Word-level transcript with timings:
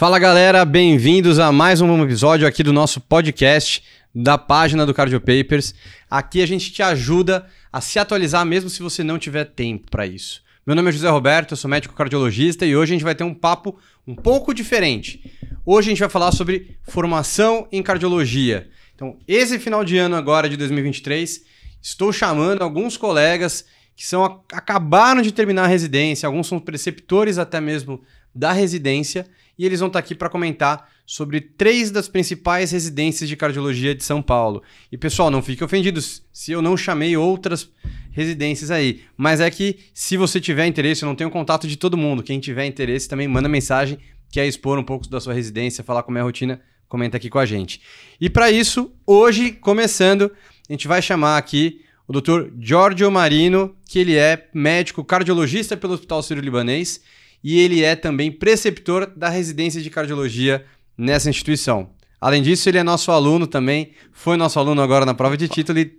Fala 0.00 0.18
galera, 0.18 0.64
bem-vindos 0.64 1.38
a 1.38 1.52
mais 1.52 1.82
um 1.82 2.02
episódio 2.02 2.48
aqui 2.48 2.62
do 2.62 2.72
nosso 2.72 3.02
podcast 3.02 3.82
da 4.14 4.38
página 4.38 4.86
do 4.86 4.94
Cardio 4.94 5.20
Papers. 5.20 5.74
Aqui 6.10 6.40
a 6.40 6.46
gente 6.46 6.72
te 6.72 6.82
ajuda 6.82 7.46
a 7.70 7.82
se 7.82 7.98
atualizar 7.98 8.46
mesmo 8.46 8.70
se 8.70 8.82
você 8.82 9.04
não 9.04 9.18
tiver 9.18 9.44
tempo 9.44 9.90
para 9.90 10.06
isso. 10.06 10.42
Meu 10.66 10.74
nome 10.74 10.88
é 10.88 10.92
José 10.92 11.10
Roberto, 11.10 11.50
eu 11.50 11.56
sou 11.58 11.68
médico 11.68 11.94
cardiologista 11.94 12.64
e 12.64 12.74
hoje 12.74 12.92
a 12.92 12.94
gente 12.94 13.04
vai 13.04 13.14
ter 13.14 13.24
um 13.24 13.34
papo 13.34 13.78
um 14.08 14.14
pouco 14.14 14.54
diferente. 14.54 15.30
Hoje 15.66 15.88
a 15.88 15.90
gente 15.90 16.00
vai 16.00 16.08
falar 16.08 16.32
sobre 16.32 16.78
formação 16.84 17.68
em 17.70 17.82
cardiologia. 17.82 18.70
Então, 18.94 19.18
esse 19.28 19.58
final 19.58 19.84
de 19.84 19.98
ano 19.98 20.16
agora 20.16 20.48
de 20.48 20.56
2023, 20.56 21.44
estou 21.82 22.10
chamando 22.10 22.62
alguns 22.62 22.96
colegas 22.96 23.66
que 23.94 24.06
são 24.06 24.24
acabaram 24.50 25.20
de 25.20 25.30
terminar 25.30 25.64
a 25.64 25.68
residência, 25.68 26.26
alguns 26.26 26.46
são 26.46 26.58
preceptores 26.58 27.36
até 27.36 27.60
mesmo 27.60 28.00
da 28.34 28.50
residência 28.50 29.26
e 29.60 29.66
eles 29.66 29.80
vão 29.80 29.88
estar 29.88 29.98
aqui 29.98 30.14
para 30.14 30.30
comentar 30.30 30.88
sobre 31.04 31.38
três 31.38 31.90
das 31.90 32.08
principais 32.08 32.70
residências 32.70 33.28
de 33.28 33.36
cardiologia 33.36 33.94
de 33.94 34.02
São 34.02 34.22
Paulo. 34.22 34.62
E 34.90 34.96
pessoal, 34.96 35.30
não 35.30 35.42
fiquem 35.42 35.62
ofendidos 35.62 36.22
se 36.32 36.50
eu 36.50 36.62
não 36.62 36.78
chamei 36.78 37.14
outras 37.14 37.70
residências 38.10 38.70
aí, 38.70 39.02
mas 39.18 39.38
é 39.38 39.50
que 39.50 39.80
se 39.92 40.16
você 40.16 40.40
tiver 40.40 40.66
interesse, 40.66 41.02
eu 41.02 41.06
não 41.06 41.14
tenho 41.14 41.28
contato 41.28 41.68
de 41.68 41.76
todo 41.76 41.94
mundo. 41.94 42.22
Quem 42.22 42.40
tiver 42.40 42.64
interesse 42.64 43.06
também 43.06 43.28
manda 43.28 43.50
mensagem, 43.50 43.98
quer 44.32 44.46
expor 44.46 44.78
um 44.78 44.82
pouco 44.82 45.06
da 45.10 45.20
sua 45.20 45.34
residência, 45.34 45.84
falar 45.84 46.04
como 46.04 46.16
é 46.16 46.22
a 46.22 46.24
rotina, 46.24 46.58
comenta 46.88 47.18
aqui 47.18 47.28
com 47.28 47.38
a 47.38 47.44
gente. 47.44 47.82
E 48.18 48.30
para 48.30 48.50
isso, 48.50 48.90
hoje, 49.06 49.52
começando, 49.52 50.32
a 50.70 50.72
gente 50.72 50.88
vai 50.88 51.02
chamar 51.02 51.36
aqui 51.36 51.82
o 52.08 52.18
Dr. 52.18 52.48
Giorgio 52.58 53.10
Marino, 53.10 53.76
que 53.86 53.98
ele 53.98 54.16
é 54.16 54.48
médico 54.54 55.04
cardiologista 55.04 55.76
pelo 55.76 55.92
Hospital 55.92 56.22
Sírio-Libanês 56.22 57.02
e 57.42 57.60
ele 57.60 57.82
é 57.82 57.96
também 57.96 58.30
preceptor 58.30 59.06
da 59.16 59.28
residência 59.28 59.80
de 59.80 59.90
cardiologia 59.90 60.64
nessa 60.96 61.30
instituição. 61.30 61.90
Além 62.20 62.42
disso, 62.42 62.68
ele 62.68 62.78
é 62.78 62.82
nosso 62.82 63.10
aluno 63.10 63.46
também, 63.46 63.92
foi 64.12 64.36
nosso 64.36 64.58
aluno 64.58 64.82
agora 64.82 65.06
na 65.06 65.14
prova 65.14 65.36
de 65.36 65.48
título 65.48 65.78
e 65.78 65.92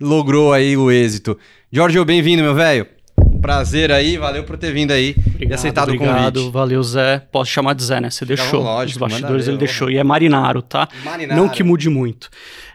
logrou 0.00 0.52
aí 0.52 0.76
o 0.76 0.90
êxito. 0.90 1.38
Jorge, 1.70 2.02
bem-vindo, 2.04 2.42
meu 2.42 2.54
velho. 2.54 2.86
Prazer 3.40 3.92
aí, 3.92 4.16
valeu 4.16 4.44
por 4.44 4.56
ter 4.56 4.72
vindo 4.72 4.90
aí 4.90 5.14
obrigado, 5.18 5.50
e 5.50 5.54
aceitado 5.54 5.88
obrigado, 5.88 6.36
o 6.36 6.40
convite. 6.40 6.52
Valeu, 6.52 6.82
Zé. 6.82 7.18
Posso 7.30 7.50
chamar 7.50 7.74
de 7.74 7.84
Zé, 7.84 8.00
né? 8.00 8.10
Você 8.10 8.24
deixou. 8.24 8.62
Lógico, 8.62 9.04
Os 9.04 9.10
bastidores 9.10 9.46
ele 9.46 9.58
deixou. 9.58 9.90
E 9.90 9.98
é 9.98 10.04
Marinaro, 10.04 10.62
tá? 10.62 10.88
Marinaro. 11.04 11.40
Não 11.40 11.48
que 11.48 11.62
mude 11.62 11.88
muito. 11.88 12.30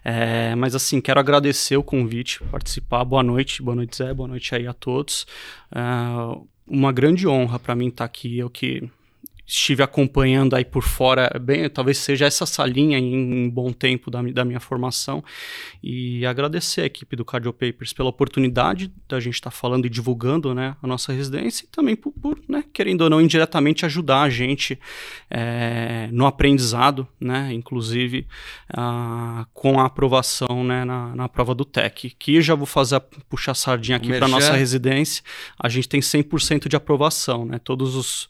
É, 0.06 0.56
mas 0.56 0.76
assim, 0.76 1.02
quero 1.02 1.20
agradecer 1.20 1.76
o 1.78 1.84
convite, 1.84 2.40
participar. 2.52 3.04
Boa 3.04 3.24
noite, 3.24 3.62
boa 3.62 3.76
noite, 3.76 3.98
Zé. 3.98 4.14
Boa 4.14 4.30
noite 4.30 4.54
aí 4.56 4.68
a 4.68 4.74
todos. 4.74 5.26
É, 5.74 5.80
uma 6.68 6.92
grande 6.92 7.28
honra 7.28 7.60
para 7.60 7.76
mim 7.76 7.88
estar 7.88 7.98
tá 7.98 8.06
aqui. 8.06 8.38
Eu 8.38 8.50
que 8.50 8.90
estive 9.52 9.84
acompanhando 9.84 10.56
aí 10.56 10.64
por 10.64 10.82
fora, 10.82 11.30
bem, 11.40 11.70
talvez 11.70 11.98
seja 11.98 12.26
essa 12.26 12.46
salinha 12.46 12.98
em 12.98 13.46
um 13.46 13.50
bom 13.50 13.74
tempo 13.74 14.10
da, 14.10 14.22
da 14.22 14.46
minha 14.46 14.62
formação. 14.62 15.22
E 15.84 16.26
agradecer 16.26 16.82
a 16.82 16.86
equipe 16.86 17.18
do 17.18 17.26
Cardio 17.26 17.52
Papers 17.52 17.92
pela 17.92 18.08
oportunidade 18.08 18.92
da 19.10 19.20
gente 19.20 19.34
estar 19.34 19.52
tá 19.52 19.56
falando 19.56 19.86
e 19.86 19.90
divulgando 19.90 20.56
né, 20.56 20.78
a 20.82 20.88
nossa 20.88 21.12
residência 21.12 21.66
e 21.66 21.68
também 21.68 21.98
por, 21.98 22.14
por 22.14 22.40
né, 22.48 22.64
querendo 22.72 23.02
ou 23.02 23.10
não, 23.10 23.20
indiretamente 23.20 23.86
ajudar 23.86 24.22
a 24.22 24.30
gente 24.30 24.80
é, 25.30 26.08
no 26.14 26.26
aprendizado, 26.26 27.06
né, 27.20 27.52
inclusive 27.52 28.26
uh, 28.74 29.46
com 29.54 29.82
a 29.82 29.86
aprovação 29.86 30.64
né, 30.64 30.86
na, 30.86 31.14
na 31.14 31.28
prova 31.28 31.54
do 31.54 31.66
TEC, 31.66 32.16
que 32.18 32.42
já 32.42 32.56
vou 32.56 32.66
fazer 32.66 33.02
puxar 33.30 33.52
a 33.52 33.56
sardinha 33.56 33.98
aqui 33.98 34.18
para 34.18 34.30
nossa 34.30 34.54
residência, 34.54 35.24
a 35.60 35.68
gente 35.68 35.90
tem 35.90 36.00
100% 36.00 36.70
de 36.70 36.76
aprovação, 36.78 37.46
né, 37.46 37.60
todos 37.60 37.96
os 37.96 38.30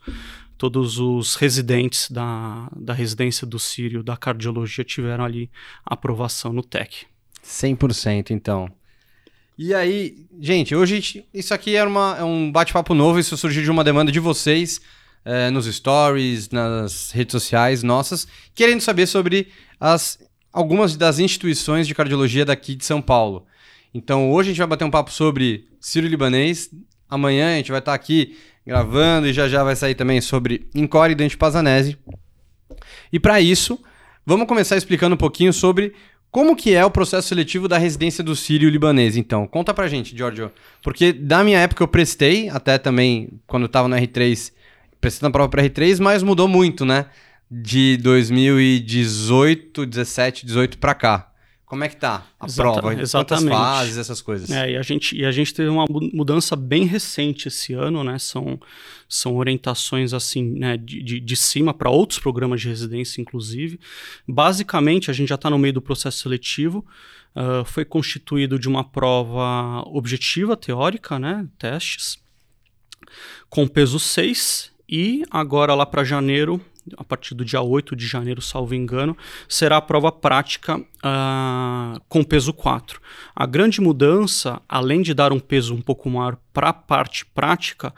todos 0.62 1.00
os 1.00 1.34
residentes 1.34 2.08
da, 2.12 2.70
da 2.76 2.94
residência 2.94 3.48
do 3.48 3.58
Sírio, 3.58 4.04
da 4.04 4.16
cardiologia, 4.16 4.84
tiveram 4.84 5.26
ali 5.26 5.50
aprovação 5.84 6.54
no 6.54 6.62
TEC. 6.62 7.08
100% 7.44 8.30
então. 8.30 8.72
E 9.58 9.74
aí, 9.74 10.28
gente, 10.40 10.76
hoje 10.76 11.26
isso 11.34 11.52
aqui 11.52 11.76
é, 11.76 11.84
uma, 11.84 12.16
é 12.20 12.24
um 12.24 12.52
bate-papo 12.52 12.94
novo, 12.94 13.18
isso 13.18 13.36
surgiu 13.36 13.64
de 13.64 13.72
uma 13.72 13.84
demanda 13.84 14.12
de 14.12 14.20
vocês 14.20 14.80
é, 15.26 15.50
nos 15.50 15.66
stories, 15.66 16.52
nas 16.52 17.10
redes 17.10 17.32
sociais 17.32 17.82
nossas, 17.82 18.28
querendo 18.54 18.82
saber 18.82 19.08
sobre 19.08 19.48
as, 19.80 20.20
algumas 20.54 20.96
das 20.96 21.18
instituições 21.18 21.88
de 21.88 21.96
cardiologia 21.96 22.46
daqui 22.46 22.76
de 22.76 22.86
São 22.86 23.02
Paulo. 23.02 23.48
Então 23.92 24.32
hoje 24.32 24.50
a 24.50 24.52
gente 24.52 24.60
vai 24.60 24.68
bater 24.68 24.86
um 24.86 24.92
papo 24.92 25.12
sobre 25.12 25.68
Sírio-Libanês, 25.80 26.70
amanhã 27.10 27.54
a 27.54 27.58
gente 27.58 27.72
vai 27.72 27.80
estar 27.80 27.96
aqui 27.96 28.38
gravando 28.66 29.28
e 29.28 29.34
já 29.34 29.48
já 29.48 29.64
vai 29.64 29.76
sair 29.76 29.96
também 29.96 30.22
sobre 30.22 30.68
Encore 30.76 31.12
e 31.12 31.16
Dante 31.16 31.38
Pazanese. 31.38 31.98
E 33.12 33.20
para 33.20 33.42
isso, 33.42 33.80
vamos 34.26 34.48
começar 34.48 34.78
explicando 34.78 35.16
um 35.16 35.18
pouquinho 35.18 35.52
sobre 35.52 35.94
como 36.32 36.56
que 36.56 36.74
é 36.74 36.86
o 36.86 36.90
processo 36.90 37.28
seletivo 37.28 37.68
da 37.68 37.78
residência 37.78 38.24
do 38.24 38.36
Sírio 38.36 38.70
Libanês, 38.70 39.18
então. 39.18 39.46
Conta 39.46 39.74
pra 39.74 39.88
gente, 39.88 40.16
Giorgio. 40.16 40.50
Porque 40.82 41.12
da 41.12 41.44
minha 41.44 41.60
época 41.60 41.84
eu 41.84 41.88
prestei, 41.88 42.48
até 42.48 42.78
também 42.78 43.30
quando 43.46 43.64
eu 43.64 43.70
tava 43.70 43.90
no 43.90 43.96
R3, 43.98 44.54
prestei 45.02 45.28
na 45.28 45.32
prova 45.32 45.50
para 45.50 45.64
R3, 45.64 46.00
mas 46.00 46.24
mudou 46.24 46.48
muito, 46.48 46.86
né? 46.86 47.08
De 47.50 47.98
2018, 47.98 49.86
17, 49.86 50.46
18 50.46 50.78
para 50.78 50.94
cá. 50.94 51.31
Como 51.72 51.86
é 51.86 51.88
que 51.88 51.96
tá 51.96 52.28
a 52.38 52.48
Exata, 52.48 52.82
prova? 52.82 53.02
Exatamente. 53.02 53.48
Quantas 53.48 53.58
fases, 53.58 53.98
essas 53.98 54.22
coisas? 54.22 54.52
É, 54.52 54.72
e 54.72 54.76
a, 54.76 54.82
gente, 54.82 55.16
e 55.16 55.24
a 55.24 55.32
gente 55.32 55.54
teve 55.54 55.70
uma 55.70 55.86
mudança 55.88 56.54
bem 56.54 56.84
recente 56.84 57.48
esse 57.48 57.72
ano, 57.72 58.04
né? 58.04 58.20
São, 58.20 58.60
são 59.08 59.38
orientações 59.38 60.12
assim, 60.12 60.52
né, 60.52 60.76
de, 60.76 61.02
de, 61.02 61.20
de 61.22 61.36
cima 61.38 61.74
para 61.74 61.90
outros 61.90 62.20
programas 62.20 62.60
de 62.60 62.68
residência, 62.68 63.22
inclusive. 63.22 63.80
Basicamente, 64.28 65.10
a 65.10 65.14
gente 65.14 65.30
já 65.30 65.36
está 65.36 65.50
no 65.50 65.58
meio 65.58 65.76
do 65.76 65.82
processo 65.82 66.18
seletivo. 66.18 66.86
Uh, 67.34 67.64
foi 67.64 67.86
constituído 67.86 68.60
de 68.60 68.68
uma 68.68 68.84
prova 68.84 69.82
objetiva, 69.88 70.58
teórica, 70.58 71.18
né? 71.18 71.48
Testes, 71.58 72.20
com 73.50 73.66
peso 73.66 73.98
6, 73.98 74.74
e 74.90 75.24
agora 75.32 75.74
lá 75.74 75.86
para 75.86 76.04
janeiro 76.04 76.60
a 76.98 77.04
partir 77.04 77.36
do 77.36 77.46
dia 77.46 77.62
8 77.62 77.96
de 77.96 78.08
janeiro, 78.08 78.42
salvo 78.42 78.74
engano, 78.76 79.16
será 79.48 79.78
a 79.78 79.82
prova 79.82 80.12
prática 80.12 80.78
uh, 80.78 82.02
com 82.10 82.24
peso 82.24 82.54
4. 82.54 83.00
A 83.36 83.46
grande 83.46 83.82
mudança, 83.82 84.62
além 84.68 85.02
de 85.02 85.14
dar 85.14 85.32
um 85.32 85.40
peso 85.40 85.76
um 85.76 85.82
pouco 85.82 86.10
maior 86.10 86.38
para 86.54 86.70
a 86.70 86.74
parte 86.74 87.26
prática, 87.26 87.94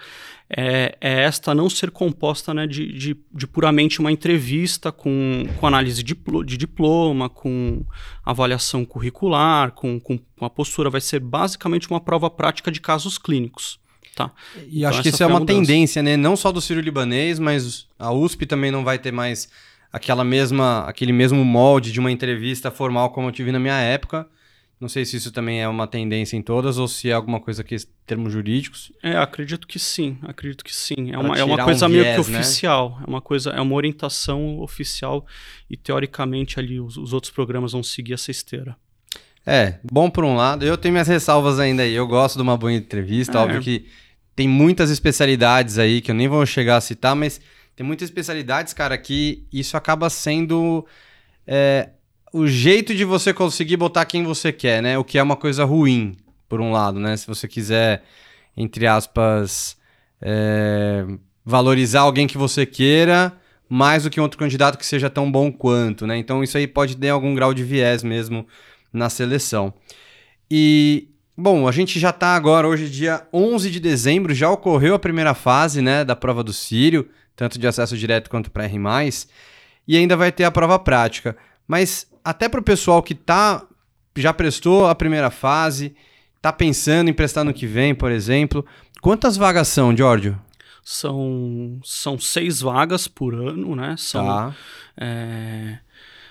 é, 0.55 0.95
é, 1.01 1.23
esta 1.23 1.55
não 1.55 1.69
ser 1.69 1.89
composta 1.89 2.53
né, 2.53 2.67
de, 2.67 2.91
de, 2.93 3.17
de, 3.33 3.47
puramente 3.47 3.99
uma 3.99 4.11
entrevista 4.11 4.91
com, 4.91 5.43
com 5.59 5.65
análise 5.65 6.03
de, 6.03 6.15
de 6.45 6.57
diploma, 6.57 7.27
com 7.27 7.83
avaliação 8.23 8.85
curricular, 8.85 9.71
com, 9.71 9.99
com 9.99 10.19
a 10.39 10.49
postura. 10.49 10.91
Vai 10.91 11.01
ser 11.01 11.19
basicamente 11.19 11.89
uma 11.89 11.99
prova 11.99 12.29
prática 12.29 12.71
de 12.71 12.79
casos 12.79 13.17
clínicos. 13.17 13.79
Tá. 14.15 14.31
E 14.69 14.79
então, 14.79 14.89
acho 14.89 15.01
que 15.01 15.09
isso 15.09 15.23
é 15.23 15.25
uma 15.25 15.45
tendência, 15.45 16.03
né? 16.03 16.15
Não 16.15 16.35
só 16.35 16.51
do 16.51 16.61
Sírio 16.61 16.81
Libanês, 16.81 17.39
mas 17.39 17.87
a 17.97 18.11
USP 18.11 18.45
também 18.45 18.71
não 18.71 18.83
vai 18.83 18.99
ter 18.99 19.11
mais 19.11 19.49
aquela 19.91 20.23
mesma, 20.23 20.85
aquele 20.87 21.11
mesmo 21.11 21.43
molde 21.43 21.91
de 21.91 21.99
uma 21.99 22.11
entrevista 22.11 22.71
formal 22.71 23.11
como 23.11 23.27
eu 23.27 23.31
tive 23.31 23.51
na 23.51 23.59
minha 23.59 23.79
época. 23.79 24.27
Não 24.79 24.89
sei 24.89 25.05
se 25.05 25.15
isso 25.15 25.31
também 25.31 25.61
é 25.61 25.67
uma 25.67 25.87
tendência 25.87 26.35
em 26.35 26.41
todas 26.41 26.77
ou 26.77 26.89
se 26.89 27.09
é 27.09 27.13
alguma 27.13 27.39
coisa 27.39 27.63
que 27.63 27.75
termos 28.05 28.33
jurídicos. 28.33 28.91
É, 29.01 29.15
acredito 29.15 29.65
que 29.65 29.79
sim, 29.79 30.17
acredito 30.23 30.63
que 30.63 30.75
sim. 30.75 31.11
É 31.11 31.17
uma, 31.17 31.37
é 31.37 31.43
uma 31.43 31.63
coisa 31.63 31.85
um 31.85 31.89
meio 31.89 32.03
viés, 32.03 32.25
que 32.25 32.31
né? 32.31 32.39
oficial, 32.39 32.89
né? 32.97 33.03
é 33.07 33.09
uma 33.09 33.21
coisa, 33.21 33.51
é 33.51 33.61
uma 33.61 33.75
orientação 33.75 34.59
oficial 34.59 35.25
e 35.69 35.77
teoricamente 35.77 36.59
ali 36.59 36.81
os, 36.81 36.97
os 36.97 37.13
outros 37.13 37.31
programas 37.31 37.71
vão 37.71 37.81
seguir 37.81 38.13
essa 38.13 38.29
esteira. 38.29 38.75
É, 39.45 39.75
bom 39.83 40.09
por 40.09 40.23
um 40.23 40.35
lado. 40.35 40.65
Eu 40.65 40.77
tenho 40.77 40.93
minhas 40.93 41.07
ressalvas 41.07 41.59
ainda 41.59 41.83
aí. 41.83 41.93
Eu 41.93 42.07
gosto 42.07 42.35
de 42.35 42.41
uma 42.41 42.57
boa 42.57 42.71
entrevista. 42.71 43.37
É. 43.37 43.41
Óbvio 43.41 43.61
que 43.61 43.85
tem 44.35 44.47
muitas 44.47 44.89
especialidades 44.89 45.77
aí 45.77 46.01
que 46.01 46.11
eu 46.11 46.15
nem 46.15 46.27
vou 46.27 46.45
chegar 46.45 46.77
a 46.77 46.81
citar, 46.81 47.15
mas 47.15 47.39
tem 47.75 47.85
muitas 47.85 48.07
especialidades, 48.07 48.73
cara, 48.73 48.97
que 48.97 49.45
isso 49.51 49.75
acaba 49.75 50.09
sendo 50.09 50.85
é, 51.45 51.89
o 52.31 52.47
jeito 52.47 52.95
de 52.95 53.03
você 53.03 53.33
conseguir 53.33 53.77
botar 53.77 54.05
quem 54.05 54.23
você 54.23 54.51
quer, 54.51 54.81
né? 54.81 54.97
O 54.97 55.03
que 55.03 55.17
é 55.17 55.23
uma 55.23 55.35
coisa 55.35 55.65
ruim, 55.65 56.15
por 56.47 56.61
um 56.61 56.71
lado, 56.71 56.99
né? 56.99 57.17
Se 57.17 57.27
você 57.27 57.47
quiser, 57.47 58.03
entre 58.55 58.87
aspas, 58.87 59.77
é, 60.21 61.05
valorizar 61.45 62.01
alguém 62.01 62.27
que 62.27 62.37
você 62.37 62.65
queira 62.65 63.33
mais 63.67 64.03
do 64.03 64.09
que 64.09 64.19
um 64.19 64.23
outro 64.23 64.37
candidato 64.37 64.77
que 64.77 64.85
seja 64.85 65.09
tão 65.09 65.31
bom 65.31 65.51
quanto, 65.51 66.05
né? 66.05 66.17
Então 66.17 66.43
isso 66.43 66.57
aí 66.57 66.67
pode 66.67 66.95
ter 66.95 67.09
algum 67.09 67.33
grau 67.33 67.53
de 67.53 67.63
viés 67.63 68.03
mesmo 68.03 68.47
na 68.93 69.09
seleção. 69.09 69.73
E, 70.49 71.09
bom, 71.35 71.67
a 71.67 71.71
gente 71.71 71.99
já 71.99 72.11
está 72.11 72.35
agora, 72.35 72.67
hoje, 72.67 72.89
dia 72.89 73.27
11 73.33 73.71
de 73.71 73.79
dezembro, 73.79 74.33
já 74.33 74.49
ocorreu 74.49 74.93
a 74.93 74.99
primeira 74.99 75.33
fase 75.33 75.81
né, 75.81 76.05
da 76.05 76.15
prova 76.15 76.43
do 76.43 76.53
Sírio, 76.53 77.09
tanto 77.35 77.57
de 77.57 77.67
acesso 77.67 77.97
direto 77.97 78.29
quanto 78.29 78.51
para 78.51 78.65
R, 78.65 78.77
e 79.87 79.97
ainda 79.97 80.15
vai 80.15 80.31
ter 80.31 80.43
a 80.43 80.51
prova 80.51 80.77
prática. 80.77 81.35
Mas 81.67 82.07
até 82.23 82.47
para 82.47 82.59
o 82.59 82.63
pessoal 82.63 83.01
que 83.01 83.15
tá, 83.15 83.65
já 84.15 84.33
prestou 84.33 84.87
a 84.87 84.95
primeira 84.95 85.29
fase, 85.29 85.95
está 86.37 86.53
pensando 86.53 87.09
em 87.09 87.13
prestar 87.13 87.43
no 87.43 87.53
que 87.53 87.65
vem, 87.65 87.95
por 87.95 88.11
exemplo, 88.11 88.65
quantas 89.01 89.35
vagas 89.35 89.67
são, 89.67 89.95
Giorgio? 89.95 90.39
São, 90.83 91.79
são 91.83 92.19
seis 92.19 92.59
vagas 92.59 93.07
por 93.07 93.33
ano, 93.33 93.75
né? 93.75 93.95
São 93.97 94.25
Tá. 94.25 94.55
é, 94.97 95.79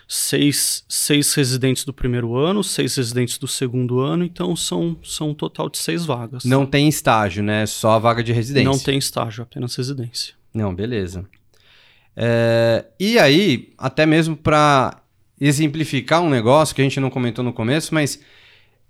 seis, 0.07 0.85
seis 0.89 1.33
residentes 1.35 1.85
do 1.85 1.93
primeiro 1.93 2.37
ano, 2.37 2.63
seis 2.63 2.97
residentes 2.97 3.39
do 3.39 3.49
segundo 3.49 4.01
ano, 4.01 4.25
então 4.25 4.55
são, 4.55 4.99
são 5.03 5.31
um 5.31 5.35
total 5.35 5.69
de 5.69 5.79
seis 5.79 6.05
vagas. 6.05 6.45
Não 6.45 6.67
tem 6.67 6.89
estágio, 6.89 7.43
né? 7.43 7.67
Só 7.67 7.93
a 7.93 7.99
vaga 7.99 8.23
de 8.23 8.33
residência. 8.33 8.71
Não 8.71 8.79
tem 8.79 8.99
estágio, 8.99 9.43
apenas 9.43 9.75
residência. 9.75 10.35
Não, 10.53 10.75
beleza. 10.75 11.25
É, 12.17 12.85
e 13.01 13.19
aí, 13.19 13.73
até 13.79 14.05
mesmo 14.05 14.37
para 14.37 15.03
exemplificar 15.41 16.23
um 16.23 16.31
negócio 16.31 16.75
que 16.75 16.81
a 16.81 16.85
gente 16.85 17.01
não 17.01 17.11
comentou 17.11 17.45
no 17.45 17.53
começo, 17.53 17.95
mas 17.95 18.21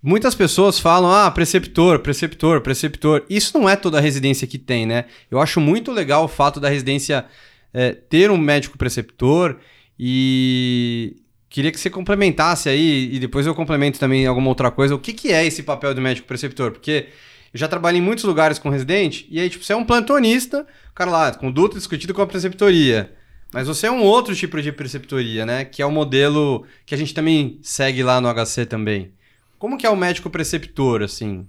muitas 0.03 0.35
pessoas 0.35 0.79
falam: 0.79 1.11
ah, 1.13 1.31
preceptor, 1.31 2.01
preceptor, 2.01 2.61
preceptor. 2.61 3.25
Isso 3.31 3.57
não 3.57 3.69
é 3.69 3.77
toda 3.77 3.99
a 3.99 4.01
residência 4.01 4.47
que 4.47 4.59
tem, 4.59 4.87
né? 4.87 5.07
Eu 5.31 5.41
acho 5.41 5.61
muito 5.61 5.93
legal 5.93 6.25
o 6.25 6.29
fato 6.29 6.59
da 6.59 6.69
residência 6.69 7.25
é, 7.73 7.93
ter 7.93 8.31
um 8.31 8.37
médico 8.37 8.77
preceptor 8.77 9.59
e 9.99 11.17
queria 11.49 11.71
que 11.71 11.79
você 11.79 11.91
complementasse 11.91 12.69
aí, 12.69 13.15
e 13.15 13.19
depois 13.19 13.47
eu 13.47 13.55
complemento 13.55 13.99
também 13.99 14.27
alguma 14.27 14.49
outra 14.49 14.71
coisa, 14.71 14.95
o 14.95 14.99
que, 14.99 15.13
que 15.13 15.33
é 15.33 15.45
esse 15.45 15.63
papel 15.63 15.95
do 15.95 16.01
médico 16.01 16.27
preceptor? 16.27 16.73
Porque 16.73 17.09
eu 17.53 17.59
já 17.59 17.69
trabalhei 17.69 18.01
em 18.01 18.05
muitos 18.05 18.25
lugares 18.25 18.59
com 18.59 18.71
residente, 18.71 19.27
e 19.31 19.39
aí, 19.39 19.51
tipo, 19.51 19.65
você 19.65 19.73
é 19.73 19.77
um 19.77 19.85
plantonista, 19.85 20.67
o 20.91 20.95
cara 20.95 21.11
lá, 21.11 21.35
conduta 21.35 21.77
discutido 21.77 22.15
com 22.15 22.23
a 22.23 22.27
preceptoria. 22.27 23.13
Mas 23.53 23.69
você 23.69 23.87
é 23.87 23.91
um 23.91 24.03
outro 24.03 24.35
tipo 24.35 24.61
de 24.63 24.73
preceptoria, 24.73 25.45
né? 25.45 25.65
Que 25.67 25.83
é 25.83 25.87
o 25.87 25.91
modelo 25.91 26.65
que 26.87 26.95
a 26.95 26.99
gente 26.99 27.13
também 27.13 27.59
segue 27.63 28.03
lá 28.03 28.19
no 28.19 28.33
HC 28.33 28.65
também. 28.65 29.13
Como 29.59 29.77
que 29.77 29.87
é 29.87 29.91
o 29.91 29.97
médico 29.97 30.31
preceptor, 30.31 31.03
assim? 31.03 31.47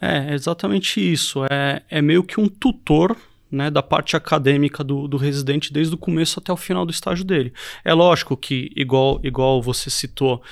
É 0.00 0.32
exatamente 0.32 1.00
isso. 1.00 1.44
É, 1.50 1.82
é 1.90 2.00
meio 2.00 2.24
que 2.24 2.40
um 2.40 2.48
tutor 2.48 3.14
né, 3.54 3.70
da 3.70 3.82
parte 3.82 4.16
acadêmica 4.16 4.82
do, 4.82 5.06
do 5.06 5.16
residente 5.16 5.72
desde 5.72 5.94
o 5.94 5.98
começo 5.98 6.38
até 6.38 6.52
o 6.52 6.56
final 6.56 6.84
do 6.84 6.90
estágio 6.90 7.24
dele. 7.24 7.52
É 7.84 7.94
lógico 7.94 8.36
que, 8.36 8.70
igual, 8.76 9.20
igual 9.22 9.62
você 9.62 9.88
citou, 9.88 10.42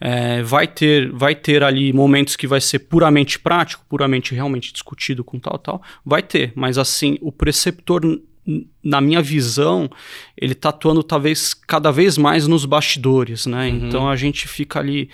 é, 0.00 0.42
vai, 0.42 0.66
ter, 0.66 1.10
vai 1.12 1.34
ter 1.34 1.62
ali 1.62 1.92
momentos 1.92 2.36
que 2.36 2.46
vai 2.46 2.60
ser 2.60 2.80
puramente 2.80 3.38
prático, 3.38 3.84
puramente 3.88 4.34
realmente 4.34 4.72
discutido 4.72 5.24
com 5.24 5.38
tal, 5.38 5.58
tal, 5.58 5.82
vai 6.04 6.22
ter, 6.22 6.52
mas 6.54 6.78
assim, 6.78 7.18
o 7.20 7.32
preceptor 7.32 8.02
na 8.82 9.00
minha 9.00 9.20
visão, 9.20 9.90
ele 10.34 10.52
está 10.52 10.70
atuando 10.70 11.02
talvez 11.02 11.52
cada 11.52 11.92
vez 11.92 12.16
mais 12.16 12.46
nos 12.46 12.64
bastidores, 12.64 13.44
né? 13.44 13.68
Uhum. 13.68 13.86
Então 13.86 14.08
a 14.08 14.16
gente 14.16 14.48
fica 14.48 14.78
ali 14.78 15.10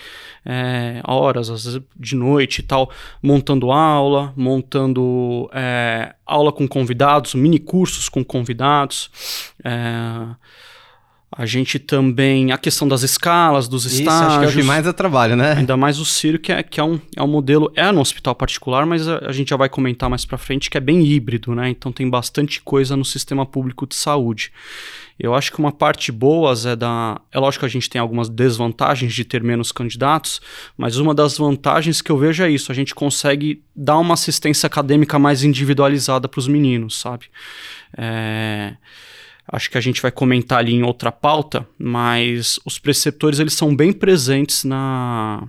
é, 0.46 1.00
horas, 1.04 1.50
às 1.50 1.64
vezes 1.64 1.82
de 1.98 2.14
noite 2.14 2.60
e 2.60 2.62
tal, 2.62 2.90
montando 3.20 3.72
aula, 3.72 4.32
montando 4.36 5.50
é, 5.52 6.14
aula 6.25 6.52
com 6.52 6.69
convidados, 6.69 7.34
mini 7.34 7.58
cursos 7.58 8.08
com 8.08 8.25
convidados. 8.25 9.10
É, 9.64 10.34
a 11.36 11.46
gente 11.46 11.81
também. 11.81 12.52
A 12.52 12.58
questão 12.58 12.86
das 12.86 13.02
escalas, 13.02 13.66
dos 13.66 13.84
Isso, 13.84 14.00
estágios. 14.00 14.28
acho 14.28 14.38
que 14.38 14.44
é 14.44 14.48
o 14.48 14.52
que 14.52 14.62
mais 14.62 14.84
dá 14.84 14.92
trabalho, 14.92 15.34
né? 15.34 15.54
Ainda 15.54 15.76
mais 15.76 15.98
o 15.98 16.04
Ciro, 16.04 16.38
que 16.38 16.52
é, 16.52 16.62
que 16.62 16.78
é, 16.78 16.84
um, 16.84 17.00
é 17.16 17.22
um 17.22 17.26
modelo. 17.26 17.72
É 17.75 17.90
no 17.90 18.00
hospital 18.00 18.34
particular, 18.36 18.86
mas 18.86 19.08
a, 19.08 19.19
a, 19.26 19.32
gente 19.32 19.50
já 19.50 19.56
vai 19.56 19.69
comentar 19.69 20.08
mais 20.08 20.25
pra 20.25 20.38
frente 20.38 20.70
que 20.70 20.78
é 20.78 20.81
bem 20.81 21.04
híbrido, 21.04 21.52
né? 21.54 21.69
Então 21.69 21.90
tem 21.90 22.08
bastante 22.08 22.60
coisa 22.60 22.96
no 22.96 23.04
sistema 23.04 23.44
público 23.44 23.84
de 23.86 23.96
saúde. 23.96 24.52
Eu 25.19 25.34
acho 25.34 25.52
que 25.52 25.58
uma 25.58 25.72
parte 25.72 26.12
boa 26.12 26.54
é 26.66 26.76
da. 26.76 27.20
É 27.32 27.38
lógico 27.38 27.60
que 27.60 27.66
a 27.66 27.69
gente 27.70 27.90
tem 27.90 28.00
algumas 28.00 28.28
desvantagens 28.28 29.12
de 29.12 29.25
ter 29.25 29.42
menos 29.42 29.72
candidatos, 29.72 30.40
mas 30.76 30.98
uma 30.98 31.14
das 31.14 31.36
vantagens 31.36 32.00
que 32.00 32.12
eu 32.12 32.19
vejo 32.19 32.44
é 32.44 32.50
isso: 32.50 32.70
a 32.70 32.75
gente 32.75 32.94
consegue 32.94 33.60
dar 33.75 33.98
uma 33.98 34.14
assistência 34.14 34.69
acadêmica 34.69 35.19
mais 35.19 35.42
individualizada 35.42 36.28
para 36.28 36.38
os 36.38 36.46
meninos, 36.46 37.00
sabe? 37.00 37.26
É 37.96 38.75
acho 39.46 39.70
que 39.70 39.79
a 39.79 39.81
gente 39.81 40.00
vai 40.00 40.11
comentar 40.11 40.58
ali 40.58 40.73
em 40.73 40.82
outra 40.82 41.12
pauta, 41.12 41.67
mas 41.79 42.58
os 42.64 42.79
preceptores 42.79 43.38
eles 43.38 43.55
são 43.55 43.75
bem 43.75 43.93
presentes 43.93 44.64
na 44.64 45.46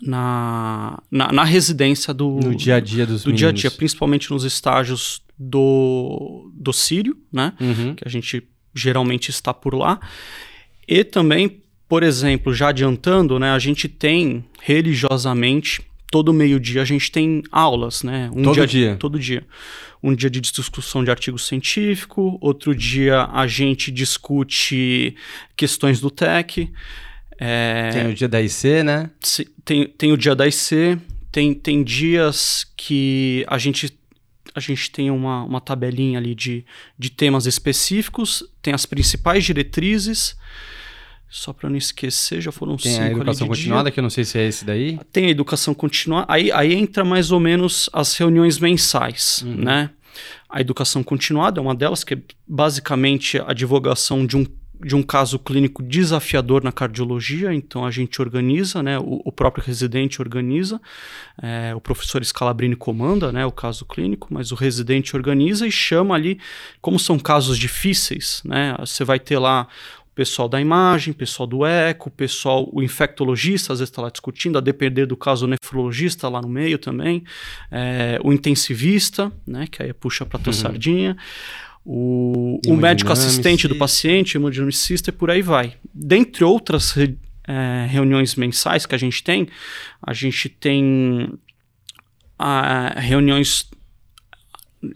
na, 0.00 0.98
na, 1.10 1.32
na 1.32 1.44
residência 1.44 2.12
do 2.12 2.40
no 2.42 2.54
dia 2.54 2.76
a 2.76 2.80
dia 2.80 3.06
dos 3.06 3.22
do 3.22 3.26
meninos. 3.26 3.38
dia 3.38 3.48
a 3.48 3.52
dia, 3.52 3.70
principalmente 3.70 4.30
nos 4.30 4.44
estágios 4.44 5.22
do 5.38 6.50
do 6.54 6.72
Sírio, 6.72 7.16
né? 7.32 7.52
Uhum. 7.60 7.94
Que 7.94 8.06
a 8.06 8.10
gente 8.10 8.42
geralmente 8.74 9.30
está 9.30 9.54
por 9.54 9.74
lá. 9.74 10.00
E 10.86 11.02
também, 11.02 11.62
por 11.88 12.02
exemplo, 12.02 12.54
já 12.54 12.68
adiantando, 12.68 13.38
né, 13.38 13.50
a 13.50 13.58
gente 13.58 13.88
tem 13.88 14.44
religiosamente 14.60 15.82
todo 16.10 16.32
meio-dia 16.32 16.82
a 16.82 16.84
gente 16.84 17.10
tem 17.10 17.42
aulas, 17.50 18.02
né? 18.02 18.30
Um 18.34 18.42
todo 18.42 18.54
dia, 18.54 18.66
dia. 18.66 18.96
Todo 18.96 19.18
dia. 19.18 19.44
Um 20.02 20.14
dia 20.14 20.30
de 20.30 20.40
discussão 20.40 21.02
de 21.02 21.10
artigo 21.10 21.38
científico, 21.38 22.38
outro 22.40 22.74
dia 22.74 23.24
a 23.32 23.46
gente 23.46 23.90
discute 23.90 25.16
questões 25.56 26.00
do 26.00 26.10
TEC. 26.10 26.70
É... 27.38 27.90
Tem 27.92 28.06
o 28.08 28.14
dia 28.14 28.28
da 28.28 28.40
IC, 28.40 28.82
né? 28.84 29.10
Tem, 29.64 29.86
tem 29.86 30.12
o 30.12 30.16
dia 30.16 30.34
da 30.34 30.46
IC, 30.46 30.98
tem, 31.32 31.54
tem 31.54 31.82
dias 31.82 32.66
que 32.76 33.44
a 33.48 33.58
gente 33.58 33.98
a 34.54 34.60
gente 34.60 34.90
tem 34.90 35.10
uma, 35.10 35.44
uma 35.44 35.60
tabelinha 35.60 36.18
ali 36.18 36.34
de, 36.34 36.64
de 36.98 37.10
temas 37.10 37.44
específicos, 37.44 38.42
tem 38.62 38.72
as 38.72 38.86
principais 38.86 39.44
diretrizes, 39.44 40.34
só 41.28 41.52
para 41.52 41.68
não 41.68 41.76
esquecer, 41.76 42.40
já 42.40 42.52
foram 42.52 42.76
Tem 42.76 42.92
cinco 42.92 43.04
a 43.04 43.10
educação 43.10 43.48
continuada, 43.48 43.84
dia. 43.84 43.92
que 43.92 44.00
eu 44.00 44.02
não 44.02 44.10
sei 44.10 44.24
se 44.24 44.38
é 44.38 44.46
esse 44.46 44.64
daí. 44.64 44.98
Tem 45.12 45.26
a 45.26 45.30
educação 45.30 45.74
continuada. 45.74 46.26
Aí, 46.28 46.52
aí 46.52 46.72
entra 46.72 47.04
mais 47.04 47.30
ou 47.32 47.40
menos 47.40 47.90
as 47.92 48.16
reuniões 48.16 48.58
mensais, 48.58 49.42
uhum. 49.44 49.56
né? 49.56 49.90
A 50.48 50.60
educação 50.60 51.02
continuada 51.02 51.60
é 51.60 51.62
uma 51.62 51.74
delas, 51.74 52.04
que 52.04 52.14
é 52.14 52.18
basicamente 52.46 53.38
a 53.44 53.52
divulgação 53.52 54.24
de 54.24 54.36
um, 54.36 54.46
de 54.80 54.94
um 54.94 55.02
caso 55.02 55.38
clínico 55.38 55.82
desafiador 55.82 56.62
na 56.62 56.72
cardiologia. 56.72 57.52
Então 57.52 57.84
a 57.84 57.90
gente 57.90 58.22
organiza, 58.22 58.82
né? 58.82 58.98
O, 58.98 59.20
o 59.24 59.32
próprio 59.32 59.64
residente 59.64 60.22
organiza, 60.22 60.80
é, 61.42 61.74
o 61.74 61.80
professor 61.80 62.24
Scalabrini 62.24 62.76
comanda, 62.76 63.32
né? 63.32 63.44
O 63.44 63.52
caso 63.52 63.84
clínico, 63.84 64.28
mas 64.30 64.52
o 64.52 64.54
residente 64.54 65.14
organiza 65.14 65.66
e 65.66 65.72
chama 65.72 66.14
ali, 66.14 66.38
como 66.80 66.98
são 66.98 67.18
casos 67.18 67.58
difíceis, 67.58 68.40
né? 68.44 68.74
Você 68.78 69.04
vai 69.04 69.18
ter 69.18 69.38
lá 69.38 69.66
pessoal 70.16 70.48
da 70.48 70.58
imagem, 70.58 71.12
pessoal 71.12 71.46
do 71.46 71.64
eco, 71.66 72.10
pessoal, 72.10 72.66
o 72.72 72.82
infectologista 72.82 73.74
às 73.74 73.80
vezes 73.80 73.90
está 73.90 74.00
lá 74.00 74.08
discutindo, 74.08 74.56
a 74.56 74.62
depender 74.62 75.04
do 75.04 75.14
caso 75.14 75.44
o 75.44 75.48
nefrologista 75.48 76.26
lá 76.26 76.40
no 76.40 76.48
meio 76.48 76.78
também, 76.78 77.22
é, 77.70 78.18
o 78.24 78.32
intensivista, 78.32 79.30
né, 79.46 79.66
que 79.70 79.82
aí 79.82 79.92
puxa 79.92 80.24
para 80.24 80.38
tua 80.38 80.54
uhum. 80.54 80.58
sardinha, 80.58 81.16
o, 81.84 82.58
o 82.66 82.74
médico 82.74 83.12
assistente 83.12 83.68
do 83.68 83.76
paciente, 83.76 84.38
hemodinamicista 84.38 85.10
e 85.10 85.12
por 85.12 85.30
aí 85.30 85.42
vai. 85.42 85.74
Dentre 85.94 86.42
outras 86.42 86.92
re, 86.92 87.14
é, 87.46 87.86
reuniões 87.86 88.34
mensais 88.36 88.86
que 88.86 88.94
a 88.94 88.98
gente 88.98 89.22
tem, 89.22 89.46
a 90.02 90.14
gente 90.14 90.48
tem 90.48 91.30
a, 92.38 92.98
reuniões 92.98 93.68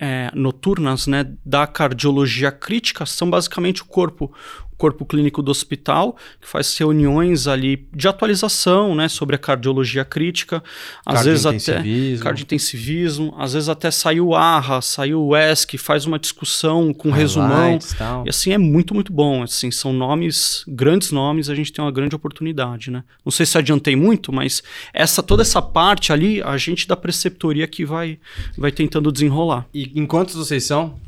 é, 0.01 0.31
noturnas 0.35 1.07
né, 1.07 1.31
da 1.45 1.67
cardiologia 1.67 2.51
crítica 2.51 3.05
são 3.05 3.29
basicamente 3.29 3.83
o 3.83 3.85
corpo 3.85 4.33
corpo 4.81 5.05
clínico 5.05 5.43
do 5.43 5.51
hospital, 5.51 6.17
que 6.41 6.49
faz 6.49 6.75
reuniões 6.79 7.47
ali 7.47 7.87
de 7.95 8.09
atualização, 8.09 8.95
né, 8.95 9.09
sobre 9.09 9.37
a 9.37 9.39
cardiologia 9.39 10.07
crítica, 10.07 10.65
às 11.05 11.23
vezes 11.23 11.45
até 11.45 11.83
cardiointensivismo, 12.19 13.35
às 13.37 13.53
vezes 13.53 13.69
até 13.69 13.91
saiu 13.91 14.29
o 14.29 14.35
ARRA, 14.35 14.81
saiu 14.81 15.23
o 15.23 15.37
ESC, 15.37 15.77
faz 15.77 16.07
uma 16.07 16.19
discussão 16.19 16.95
com 16.95 17.11
Highlights, 17.11 17.37
resumão. 17.37 17.79
Tal. 17.99 18.25
E 18.27 18.31
assim 18.31 18.53
é 18.53 18.59
muito, 18.59 18.95
muito 18.95 19.13
bom, 19.13 19.43
assim, 19.43 19.71
são 19.71 19.93
nomes, 19.93 20.65
grandes 20.67 21.13
nomes, 21.13 21.51
a 21.51 21.55
gente 21.55 21.71
tem 21.71 21.85
uma 21.85 21.93
grande 21.93 22.17
oportunidade, 22.17 22.91
né? 22.91 23.05
Não 23.23 23.31
sei 23.31 23.45
se 23.45 23.59
adiantei 23.59 23.95
muito, 23.95 24.33
mas 24.33 24.63
essa 24.95 25.23
toda 25.23 25.43
essa 25.43 25.61
parte 25.61 26.11
ali, 26.11 26.43
a 26.43 26.57
gente 26.57 26.89
da 26.89 26.97
preceptoria 26.97 27.67
que 27.67 27.85
vai 27.85 28.19
vai 28.57 28.73
tentando 28.73 29.13
desenrolar. 29.13 29.67
E 29.75 29.93
em 29.95 30.07
quantos 30.07 30.35
vocês 30.35 30.65
são? 30.65 30.99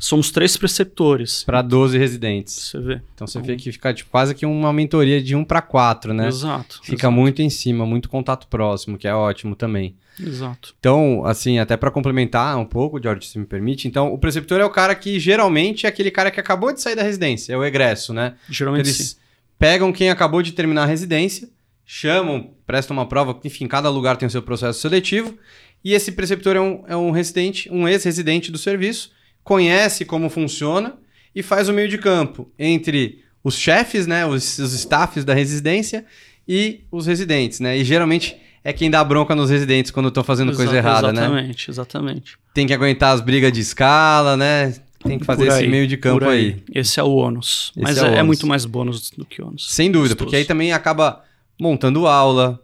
Somos 0.00 0.30
três 0.30 0.56
preceptores. 0.56 1.44
Para 1.44 1.60
12 1.60 1.98
residentes. 1.98 2.54
Você 2.54 2.80
vê. 2.80 3.02
Então 3.14 3.26
você 3.26 3.38
vê 3.38 3.54
que 3.54 3.70
fica 3.70 3.92
tipo, 3.92 4.10
quase 4.10 4.34
que 4.34 4.46
uma 4.46 4.72
mentoria 4.72 5.22
de 5.22 5.36
um 5.36 5.44
para 5.44 5.60
quatro, 5.60 6.14
né? 6.14 6.26
Exato. 6.26 6.80
Fica 6.82 7.06
exato. 7.06 7.12
muito 7.12 7.42
em 7.42 7.50
cima, 7.50 7.84
muito 7.84 8.08
contato 8.08 8.46
próximo, 8.48 8.96
que 8.96 9.06
é 9.06 9.14
ótimo 9.14 9.54
também. 9.54 9.94
Exato. 10.18 10.74
Então, 10.80 11.22
assim, 11.26 11.58
até 11.58 11.76
para 11.76 11.90
complementar 11.90 12.56
um 12.56 12.64
pouco, 12.64 13.00
George, 13.00 13.26
se 13.26 13.38
me 13.38 13.44
permite, 13.44 13.86
então 13.86 14.12
o 14.12 14.18
preceptor 14.18 14.58
é 14.58 14.64
o 14.64 14.70
cara 14.70 14.94
que 14.94 15.20
geralmente 15.20 15.84
é 15.84 15.88
aquele 15.88 16.10
cara 16.10 16.30
que 16.30 16.40
acabou 16.40 16.72
de 16.72 16.80
sair 16.80 16.96
da 16.96 17.02
residência, 17.02 17.52
é 17.52 17.56
o 17.56 17.64
egresso, 17.64 18.14
né? 18.14 18.34
Geralmente 18.48 18.86
Eles 18.86 18.96
sim. 18.96 19.16
pegam 19.58 19.92
quem 19.92 20.08
acabou 20.08 20.42
de 20.42 20.52
terminar 20.52 20.84
a 20.84 20.86
residência, 20.86 21.48
chamam, 21.84 22.54
prestam 22.66 22.96
uma 22.96 23.06
prova, 23.06 23.38
enfim, 23.44 23.66
cada 23.66 23.90
lugar 23.90 24.16
tem 24.16 24.26
o 24.26 24.30
seu 24.30 24.42
processo 24.42 24.80
seletivo, 24.80 25.36
e 25.84 25.92
esse 25.92 26.12
preceptor 26.12 26.56
é 26.56 26.60
um, 26.60 26.84
é 26.86 26.96
um 26.96 27.10
residente, 27.10 27.70
um 27.70 27.86
ex-residente 27.86 28.50
do 28.50 28.58
serviço, 28.58 29.10
conhece 29.44 30.04
como 30.04 30.28
funciona 30.28 30.94
e 31.34 31.42
faz 31.42 31.68
o 31.68 31.72
meio 31.72 31.88
de 31.88 31.98
campo 31.98 32.50
entre 32.58 33.22
os 33.42 33.56
chefes, 33.56 34.06
né, 34.06 34.26
os, 34.26 34.58
os 34.58 34.72
staffs 34.72 35.24
da 35.24 35.32
residência 35.34 36.04
e 36.46 36.80
os 36.90 37.06
residentes, 37.06 37.60
né? 37.60 37.76
E 37.78 37.84
geralmente 37.84 38.36
é 38.62 38.72
quem 38.72 38.90
dá 38.90 39.02
bronca 39.02 39.34
nos 39.34 39.48
residentes 39.48 39.90
quando 39.90 40.08
estão 40.08 40.22
fazendo 40.22 40.54
coisa 40.54 40.72
Exa- 40.72 40.78
errada, 40.78 41.12
né? 41.12 41.22
Exatamente, 41.22 41.70
exatamente. 41.70 42.38
Tem 42.52 42.66
que 42.66 42.74
aguentar 42.74 43.14
as 43.14 43.20
brigas 43.20 43.52
de 43.52 43.60
escala, 43.60 44.36
né? 44.36 44.74
Tem 45.02 45.18
que 45.18 45.24
fazer 45.24 45.46
Por 45.46 45.52
esse 45.52 45.62
aí, 45.62 45.68
meio 45.68 45.86
de 45.86 45.96
campo 45.96 46.18
por 46.18 46.28
aí. 46.28 46.62
Esse 46.74 47.00
é 47.00 47.02
o 47.02 47.12
ônus. 47.14 47.72
Esse 47.74 47.82
Mas 47.82 47.96
é 47.96 48.16
é, 48.16 48.18
é 48.18 48.22
muito 48.22 48.46
mais 48.46 48.66
bônus 48.66 49.10
do 49.10 49.24
que 49.24 49.40
ônus. 49.40 49.66
Sem 49.72 49.90
dúvida, 49.90 50.14
Gostoso. 50.14 50.26
porque 50.26 50.36
aí 50.36 50.44
também 50.44 50.72
acaba 50.72 51.24
montando 51.58 52.06
aula, 52.06 52.60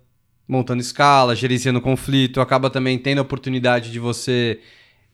montando 0.46 0.82
escala, 0.82 1.34
gerenciando 1.34 1.80
conflito, 1.80 2.40
acaba 2.40 2.68
também 2.68 2.98
tendo 2.98 3.18
a 3.20 3.22
oportunidade 3.22 3.90
de 3.90 3.98
você. 3.98 4.60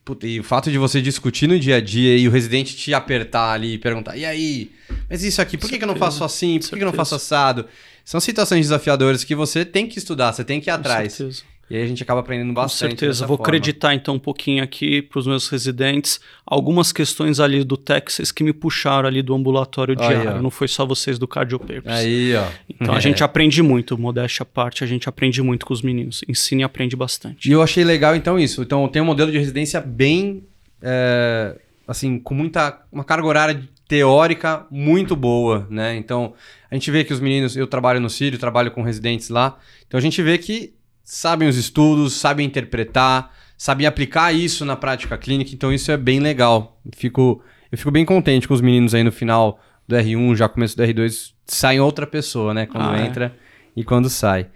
Puta, 0.04 0.26
e 0.26 0.40
o 0.40 0.42
fato 0.44 0.70
de 0.70 0.78
você 0.78 1.00
discutir 1.00 1.46
no 1.46 1.58
dia 1.58 1.76
a 1.76 1.80
dia 1.80 2.16
e 2.16 2.26
o 2.26 2.30
residente 2.30 2.74
te 2.76 2.92
apertar 2.92 3.52
ali 3.52 3.74
e 3.74 3.78
perguntar: 3.78 4.16
e 4.16 4.24
aí? 4.24 4.72
Mas 5.08 5.22
isso 5.22 5.40
aqui, 5.40 5.56
por 5.56 5.70
que, 5.70 5.78
que 5.78 5.84
eu 5.84 5.88
não 5.88 5.96
faço 5.96 6.24
assim? 6.24 6.58
Por 6.58 6.70
que, 6.70 6.76
que 6.76 6.82
eu 6.82 6.86
não 6.86 6.92
faço 6.92 7.14
assado? 7.14 7.66
São 8.04 8.20
situações 8.20 8.62
desafiadoras 8.66 9.22
que 9.22 9.34
você 9.34 9.64
tem 9.64 9.86
que 9.86 9.98
estudar, 9.98 10.32
você 10.32 10.44
tem 10.44 10.60
que 10.60 10.68
ir 10.68 10.72
Com 10.72 10.80
atrás. 10.80 11.12
certeza. 11.12 11.42
E 11.72 11.76
aí 11.76 11.82
a 11.82 11.86
gente 11.86 12.02
acaba 12.02 12.20
aprendendo 12.20 12.48
Com 12.48 12.54
bastante. 12.54 12.90
certeza. 12.90 13.12
dessa 13.12 13.26
Vou 13.26 13.38
forma. 13.38 13.48
acreditar 13.48 13.94
então 13.94 14.16
um 14.16 14.18
pouquinho 14.18 14.62
aqui 14.62 15.00
para 15.00 15.18
os 15.18 15.26
meus 15.26 15.48
residentes 15.48 16.20
algumas 16.44 16.92
questões 16.92 17.40
ali 17.40 17.64
do 17.64 17.78
Texas 17.78 18.30
que 18.30 18.44
me 18.44 18.52
puxaram 18.52 19.08
ali 19.08 19.22
do 19.22 19.34
ambulatório 19.34 19.96
Aí, 19.98 20.06
diário. 20.06 20.36
ó. 20.38 20.42
Não 20.42 20.50
foi 20.50 20.68
só 20.68 20.84
vocês 20.84 21.18
do 21.18 21.26
Cardio 21.26 21.58
Papers. 21.58 21.86
Aí, 21.86 22.34
ó. 22.36 22.44
Então 22.68 22.92
É. 22.94 22.98
a 22.98 23.00
gente 23.00 23.24
aprende 23.24 23.62
muito, 23.62 23.96
modéstia 23.96 24.42
à 24.42 24.44
parte, 24.44 24.84
a 24.84 24.86
gente 24.86 25.08
aprende 25.08 25.40
muito 25.40 25.64
com 25.64 25.72
os 25.72 25.80
meninos. 25.80 26.20
Ensina 26.28 26.60
e 26.60 26.64
aprende 26.64 26.94
bastante. 26.94 27.48
E 27.48 27.52
eu 27.52 27.62
achei 27.62 27.82
legal, 27.84 28.14
então, 28.14 28.38
isso. 28.38 28.60
Então, 28.60 28.86
tem 28.88 29.00
um 29.00 29.06
modelo 29.06 29.32
de 29.32 29.38
residência 29.38 29.80
bem. 29.80 30.44
é, 30.82 31.56
assim, 31.88 32.18
com 32.18 32.34
muita. 32.34 32.82
Uma 32.92 33.04
carga 33.04 33.26
horária 33.26 33.62
teórica 33.88 34.66
muito 34.70 35.14
boa, 35.14 35.66
né? 35.70 35.96
Então, 35.96 36.34
a 36.70 36.74
gente 36.74 36.90
vê 36.90 37.04
que 37.04 37.12
os 37.12 37.20
meninos. 37.20 37.56
Eu 37.56 37.66
trabalho 37.66 38.00
no 38.00 38.10
Sírio, 38.10 38.38
trabalho 38.38 38.70
com 38.72 38.82
residentes 38.82 39.28
lá. 39.28 39.58
Então, 39.86 39.96
a 39.96 40.00
gente 40.02 40.20
vê 40.22 40.36
que 40.38 40.74
sabem 41.04 41.48
os 41.48 41.56
estudos, 41.56 42.14
sabem 42.14 42.46
interpretar, 42.46 43.32
sabem 43.56 43.86
aplicar 43.86 44.32
isso 44.32 44.64
na 44.64 44.76
prática 44.76 45.16
clínica. 45.18 45.50
Então, 45.54 45.72
isso 45.72 45.90
é 45.90 45.96
bem 45.96 46.20
legal. 46.20 46.80
Fico, 46.96 47.42
eu 47.70 47.78
fico 47.78 47.90
bem 47.90 48.04
contente 48.04 48.46
com 48.48 48.54
os 48.54 48.60
meninos 48.60 48.94
aí 48.94 49.02
no 49.04 49.12
final 49.12 49.60
do 49.86 49.96
R1, 49.96 50.36
já 50.36 50.48
começo 50.48 50.76
do 50.76 50.82
R2, 50.82 51.32
saem 51.46 51.80
outra 51.80 52.06
pessoa, 52.06 52.54
né? 52.54 52.66
Quando 52.66 52.84
Ah, 52.90 52.98
é. 53.00 53.06
entra 53.06 53.36
e 53.76 53.82
quando 53.84 54.08
sai. 54.08 54.46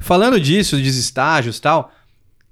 Falando 0.00 0.40
disso, 0.40 0.76
dos 0.76 0.96
estágios 0.96 1.58
e 1.58 1.60
tal, 1.60 1.92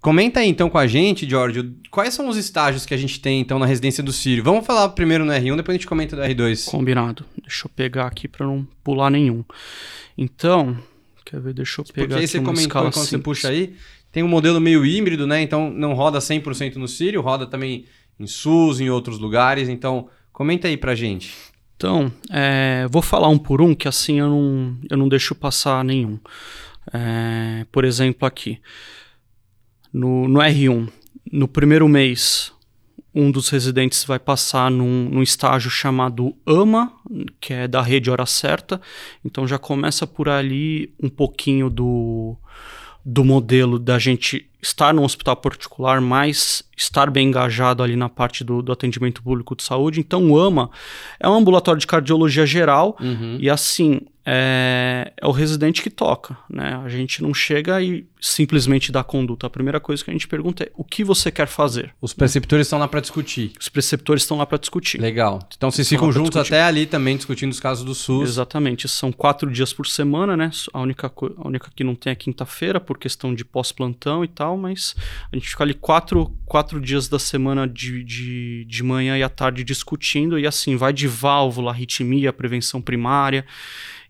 comenta 0.00 0.40
aí 0.40 0.48
então 0.48 0.68
com 0.68 0.76
a 0.78 0.86
gente, 0.86 1.28
Giorgio, 1.28 1.74
quais 1.90 2.12
são 2.12 2.28
os 2.28 2.36
estágios 2.36 2.84
que 2.84 2.92
a 2.92 2.96
gente 2.96 3.18
tem 3.20 3.40
então 3.40 3.58
na 3.58 3.64
residência 3.66 4.02
do 4.02 4.12
Sírio? 4.12 4.44
Vamos 4.44 4.66
falar 4.66 4.90
primeiro 4.90 5.24
no 5.24 5.32
R1, 5.32 5.56
depois 5.56 5.74
a 5.74 5.78
gente 5.78 5.86
comenta 5.86 6.14
do 6.16 6.22
R2. 6.22 6.70
Combinado. 6.70 7.24
Deixa 7.42 7.66
eu 7.66 7.70
pegar 7.74 8.06
aqui 8.06 8.28
para 8.28 8.46
não 8.46 8.66
pular 8.84 9.08
nenhum. 9.10 9.42
Então, 10.16 10.76
quer 11.30 11.40
ver? 11.40 11.52
Deixa 11.52 11.80
eu 11.80 11.84
pegar 11.84 12.06
Porque 12.06 12.20
aí 12.20 12.26
você 12.26 12.40
comentou 12.40 12.82
quando 12.82 12.94
você 12.94 13.10
simples. 13.10 13.22
puxa 13.22 13.48
aí, 13.48 13.74
tem 14.10 14.22
um 14.22 14.28
modelo 14.28 14.60
meio 14.60 14.84
híbrido, 14.84 15.26
né? 15.26 15.42
Então 15.42 15.70
não 15.70 15.92
roda 15.92 16.18
100% 16.18 16.76
no 16.76 16.88
Sírio, 16.88 17.20
roda 17.20 17.46
também 17.46 17.84
em 18.18 18.26
SUS, 18.26 18.80
em 18.80 18.90
outros 18.90 19.18
lugares. 19.18 19.68
Então, 19.68 20.08
comenta 20.32 20.68
aí 20.68 20.76
pra 20.76 20.94
gente. 20.94 21.34
Então, 21.76 22.10
é, 22.30 22.86
vou 22.90 23.02
falar 23.02 23.28
um 23.28 23.38
por 23.38 23.62
um, 23.62 23.74
que 23.74 23.86
assim 23.86 24.18
eu 24.18 24.28
não, 24.28 24.78
eu 24.90 24.96
não 24.96 25.08
deixo 25.08 25.34
passar 25.34 25.84
nenhum. 25.84 26.18
É, 26.92 27.64
por 27.70 27.84
exemplo, 27.84 28.26
aqui, 28.26 28.58
no, 29.92 30.26
no 30.26 30.40
R1, 30.40 30.88
no 31.30 31.46
primeiro 31.46 31.86
mês, 31.86 32.52
um 33.14 33.30
dos 33.30 33.48
residentes 33.48 34.04
vai 34.04 34.18
passar 34.18 34.70
num, 34.70 35.08
num 35.08 35.22
estágio 35.22 35.70
chamado 35.70 36.36
AMA, 36.46 36.92
que 37.40 37.52
é 37.52 37.66
da 37.66 37.82
rede 37.82 38.10
Hora 38.10 38.26
Certa. 38.26 38.80
Então 39.24 39.46
já 39.46 39.58
começa 39.58 40.06
por 40.06 40.28
ali 40.28 40.92
um 41.02 41.08
pouquinho 41.08 41.70
do, 41.70 42.36
do 43.04 43.24
modelo 43.24 43.78
da 43.78 43.98
gente 43.98 44.48
estar 44.62 44.92
num 44.92 45.04
hospital 45.04 45.36
particular, 45.36 46.00
mas 46.00 46.62
estar 46.76 47.10
bem 47.10 47.28
engajado 47.28 47.82
ali 47.82 47.96
na 47.96 48.08
parte 48.08 48.42
do, 48.44 48.62
do 48.62 48.72
atendimento 48.72 49.22
público 49.22 49.54
de 49.56 49.62
saúde. 49.62 50.00
Então, 50.00 50.30
o 50.30 50.38
AMA 50.38 50.70
é 51.18 51.28
um 51.28 51.34
ambulatório 51.34 51.80
de 51.80 51.86
cardiologia 51.86 52.46
geral 52.46 52.96
Uhum. 53.00 53.36
e 53.40 53.50
assim, 53.50 54.00
é, 54.30 55.12
é 55.16 55.26
o 55.26 55.30
residente 55.32 55.82
que 55.82 55.90
toca, 55.90 56.36
né? 56.50 56.80
A 56.84 56.88
gente 56.88 57.22
não 57.22 57.32
chega 57.34 57.80
e 57.82 58.06
simplesmente 58.20 58.92
dá 58.92 59.02
conduta. 59.02 59.46
A 59.46 59.50
primeira 59.50 59.80
coisa 59.80 60.04
que 60.04 60.10
a 60.10 60.12
gente 60.12 60.28
pergunta 60.28 60.64
é 60.64 60.70
o 60.76 60.84
que 60.84 61.02
você 61.02 61.30
quer 61.30 61.46
fazer? 61.48 61.94
Os 62.00 62.12
preceptores 62.12 62.66
estão 62.66 62.78
lá 62.78 62.86
pra 62.86 63.00
discutir. 63.00 63.52
Os 63.58 63.68
preceptores 63.68 64.22
estão 64.22 64.36
lá 64.38 64.44
para 64.46 64.58
discutir. 64.58 65.00
Legal. 65.00 65.38
Então 65.56 65.70
vocês 65.70 65.86
Estão 65.86 65.98
ficam 65.98 66.12
juntos 66.12 66.30
discutir. 66.32 66.54
até 66.54 66.62
ali 66.62 66.84
também 66.86 67.16
discutindo 67.16 67.50
os 67.52 67.58
casos 67.60 67.84
do 67.84 67.94
SUS. 67.94 68.28
Exatamente, 68.28 68.86
são 68.88 69.10
quatro 69.10 69.50
dias 69.50 69.72
por 69.72 69.86
semana, 69.86 70.36
né? 70.36 70.50
A 70.72 70.80
única, 70.80 71.10
a 71.38 71.48
única 71.48 71.70
que 71.74 71.82
não 71.82 71.94
tem 71.94 72.10
é 72.12 72.14
quinta-feira, 72.16 72.78
por 72.78 72.98
questão 72.98 73.34
de 73.34 73.44
pós-plantão 73.44 74.22
e 74.24 74.28
tal, 74.28 74.47
mas 74.56 74.94
a 75.32 75.36
gente 75.36 75.48
fica 75.48 75.64
ali 75.64 75.74
quatro, 75.74 76.32
quatro 76.46 76.80
dias 76.80 77.08
da 77.08 77.18
semana 77.18 77.66
de, 77.66 78.02
de, 78.04 78.64
de 78.64 78.82
manhã 78.82 79.16
e 79.16 79.22
à 79.22 79.28
tarde 79.28 79.64
discutindo, 79.64 80.38
e 80.38 80.46
assim, 80.46 80.76
vai 80.76 80.92
de 80.92 81.06
válvula, 81.06 81.70
arritmia, 81.70 82.32
prevenção 82.32 82.80
primária, 82.80 83.44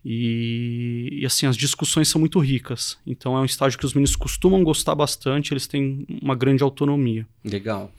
e, 0.03 1.09
e 1.21 1.25
assim, 1.25 1.45
as 1.45 1.57
discussões 1.57 2.07
são 2.07 2.19
muito 2.19 2.39
ricas. 2.39 2.97
Então 3.05 3.37
é 3.37 3.41
um 3.41 3.45
estágio 3.45 3.77
que 3.77 3.85
os 3.85 3.93
meninos 3.93 4.15
costumam 4.15 4.63
gostar 4.63 4.95
bastante, 4.95 5.53
eles 5.53 5.67
têm 5.67 6.05
uma 6.21 6.35
grande 6.35 6.63
autonomia. 6.63 7.27
Legal. 7.43 7.91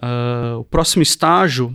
Ah, 0.00 0.56
o 0.58 0.64
próximo 0.64 1.02
estágio 1.02 1.74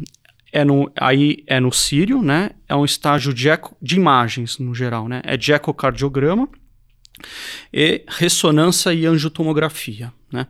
é 0.52 0.64
no, 0.64 0.92
aí 0.96 1.44
é 1.46 1.60
no 1.60 1.72
Sírio, 1.72 2.22
né? 2.22 2.52
É 2.68 2.76
um 2.76 2.86
estágio 2.86 3.34
de, 3.34 3.50
eco, 3.50 3.76
de 3.82 3.96
imagens 3.96 4.58
no 4.58 4.74
geral, 4.74 5.08
né? 5.08 5.22
É 5.24 5.38
de 5.38 5.52
ecocardiograma 5.52 6.50
e 7.74 8.04
ressonância 8.08 8.94
e 8.94 9.06
angiotomografia, 9.06 10.12
né? 10.32 10.48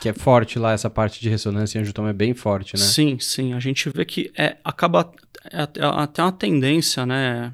Que 0.00 0.08
é 0.08 0.12
forte 0.12 0.58
lá, 0.58 0.72
essa 0.72 0.88
parte 0.90 1.20
de 1.20 1.28
ressonância 1.28 1.78
e 1.78 1.80
angiotoma 1.80 2.10
é 2.10 2.12
bem 2.12 2.34
forte, 2.34 2.74
né? 2.76 2.82
Sim, 2.82 3.18
sim. 3.18 3.52
A 3.54 3.60
gente 3.60 3.88
vê 3.90 4.04
que 4.04 4.30
é, 4.36 4.56
acaba 4.64 5.10
é 5.50 5.62
até- 5.62 5.80
até 5.84 6.22
uma 6.22 6.32
tendência, 6.32 7.04
né? 7.06 7.52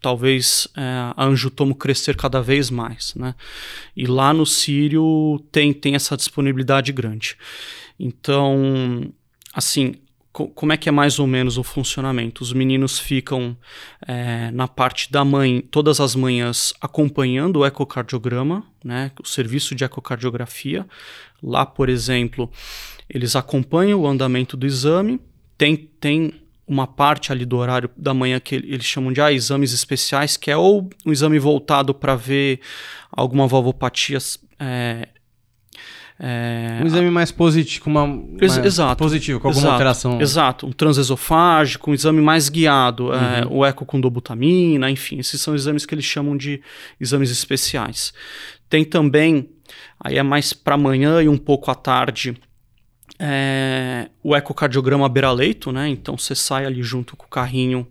Talvez 0.00 0.66
é, 0.76 0.82
a 1.16 1.24
angiotomo 1.24 1.74
crescer 1.74 2.16
cada 2.16 2.42
vez 2.42 2.70
mais, 2.70 3.14
né? 3.14 3.34
E 3.96 4.06
lá 4.06 4.34
no 4.34 4.44
Sírio 4.44 5.38
tem, 5.52 5.72
tem 5.72 5.94
essa 5.94 6.16
disponibilidade 6.16 6.90
grande. 6.92 7.36
Então, 7.98 9.12
assim, 9.54 9.94
co- 10.32 10.48
como 10.48 10.72
é 10.72 10.76
que 10.76 10.88
é 10.88 10.92
mais 10.92 11.18
ou 11.18 11.26
menos 11.26 11.58
o 11.58 11.62
funcionamento? 11.62 12.42
Os 12.42 12.52
meninos 12.52 12.98
ficam 12.98 13.56
é, 14.06 14.50
na 14.50 14.66
parte 14.66 15.10
da 15.12 15.24
mãe, 15.24 15.60
todas 15.60 16.00
as 16.00 16.14
manhãs, 16.14 16.72
acompanhando 16.80 17.60
o 17.60 17.66
ecocardiograma, 17.66 18.64
né, 18.84 19.10
o 19.22 19.26
serviço 19.26 19.74
de 19.74 19.84
ecocardiografia. 19.84 20.86
Lá, 21.42 21.66
por 21.66 21.88
exemplo, 21.88 22.50
eles 23.08 23.36
acompanham 23.36 24.00
o 24.00 24.06
andamento 24.06 24.56
do 24.56 24.66
exame, 24.66 25.20
tem, 25.58 25.76
tem 25.76 26.32
uma 26.66 26.86
parte 26.86 27.30
ali 27.32 27.44
do 27.44 27.56
horário 27.58 27.90
da 27.96 28.14
manhã 28.14 28.40
que 28.40 28.54
ele- 28.54 28.72
eles 28.72 28.86
chamam 28.86 29.12
de 29.12 29.20
ah, 29.20 29.32
exames 29.32 29.72
especiais, 29.72 30.36
que 30.36 30.50
é 30.50 30.56
ou 30.56 30.88
um 31.04 31.12
exame 31.12 31.38
voltado 31.38 31.92
para 31.92 32.14
ver 32.16 32.60
alguma 33.10 33.46
valvopatia. 33.46 34.18
É, 34.58 35.08
é, 36.18 36.80
Um 36.82 36.86
exame 36.86 37.10
mais 37.10 37.32
positivo, 37.32 37.84
com 37.84 37.90
uma, 37.90 38.06
mais 38.06 38.58
exato. 38.58 38.96
positivo, 38.96 39.40
com 39.40 39.48
alguma 39.48 39.62
Exato, 39.62 39.72
alteração. 39.72 40.20
Exato, 40.20 40.66
um 40.66 40.72
transesofágico, 40.72 41.90
um 41.90 41.94
exame 41.94 42.20
mais 42.20 42.48
guiado, 42.48 43.12
é, 43.12 43.46
o 43.48 43.64
eco 43.64 43.84
com 43.84 44.00
dobutamina, 44.00 44.90
enfim, 44.90 45.18
esses 45.18 45.40
são 45.40 45.54
exames 45.54 45.84
que 45.84 45.94
eles 45.94 46.04
chamam 46.04 46.36
de 46.36 46.60
exames 47.00 47.30
especiais. 47.30 48.12
Tem 48.68 48.84
também, 48.84 49.50
aí 49.98 50.18
é 50.18 50.22
mais 50.22 50.52
para 50.52 50.74
amanhã 50.74 51.22
e 51.22 51.28
um 51.28 51.38
pouco 51.38 51.70
à 51.70 51.74
tarde, 51.74 52.36
é, 53.18 54.08
o 54.22 54.34
ecocardiograma 54.34 55.08
beira-leito, 55.08 55.70
né? 55.70 55.88
Então 55.88 56.16
você 56.16 56.34
sai 56.34 56.66
ali 56.66 56.82
junto 56.82 57.16
com 57.16 57.26
o 57.26 57.28
carrinho 57.28 57.86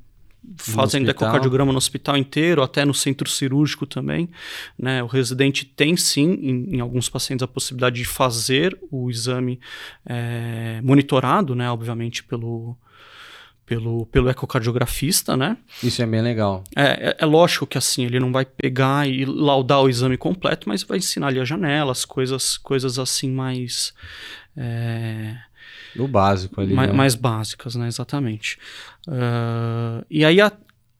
fazendo 0.57 1.09
ecocardiograma 1.09 1.71
no 1.71 1.77
hospital 1.77 2.17
inteiro, 2.17 2.61
até 2.61 2.83
no 2.85 2.93
centro 2.93 3.29
cirúrgico 3.29 3.85
também. 3.85 4.29
Né? 4.77 5.01
O 5.03 5.07
residente 5.07 5.65
tem 5.65 5.95
sim, 5.97 6.33
em, 6.41 6.75
em 6.75 6.79
alguns 6.79 7.09
pacientes, 7.09 7.43
a 7.43 7.47
possibilidade 7.47 7.95
de 7.97 8.05
fazer 8.05 8.77
o 8.91 9.09
exame 9.09 9.59
é, 10.05 10.79
monitorado, 10.83 11.55
né? 11.55 11.69
Obviamente 11.71 12.23
pelo, 12.23 12.75
pelo, 13.65 14.05
pelo 14.07 14.29
ecocardiografista, 14.29 15.37
né? 15.37 15.57
Isso 15.83 16.01
é 16.01 16.05
bem 16.05 16.21
legal. 16.21 16.63
É, 16.75 17.09
é- 17.09 17.15
é 17.19 17.25
lógico 17.25 17.65
que 17.65 17.77
assim, 17.77 18.03
ele 18.05 18.19
não 18.19 18.31
vai 18.31 18.43
pegar 18.45 19.07
e 19.07 19.23
laudar 19.25 19.81
o 19.81 19.89
exame 19.89 20.17
completo, 20.17 20.67
mas 20.67 20.83
vai 20.83 20.97
ensinar 20.97 21.27
ali 21.27 21.39
as 21.39 21.47
janelas, 21.47 22.03
coisas, 22.05 22.57
coisas 22.57 22.99
assim 22.99 23.31
mais. 23.31 23.93
é, 24.57 25.35
O 25.97 26.07
básico 26.07 26.61
ali. 26.61 26.73
mais, 26.73 26.89
né? 26.89 26.95
mais 26.95 27.15
básicas, 27.15 27.75
né? 27.75 27.87
Exatamente. 27.87 28.57
Ah, 29.07 30.03
e 30.09 30.23
aí, 30.25 30.39
a- 30.41 30.51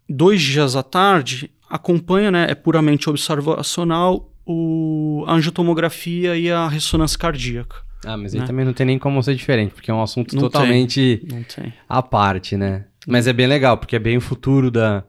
dois 0.09 0.41
dias 0.41 0.75
à 0.75 0.83
tarde, 0.83 1.51
acompanha, 1.69 2.31
né? 2.31 2.47
É 2.49 2.55
puramente 2.55 3.09
observacional 3.09 4.29
o, 4.45 5.23
a 5.27 5.33
angiotomografia 5.33 6.35
e 6.37 6.51
a 6.51 6.67
ressonância 6.67 7.17
cardíaca. 7.17 7.77
Ah, 8.05 8.17
mas 8.17 8.33
aí 8.33 8.39
né? 8.41 8.47
também 8.47 8.65
não 8.65 8.73
tem 8.73 8.85
nem 8.85 8.97
como 8.99 9.21
ser 9.21 9.35
diferente, 9.35 9.73
porque 9.73 9.91
é 9.91 9.93
um 9.93 10.01
assunto 10.01 10.35
Não 10.35 10.41
totalmente 10.41 11.25
Não 11.31 11.43
tem. 11.43 11.71
à 11.87 12.01
parte, 12.01 12.57
né? 12.57 12.85
Mas 13.07 13.27
é 13.27 13.33
bem 13.33 13.47
legal, 13.47 13.77
porque 13.77 13.95
é 13.95 13.99
bem 13.99 14.17
o 14.17 14.21
futuro 14.21 14.69
da, 14.71 15.03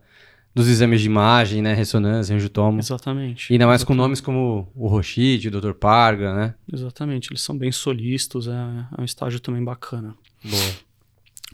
dos 0.54 0.68
exames 0.68 1.00
de 1.00 1.06
imagem, 1.06 1.62
né? 1.62 1.73
Ressonância, 1.75 2.35
angiotomo. 2.37 2.78
Exatamente. 2.78 3.50
E 3.50 3.54
ainda 3.54 3.66
mais 3.66 3.80
Exatamente. 3.80 3.87
com 3.99 4.02
nomes 4.02 4.21
como 4.21 4.71
o 4.75 4.87
Rochite, 4.88 5.49
o 5.49 5.50
Dr. 5.61 5.73
Parga, 5.73 6.35
né? 6.35 6.54
Exatamente, 6.73 7.28
eles 7.30 7.40
são 7.42 7.56
bem 7.56 7.73
solícitos, 7.73 8.47
é, 8.49 8.50
é 8.97 9.00
um 9.00 9.04
estágio 9.04 9.40
também 9.40 9.64
bacana. 9.64 10.14
Boa. 10.44 10.73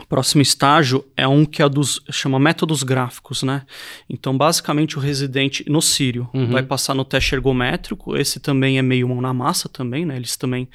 O 0.01 0.07
próximo 0.07 0.41
estágio 0.41 1.05
é 1.17 1.27
um 1.27 1.45
que 1.45 1.61
é 1.61 1.69
dos 1.69 2.01
chama 2.09 2.39
métodos 2.39 2.85
gráficos, 2.85 3.43
né? 3.43 3.63
Então, 4.09 4.37
basicamente, 4.39 4.97
o 4.97 5.01
residente 5.01 5.65
no 5.69 5.83
Sírio 5.83 6.31
Uhum. 6.33 6.53
vai 6.53 6.63
passar 6.63 6.95
no 6.95 7.05
teste 7.05 7.35
ergométrico. 7.35 8.17
Esse 8.17 8.39
também 8.39 8.79
é 8.79 8.83
meio 8.83 9.09
mão 9.09 9.21
na 9.21 9.35
massa 9.35 9.69
também, 9.69 10.07
né? 10.07 10.15
Eles 10.15 10.37
também 10.37 10.69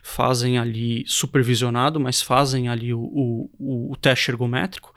fazem 0.00 0.58
ali 0.58 1.02
supervisionado, 1.08 1.98
mas 1.98 2.22
fazem 2.22 2.68
ali 2.68 2.94
o, 2.94 3.00
o, 3.00 3.50
o- 3.58 3.92
o 3.92 3.96
teste 3.96 4.30
ergométrico. 4.30 4.94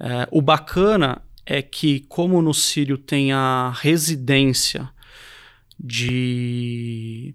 É, 0.00 0.26
o 0.32 0.42
bacana 0.42 1.22
é 1.44 1.60
que, 1.60 2.00
como 2.08 2.40
no 2.40 2.54
Sírio 2.54 2.96
tem 2.96 3.32
a 3.32 3.72
residência 3.80 4.88
de 5.78 7.34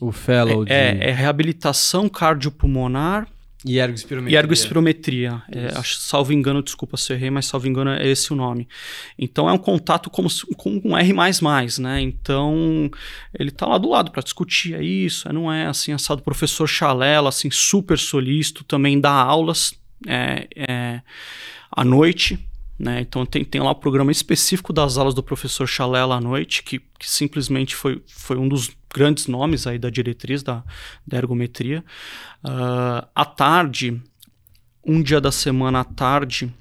O 0.00 0.10
fellow 0.10 0.64
de... 0.64 0.72
é, 0.72 1.10
é 1.10 1.12
reabilitação 1.12 2.08
cardiopulmonar 2.08 3.28
E 3.64 3.78
ergospirometria. 3.78 4.34
e 4.34 4.38
ergospirometria. 4.38 5.42
É, 5.52 5.78
acho, 5.78 5.98
salvo 5.98 6.32
engano, 6.32 6.62
desculpa 6.62 6.96
se 6.96 7.12
eu 7.12 7.16
errei, 7.16 7.30
mas 7.30 7.46
salvo 7.46 7.68
engano 7.68 7.90
é 7.90 8.06
esse 8.06 8.32
o 8.32 8.36
nome. 8.36 8.66
Então 9.18 9.48
é 9.48 9.52
um 9.52 9.58
contato 9.58 10.08
como 10.08 10.28
com 10.56 10.80
um 10.82 10.96
R++, 10.96 11.12
né? 11.80 12.00
Então 12.00 12.90
ele 13.38 13.50
tá 13.50 13.66
lá 13.66 13.76
do 13.76 13.90
lado 13.90 14.10
para 14.10 14.22
discutir 14.22 14.74
é 14.74 14.82
isso, 14.82 15.28
é, 15.28 15.32
não 15.32 15.52
é 15.52 15.66
assim, 15.66 15.92
assado. 15.92 16.22
Professor 16.22 16.66
Chalela, 16.66 17.28
assim, 17.28 17.50
super 17.50 17.98
solícito, 17.98 18.64
também 18.64 18.98
dá 18.98 19.12
aulas 19.12 19.74
é, 20.06 20.48
é, 20.56 21.02
à 21.70 21.84
noite, 21.84 22.38
né? 22.78 23.00
Então 23.00 23.24
tem, 23.24 23.44
tem 23.44 23.60
lá 23.60 23.70
o 23.70 23.74
programa 23.74 24.12
específico 24.12 24.72
das 24.72 24.96
aulas 24.96 25.14
do 25.14 25.22
professor 25.22 25.66
Chalela 25.66 26.16
à 26.16 26.20
noite, 26.20 26.62
que, 26.62 26.78
que 26.78 27.08
simplesmente 27.08 27.74
foi, 27.74 28.02
foi 28.06 28.36
um 28.36 28.48
dos 28.48 28.70
grandes 28.92 29.26
nomes 29.26 29.66
aí 29.66 29.78
da 29.78 29.90
diretriz 29.90 30.42
da, 30.42 30.62
da 31.06 31.16
ergometria. 31.16 31.84
Ah, 32.42 33.08
à 33.14 33.24
tarde, 33.24 34.00
um 34.84 35.02
dia 35.02 35.20
da 35.20 35.32
semana 35.32 35.80
à 35.80 35.84
tarde, 35.84 36.52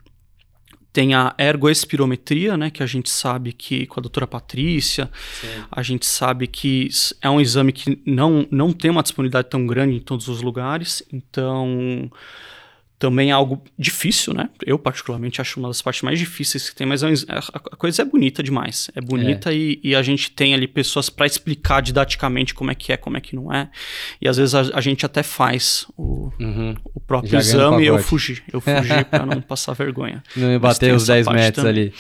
tem 0.92 1.14
a 1.14 1.36
ergoespirometria, 1.38 2.56
né, 2.56 2.70
que 2.70 2.82
a 2.82 2.86
gente 2.86 3.10
sabe 3.10 3.52
que 3.52 3.86
com 3.86 4.00
a 4.00 4.02
doutora 4.02 4.26
Patrícia, 4.26 5.12
Sim. 5.42 5.48
a 5.70 5.84
gente 5.84 6.06
sabe 6.06 6.48
que 6.48 6.88
é 7.22 7.30
um 7.30 7.42
exame 7.42 7.74
que 7.74 8.02
não, 8.06 8.48
não 8.50 8.72
tem 8.72 8.90
uma 8.90 9.04
disponibilidade 9.04 9.50
tão 9.50 9.68
grande 9.68 9.98
em 9.98 10.00
todos 10.00 10.30
os 10.30 10.42
lugares, 10.42 11.04
então 11.12 12.10
também 12.98 13.30
é 13.30 13.34
algo 13.34 13.62
difícil, 13.78 14.34
né? 14.34 14.50
Eu 14.66 14.80
particularmente 14.80 15.42
acho 15.42 15.60
uma 15.60 15.68
das 15.68 15.82
partes 15.82 16.02
mais 16.02 16.18
difíceis 16.18 16.70
que 16.70 16.76
tem, 16.76 16.88
mas 16.88 17.04
é 17.04 17.10
ex- 17.10 17.26
a, 17.28 17.60
coisa 17.76 18.02
é 18.02 18.06
bonita 18.06 18.42
demais. 18.42 18.90
É 18.96 19.02
bonita 19.02 19.54
E, 19.54 19.80
e 19.84 19.94
a 19.94 20.02
gente 20.02 20.32
tem 20.32 20.54
ali 20.54 20.66
pessoas 20.68 21.10
para 21.10 21.26
explicar 21.26 21.82
didaticamente 21.82 22.54
como 22.54 22.72
é 22.72 22.76
que 22.76 22.94
é, 22.94 22.98
como 22.98 23.18
é 23.18 23.22
que 23.22 23.36
não 23.36 23.52
é. 23.54 23.70
E 24.22 24.28
às 24.30 24.38
vezes 24.38 24.56
a, 24.56 24.62
a 24.74 24.82
gente 24.82 25.06
até 25.06 25.24
faz 25.24 25.86
o, 25.98 26.32
Uhum. 26.40 26.76
o 26.94 27.00
próprio 27.02 27.32
Já 27.32 27.40
exame 27.40 27.84
e 27.84 27.88
eu 27.88 28.00
fugi. 28.00 28.42
Eu 28.52 28.62
fugi 28.62 29.04
para 29.12 29.26
não 29.26 29.42
passar 29.42 29.74
vergonha. 29.74 30.24
Não 30.36 30.48
Mas 30.54 30.62
bater 30.62 30.94
os 30.94 31.04
essa 31.04 31.14
10 31.14 31.26
parte 31.26 31.38
metros 31.40 31.66
também. 31.66 31.82
ali. 31.84 31.94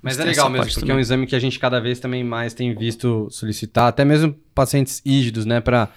Mas 0.00 0.16
tem 0.16 0.24
é 0.26 0.28
legal 0.28 0.48
mesmo, 0.48 0.66
porque 0.66 0.80
é 0.80 0.84
um 0.84 0.86
também. 0.88 1.00
exame 1.00 1.26
que 1.26 1.34
a 1.36 1.40
gente 1.40 1.58
cada 1.58 1.80
vez 1.80 1.98
também 1.98 2.22
mais 2.24 2.54
tem 2.54 2.74
visto 2.74 3.26
solicitar, 3.30 3.88
até 3.88 4.04
mesmo 4.04 4.32
pacientes 4.54 5.02
ígidos, 5.04 5.44
né, 5.44 5.60
para 5.60 5.88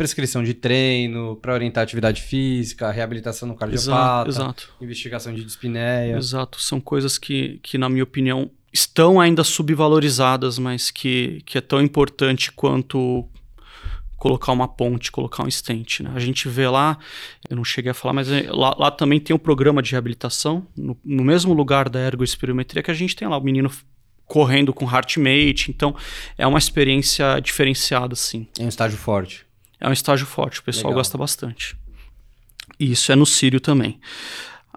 prescrição 0.00 0.42
de 0.42 0.54
treino, 0.54 1.36
para 1.36 1.52
orientar 1.52 1.82
atividade 1.82 2.22
física, 2.22 2.90
reabilitação 2.90 3.46
no 3.46 3.54
cardiopata, 3.54 4.30
Exato, 4.30 4.30
exato. 4.30 4.74
investigação 4.80 5.34
de 5.34 5.44
dispneia. 5.44 6.16
Exato, 6.16 6.58
são 6.58 6.80
coisas 6.80 7.18
que, 7.18 7.60
que, 7.62 7.76
na 7.76 7.86
minha 7.86 8.02
opinião, 8.02 8.50
estão 8.72 9.20
ainda 9.20 9.44
subvalorizadas, 9.44 10.58
mas 10.58 10.90
que, 10.90 11.42
que 11.44 11.58
é 11.58 11.60
tão 11.60 11.82
importante 11.82 12.50
quanto 12.50 13.28
colocar 14.16 14.52
uma 14.52 14.66
ponte, 14.66 15.12
colocar 15.12 15.42
um 15.44 15.50
stent. 15.50 16.00
Né? 16.00 16.10
A 16.14 16.18
gente 16.18 16.48
vê 16.48 16.66
lá, 16.66 16.96
eu 17.50 17.56
não 17.56 17.64
cheguei 17.64 17.90
a 17.90 17.94
falar, 17.94 18.14
mas 18.14 18.32
é- 18.32 18.50
lá, 18.50 18.74
lá 18.78 18.90
também 18.90 19.20
tem 19.20 19.36
um 19.36 19.38
programa 19.38 19.82
de 19.82 19.92
reabilitação, 19.92 20.66
no, 20.74 20.98
no 21.04 21.22
mesmo 21.22 21.52
lugar 21.52 21.90
da 21.90 22.00
ergoespirometria 22.00 22.82
que 22.82 22.90
a 22.90 22.94
gente 22.94 23.14
tem 23.14 23.28
lá, 23.28 23.36
o 23.36 23.44
menino 23.44 23.70
correndo 24.24 24.72
com 24.72 24.90
heartmate, 24.90 25.70
então 25.70 25.94
é 26.38 26.46
uma 26.46 26.58
experiência 26.58 27.38
diferenciada, 27.40 28.14
sim. 28.14 28.46
É 28.58 28.62
um 28.62 28.68
estágio 28.68 28.96
forte. 28.96 29.49
É 29.80 29.88
um 29.88 29.92
estágio 29.92 30.26
forte, 30.26 30.60
o 30.60 30.62
pessoal 30.62 30.90
Legal. 30.90 31.00
gosta 31.00 31.16
bastante. 31.16 31.76
E 32.78 32.92
isso 32.92 33.10
é 33.10 33.16
no 33.16 33.26
Sírio 33.26 33.60
também. 33.60 33.98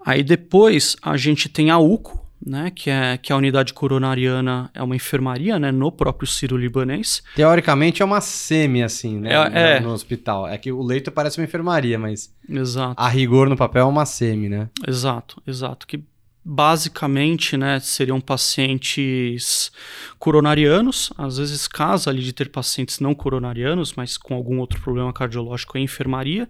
Aí 0.05 0.23
depois 0.23 0.95
a 1.01 1.15
gente 1.17 1.47
tem 1.47 1.69
a 1.69 1.77
UCO, 1.77 2.21
né, 2.45 2.71
que 2.75 2.89
é, 2.89 3.17
que 3.17 3.31
é 3.31 3.35
a 3.35 3.37
unidade 3.37 3.73
coronariana, 3.73 4.69
é 4.73 4.83
uma 4.83 4.95
enfermaria, 4.95 5.57
né, 5.57 5.71
no 5.71 5.91
próprio 5.91 6.27
Sírio 6.27 6.57
libanês. 6.57 7.23
Teoricamente 7.35 8.01
é 8.01 8.05
uma 8.05 8.19
semi, 8.19 8.83
assim, 8.83 9.19
né? 9.19 9.33
É- 9.33 9.49
no, 9.49 9.57
é. 9.57 9.79
no 9.79 9.91
hospital. 9.91 10.47
É 10.47 10.57
que 10.57 10.71
o 10.71 10.81
leito 10.81 11.11
parece 11.11 11.39
uma 11.39 11.45
enfermaria, 11.45 11.97
mas 11.97 12.33
Exato, 12.49 12.95
a 12.97 13.07
rigor 13.07 13.47
no 13.47 13.55
papel 13.55 13.83
é 13.83 13.89
uma 13.89 14.05
semi, 14.05 14.49
né? 14.49 14.69
exato, 14.85 15.41
exato. 15.47 15.87
Que 15.87 16.03
basicamente, 16.45 17.55
né, 17.55 17.79
seriam 17.79 18.19
pacientes 18.19 19.71
coronarianos, 20.19 21.11
às 21.17 21.37
vezes 21.37 21.67
casa 21.67 22.09
ali 22.09 22.21
de 22.21 22.33
ter 22.33 22.49
pacientes 22.49 22.99
não 22.99 23.15
coronarianos, 23.15 23.93
mas 23.93 24.17
com 24.17 24.35
algum 24.35 24.59
outro 24.59 24.81
problema 24.81 25.13
cardiológico 25.13 25.77
em 25.77 25.83
enfermaria. 25.83 26.49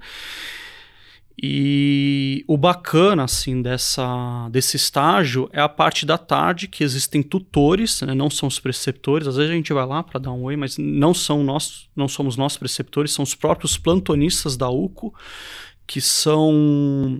E 1.41 2.43
o 2.47 2.55
bacana, 2.55 3.23
assim, 3.23 3.61
dessa, 3.61 4.47
desse 4.51 4.77
estágio 4.77 5.49
é 5.51 5.59
a 5.59 5.69
parte 5.69 6.05
da 6.05 6.17
tarde, 6.17 6.67
que 6.67 6.83
existem 6.83 7.23
tutores, 7.23 8.01
né, 8.01 8.13
não 8.13 8.29
são 8.29 8.47
os 8.47 8.59
preceptores. 8.59 9.27
Às 9.27 9.35
vezes 9.35 9.51
a 9.51 9.55
gente 9.55 9.73
vai 9.73 9.85
lá 9.85 10.03
para 10.03 10.19
dar 10.19 10.31
um 10.31 10.43
oi, 10.43 10.55
mas 10.55 10.77
não 10.77 11.13
são 11.13 11.43
nós, 11.43 11.89
não 11.95 12.07
somos 12.07 12.37
nós 12.37 12.55
preceptores, 12.55 13.11
são 13.11 13.23
os 13.23 13.33
próprios 13.33 13.77
plantonistas 13.77 14.55
da 14.55 14.69
UCO, 14.69 15.13
que 15.87 15.99
são 15.99 17.19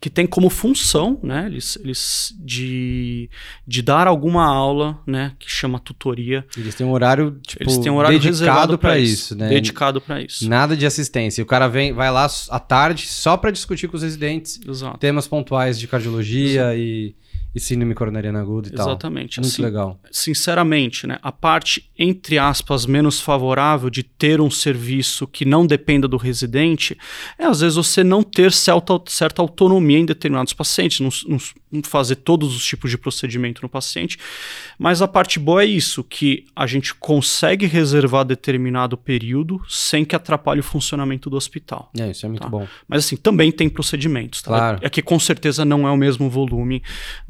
que 0.00 0.08
tem 0.08 0.26
como 0.26 0.48
função, 0.48 1.20
né, 1.22 1.44
eles, 1.46 1.76
eles 1.84 2.34
de, 2.38 3.28
de 3.66 3.82
dar 3.82 4.06
alguma 4.06 4.46
aula, 4.46 4.98
né, 5.06 5.32
que 5.38 5.50
chama 5.50 5.78
tutoria. 5.78 6.44
Eles 6.56 6.74
têm 6.74 6.86
um 6.86 6.92
horário, 6.92 7.38
tipo, 7.46 7.62
Eles 7.62 7.76
têm 7.76 7.92
um 7.92 7.96
horário 7.96 8.18
dedicado 8.18 8.78
para 8.78 8.90
para 8.90 8.98
isso, 8.98 9.36
né? 9.36 9.48
Dedicado 9.50 10.00
para 10.00 10.22
isso. 10.22 10.48
Nada 10.48 10.74
de 10.74 10.86
assistência. 10.86 11.42
O 11.44 11.46
cara 11.46 11.68
vem, 11.68 11.92
vai 11.92 12.10
lá 12.10 12.26
à 12.48 12.58
tarde 12.58 13.06
só 13.06 13.36
para 13.36 13.50
discutir 13.50 13.88
com 13.88 13.96
os 13.96 14.02
residentes 14.02 14.58
Exato. 14.66 14.96
temas 14.96 15.28
pontuais 15.28 15.78
de 15.78 15.86
cardiologia 15.86 16.74
e, 16.74 17.14
e 17.54 17.58
síndrome 17.60 17.94
coronariana 17.94 18.40
aguda 18.40 18.68
e 18.68 18.72
tal. 18.72 18.86
Exatamente. 18.88 19.40
Muito 19.40 19.50
assim, 19.52 19.62
legal. 19.62 19.98
sinceramente, 20.10 21.06
né, 21.06 21.18
a 21.22 21.32
parte, 21.32 21.90
entre 21.98 22.38
aspas, 22.38 22.86
menos 22.86 23.20
favorável 23.20 23.90
de 23.90 24.02
ter 24.02 24.40
um 24.40 24.50
serviço 24.50 25.26
que 25.26 25.44
não 25.44 25.66
dependa 25.66 26.06
do 26.06 26.16
residente 26.16 26.96
é, 27.38 27.44
às 27.46 27.60
vezes, 27.60 27.76
você 27.76 28.04
não 28.04 28.22
ter 28.22 28.52
certa, 28.52 29.00
certa 29.06 29.42
autonomia 29.42 29.98
em 29.98 30.06
determinados 30.06 30.52
pacientes, 30.52 31.00
não, 31.00 31.10
não- 31.26 31.38
não 31.72 31.82
fazer 31.84 32.16
todos 32.16 32.54
os 32.56 32.64
tipos 32.64 32.90
de 32.90 32.98
procedimento 32.98 33.62
no 33.62 33.68
paciente. 33.68 34.18
Mas 34.78 35.00
a 35.00 35.06
parte 35.06 35.38
boa 35.38 35.62
é 35.62 35.66
isso, 35.66 36.02
que 36.02 36.44
a 36.54 36.66
gente 36.66 36.92
consegue 36.94 37.64
reservar 37.66 38.24
determinado 38.24 38.96
período 38.96 39.60
sem 39.68 40.04
que 40.04 40.16
atrapalhe 40.16 40.58
o 40.60 40.64
funcionamento 40.64 41.30
do 41.30 41.36
hospital. 41.36 41.90
É, 41.98 42.10
isso 42.10 42.26
é 42.26 42.28
muito 42.28 42.42
Tá. 42.42 42.48
bom. 42.48 42.66
Mas 42.88 43.04
assim, 43.04 43.16
também 43.16 43.52
tem 43.52 43.68
procedimentos, 43.68 44.42
tá? 44.42 44.48
Claro. 44.50 44.78
É 44.82 44.90
que 44.90 45.00
com 45.00 45.18
certeza 45.20 45.64
não 45.64 45.86
é 45.86 45.90
o 45.92 45.96
mesmo 45.96 46.28
volume, 46.28 46.82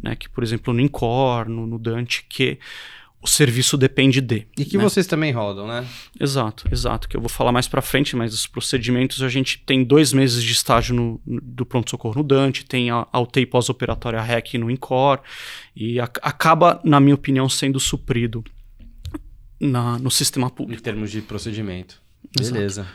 né? 0.03 0.10
Que, 0.17 0.29
por 0.29 0.43
exemplo, 0.45 0.73
no 0.75 0.81
Incor, 0.81 1.49
no, 1.49 1.67
no 1.67 1.79
Dante, 1.79 2.25
que 2.29 2.59
o 3.23 3.27
serviço 3.29 3.77
depende 3.77 4.19
de. 4.21 4.47
E 4.57 4.65
que 4.65 4.79
né? 4.79 4.83
vocês 4.83 5.07
também 5.07 5.31
rodam, 5.31 5.67
né? 5.67 5.87
Exato, 6.19 6.67
exato. 6.73 7.07
Que 7.07 7.17
eu 7.17 7.21
vou 7.21 7.29
falar 7.29 7.53
mais 7.53 7.69
pra 7.69 7.83
frente, 7.83 8.17
mas 8.17 8.33
os 8.33 8.47
procedimentos 8.47 9.23
a 9.23 9.29
gente 9.29 9.59
tem 9.59 9.85
dois 9.85 10.13
meses 10.15 10.43
de 10.43 10.53
estágio 10.53 10.95
no- 10.95 11.21
no- 11.27 11.41
do 11.43 11.67
pronto-socorro 11.67 12.15
no 12.17 12.23
Dante, 12.25 12.65
tem 12.65 12.91
a, 12.91 13.07
a 13.13 13.21
UTI 13.21 13.45
pós-operatória 13.45 14.21
REC 14.23 14.55
no 14.55 14.71
Incor, 14.71 15.21
e 15.77 16.01
a- 16.01 16.05
acaba, 16.23 16.81
na 16.83 16.99
minha 16.99 17.15
opinião, 17.15 17.47
sendo 17.47 17.79
suprido 17.79 18.43
na- 19.61 19.99
no 19.99 20.11
sistema 20.11 20.47
Em 20.47 20.51
público. 20.51 20.83
termos 20.83 21.11
de 21.11 21.21
procedimento. 21.21 22.01
Exato. 22.41 22.89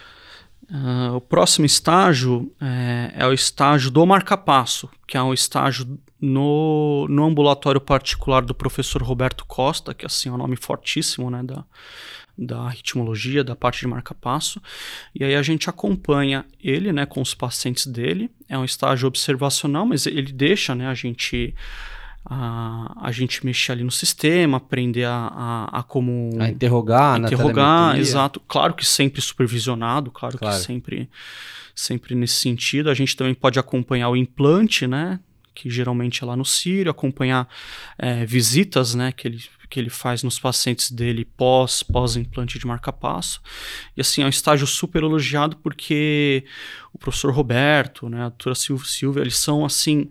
Ah, 0.72 1.14
o 1.16 1.22
próximo 1.22 1.66
estágio 1.66 2.52
é, 2.60 3.14
é 3.16 3.28
o 3.28 3.34
estágio 3.34 3.92
do 3.92 4.06
marcapasso, 4.06 4.90
que 5.08 5.18
é 5.18 5.22
um 5.22 5.34
estágio 5.34 6.00
no, 6.20 7.08
no 7.10 7.26
ambulatório 7.26 7.80
particular 7.80 8.44
do 8.44 8.56
professor 8.56 9.02
Roberto 9.04 9.46
Costa, 9.46 9.94
que 9.94 10.06
assim 10.06 10.30
é 10.30 10.32
um 10.32 10.38
nome 10.38 10.56
fortíssimo 10.56 11.30
né, 11.30 11.44
da, 11.44 11.64
da 12.38 12.70
ritmologia, 12.70 13.44
da 13.44 13.56
parte 13.56 13.82
de 13.82 13.88
marcapasso. 13.88 14.62
E 15.14 15.24
aí 15.24 15.36
a 15.36 15.42
gente 15.42 15.70
acompanha 15.70 16.46
ele 16.62 16.92
né, 16.92 17.06
com 17.06 17.22
os 17.22 17.34
pacientes 17.34 17.86
dele. 17.86 18.30
É 18.50 18.58
um 18.58 18.66
estágio 18.66 19.08
observacional, 19.08 19.86
mas 19.86 20.06
ele 20.06 20.32
deixa 20.32 20.74
né, 20.74 20.88
a 20.88 20.94
gente. 20.94 21.54
A, 22.28 22.94
a 23.08 23.12
gente 23.12 23.46
mexer 23.46 23.74
ali 23.74 23.84
no 23.84 23.92
sistema, 23.92 24.58
aprender 24.58 25.06
a, 25.06 25.32
a, 25.72 25.80
a 25.80 25.84
como 25.84 26.32
A 26.40 26.50
interrogar, 26.50 27.20
na 27.20 27.28
interrogar, 27.28 27.78
telemetria. 27.92 28.02
exato. 28.02 28.40
Claro 28.48 28.74
que 28.74 28.86
sempre 28.86 29.22
supervisionado, 29.22 30.10
claro, 30.10 30.38
Claro. 30.38 30.58
que 30.58 30.64
sempre, 30.64 31.08
sempre 31.76 32.16
nesse 32.16 32.36
sentido. 32.36 32.90
A 32.90 32.94
gente 32.96 33.16
também 33.16 33.34
pode 33.36 33.60
acompanhar 33.60 34.10
o 34.10 34.16
implante, 34.16 34.88
né? 34.88 35.20
que 35.54 35.70
geralmente 35.70 36.22
é 36.22 36.28
lá 36.28 36.36
no 36.36 36.44
Sírio, 36.44 36.92
acompanhar 36.92 37.48
é, 37.98 38.26
visitas 38.26 38.94
né, 38.94 39.14
que, 39.14 39.26
ele, 39.26 39.42
que 39.70 39.80
ele 39.80 39.90
faz 39.90 40.22
nos 40.22 40.38
pacientes 40.38 40.92
dele 40.92 41.24
pós, 41.24 41.82
pós-implante 41.82 42.60
de 42.60 42.68
marca-passo. 42.68 43.40
E 43.96 44.02
assim, 44.02 44.22
é 44.22 44.26
um 44.26 44.30
estágio 44.30 44.68
super 44.68 45.02
elogiado 45.02 45.56
porque 45.64 46.44
o 46.92 46.98
professor 46.98 47.32
Roberto, 47.34 48.10
né, 48.10 48.18
a 48.26 48.28
doutora 48.30 48.54
Silvia, 48.54 49.22
eles 49.22 49.38
são 49.38 49.64
assim. 49.64 50.10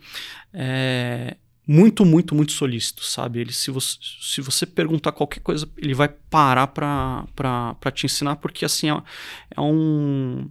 É, 0.50 1.36
muito, 1.66 2.04
muito, 2.04 2.34
muito 2.34 2.52
solícito, 2.52 3.04
sabe? 3.04 3.40
Ele, 3.40 3.52
se, 3.52 3.70
você, 3.70 3.96
se 4.20 4.40
você 4.40 4.66
perguntar 4.66 5.12
qualquer 5.12 5.40
coisa, 5.40 5.68
ele 5.78 5.94
vai 5.94 6.08
parar 6.08 6.66
para 6.66 7.90
te 7.92 8.06
ensinar, 8.06 8.36
porque 8.36 8.64
assim, 8.64 8.90
é, 8.90 9.02
é 9.56 9.60
um 9.60 10.48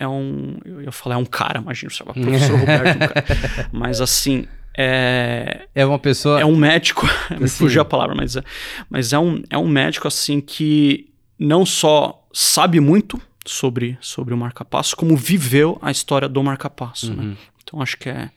é 0.00 0.08
um. 0.08 0.56
Eu 0.64 0.80
ia 0.80 0.90
falar, 0.90 1.16
é 1.16 1.18
um 1.18 1.26
cara, 1.26 1.60
imagina, 1.60 1.90
sei 1.92 2.06
lá, 2.06 2.14
professor 2.14 2.56
Roberto. 2.58 2.96
Um 2.96 2.98
cara. 2.98 3.70
Mas 3.70 4.00
assim. 4.00 4.46
É, 4.76 5.66
é 5.74 5.84
uma 5.84 5.98
pessoa. 5.98 6.40
É 6.40 6.46
um 6.46 6.56
médico. 6.56 7.06
me 7.38 7.48
fugiu 7.48 7.82
a 7.82 7.84
palavra, 7.84 8.14
mas, 8.14 8.34
é, 8.34 8.42
mas 8.88 9.12
é, 9.12 9.18
um, 9.18 9.42
é 9.50 9.58
um 9.58 9.68
médico 9.68 10.08
assim 10.08 10.40
que 10.40 11.12
não 11.38 11.66
só 11.66 12.26
sabe 12.32 12.80
muito 12.80 13.20
sobre, 13.44 13.98
sobre 14.00 14.32
o 14.32 14.36
marca-passo, 14.38 14.96
como 14.96 15.14
viveu 15.16 15.78
a 15.82 15.90
história 15.90 16.28
do 16.28 16.42
marca-passo. 16.42 17.12
Né? 17.12 17.22
Uhum. 17.22 17.30
Né? 17.30 17.36
Então 17.62 17.82
acho 17.82 17.98
que 17.98 18.08
é. 18.08 18.30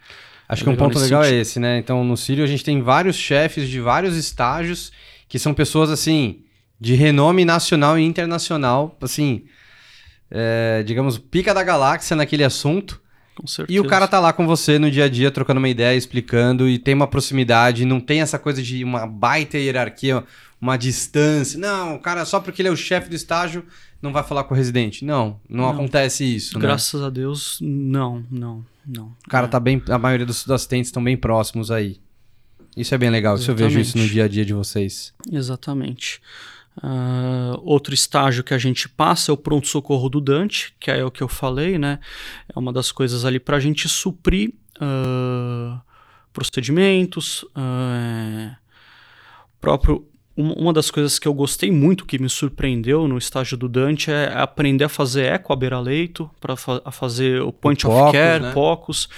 Acho 0.48 0.64
que 0.64 0.70
um 0.70 0.76
ponto 0.76 1.00
legal 1.00 1.22
é 1.22 1.26
sentido. 1.26 1.38
é 1.38 1.42
esse, 1.42 1.60
né? 1.60 1.78
Então 1.78 2.04
no 2.04 2.18
Sírio 2.18 2.44
a 2.44 2.48
gente 2.48 2.64
tem 2.64 2.82
vários 2.82 3.16
chefes 3.16 3.68
de 3.68 3.80
vários 3.80 4.16
estágios 4.18 4.92
que 5.28 5.40
são 5.40 5.54
pessoas 5.54 5.90
assim 5.90 6.44
de 6.80 6.96
renome 6.96 7.46
nacional 7.46 7.98
e 7.98 8.04
internacional, 8.04 8.98
assim 9.02 9.46
é, 10.36 10.82
digamos, 10.84 11.20
pica 11.20 11.54
da 11.54 11.64
galáxia 11.64 12.16
naquele 12.16 12.44
assunto. 12.44 13.00
Com 13.36 13.46
certeza. 13.46 13.78
E 13.78 13.80
o 13.80 13.88
cara 13.88 14.08
tá 14.08 14.20
lá 14.20 14.34
com 14.34 14.48
você 14.48 14.80
no 14.80 14.90
dia 14.90 15.06
a 15.06 15.10
dia, 15.10 15.30
trocando 15.30 15.60
uma 15.60 15.70
ideia, 15.70 15.96
explicando, 15.96 16.68
e 16.68 16.80
tem 16.80 16.96
uma 16.96 17.08
proximidade, 17.08 17.86
não 17.86 18.00
tem 18.00 18.22
essa 18.22 18.40
coisa 18.40 18.62
de 18.62 18.84
uma 18.84 19.06
baita 19.06 19.58
hierarquia, 19.58 20.24
uma 20.60 20.76
distância. 20.76 21.60
Não, 21.60 21.96
o 21.96 22.00
cara, 22.00 22.26
só 22.26 22.40
porque 22.40 22.62
ele 22.62 22.70
é 22.70 22.72
o 22.72 22.76
chefe 22.76 23.10
do 23.10 23.16
estágio, 23.16 23.64
não 24.02 24.12
vai 24.12 24.24
falar 24.24 24.44
com 24.44 24.54
o 24.54 24.58
residente. 24.58 25.06
Não, 25.06 25.40
não, 25.48 25.66
não. 25.66 25.70
acontece 25.70 26.24
isso. 26.24 26.56
Né? 26.56 26.62
Graças 26.62 27.00
né? 27.00 27.08
a 27.08 27.10
Deus, 27.10 27.60
não, 27.62 28.24
não, 28.32 28.66
não. 28.86 29.16
O 29.26 29.30
cara 29.30 29.48
é. 29.48 29.50
tá 29.50 29.60
bem. 29.60 29.82
A 29.90 29.98
maioria 29.98 30.26
dos, 30.26 30.44
dos 30.44 30.52
assistentes 30.52 30.90
estão 30.90 31.04
bem 31.04 31.18
próximos 31.18 31.72
aí. 31.72 32.00
Isso 32.76 32.94
é 32.96 32.98
bem 32.98 33.10
legal, 33.10 33.38
se 33.38 33.50
eu 33.50 33.56
vejo 33.56 33.80
isso 33.80 33.98
no 33.98 34.08
dia 34.08 34.26
a 34.26 34.28
dia 34.28 34.44
de 34.44 34.54
vocês. 34.54 35.14
Exatamente. 35.32 36.20
Uh, 36.78 37.60
outro 37.62 37.94
estágio 37.94 38.44
que 38.44 38.54
a 38.54 38.58
gente 38.58 38.90
passa 38.90 39.32
é 39.32 39.34
o 39.34 39.38
pronto-socorro 39.38 40.10
do 40.10 40.20
Dante, 40.20 40.74
que 40.80 40.90
é 40.90 41.06
o 41.06 41.12
que 41.12 41.22
eu 41.22 41.28
falei, 41.28 41.78
né? 41.78 42.00
É 42.54 42.58
uma 42.58 42.74
das 42.74 42.92
coisas 42.92 43.26
ali 43.26 43.40
para 43.40 43.58
a 43.58 43.60
gente 43.60 43.88
suprir 43.88 44.54
uh, 44.78 45.80
procedimentos, 46.32 47.44
uh, 47.44 48.56
próprio 49.62 50.08
uma 50.36 50.74
das 50.74 50.90
coisas 50.90 51.20
que 51.20 51.28
eu 51.28 51.34
gostei 51.34 51.72
muito, 51.72 52.06
que 52.06 52.18
me 52.18 52.28
surpreendeu 52.28 53.08
no 53.08 53.18
estágio 53.18 53.56
do 53.56 53.70
Dante, 53.70 54.10
é 54.10 54.34
aprender 54.36 54.86
a 54.86 54.90
fazer 54.90 55.26
eco 55.26 55.54
à 55.54 55.56
beira-leito, 55.56 56.30
para 56.40 56.56
fa 56.56 56.82
fazer 56.92 57.42
o 57.42 57.54
point 57.54 57.86
o 57.86 57.90
of 57.90 58.00
Pocos, 58.00 58.12
care, 58.12 58.44
né? 58.44 58.52
POCUS. 58.52 59.10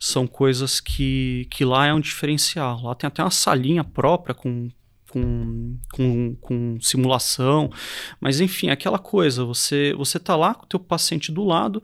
São 0.00 0.26
coisas 0.26 0.80
que, 0.80 1.46
que 1.50 1.64
lá 1.64 1.86
é 1.86 1.94
um 1.94 2.00
diferencial. 2.00 2.82
Lá 2.82 2.94
tem 2.94 3.06
até 3.06 3.22
uma 3.22 3.30
salinha 3.30 3.84
própria 3.84 4.34
com 4.34 4.68
com, 5.10 5.76
com, 5.92 6.34
com 6.40 6.78
simulação, 6.80 7.70
mas 8.18 8.40
enfim, 8.40 8.70
aquela 8.70 8.98
coisa, 8.98 9.44
você 9.44 9.92
você 9.92 10.18
tá 10.18 10.34
lá 10.34 10.54
com 10.54 10.64
o 10.64 10.66
teu 10.66 10.80
paciente 10.80 11.30
do 11.30 11.44
lado, 11.44 11.82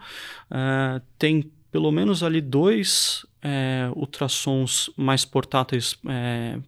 uh, 0.51 0.99
tem 1.19 1.53
pelo 1.71 1.93
menos 1.93 2.23
ali 2.23 2.41
dois 2.41 3.27
é, 3.43 3.91
ultrassons 3.95 4.91
mais 4.97 5.25
portáteis 5.25 5.97
é, 6.09 6.59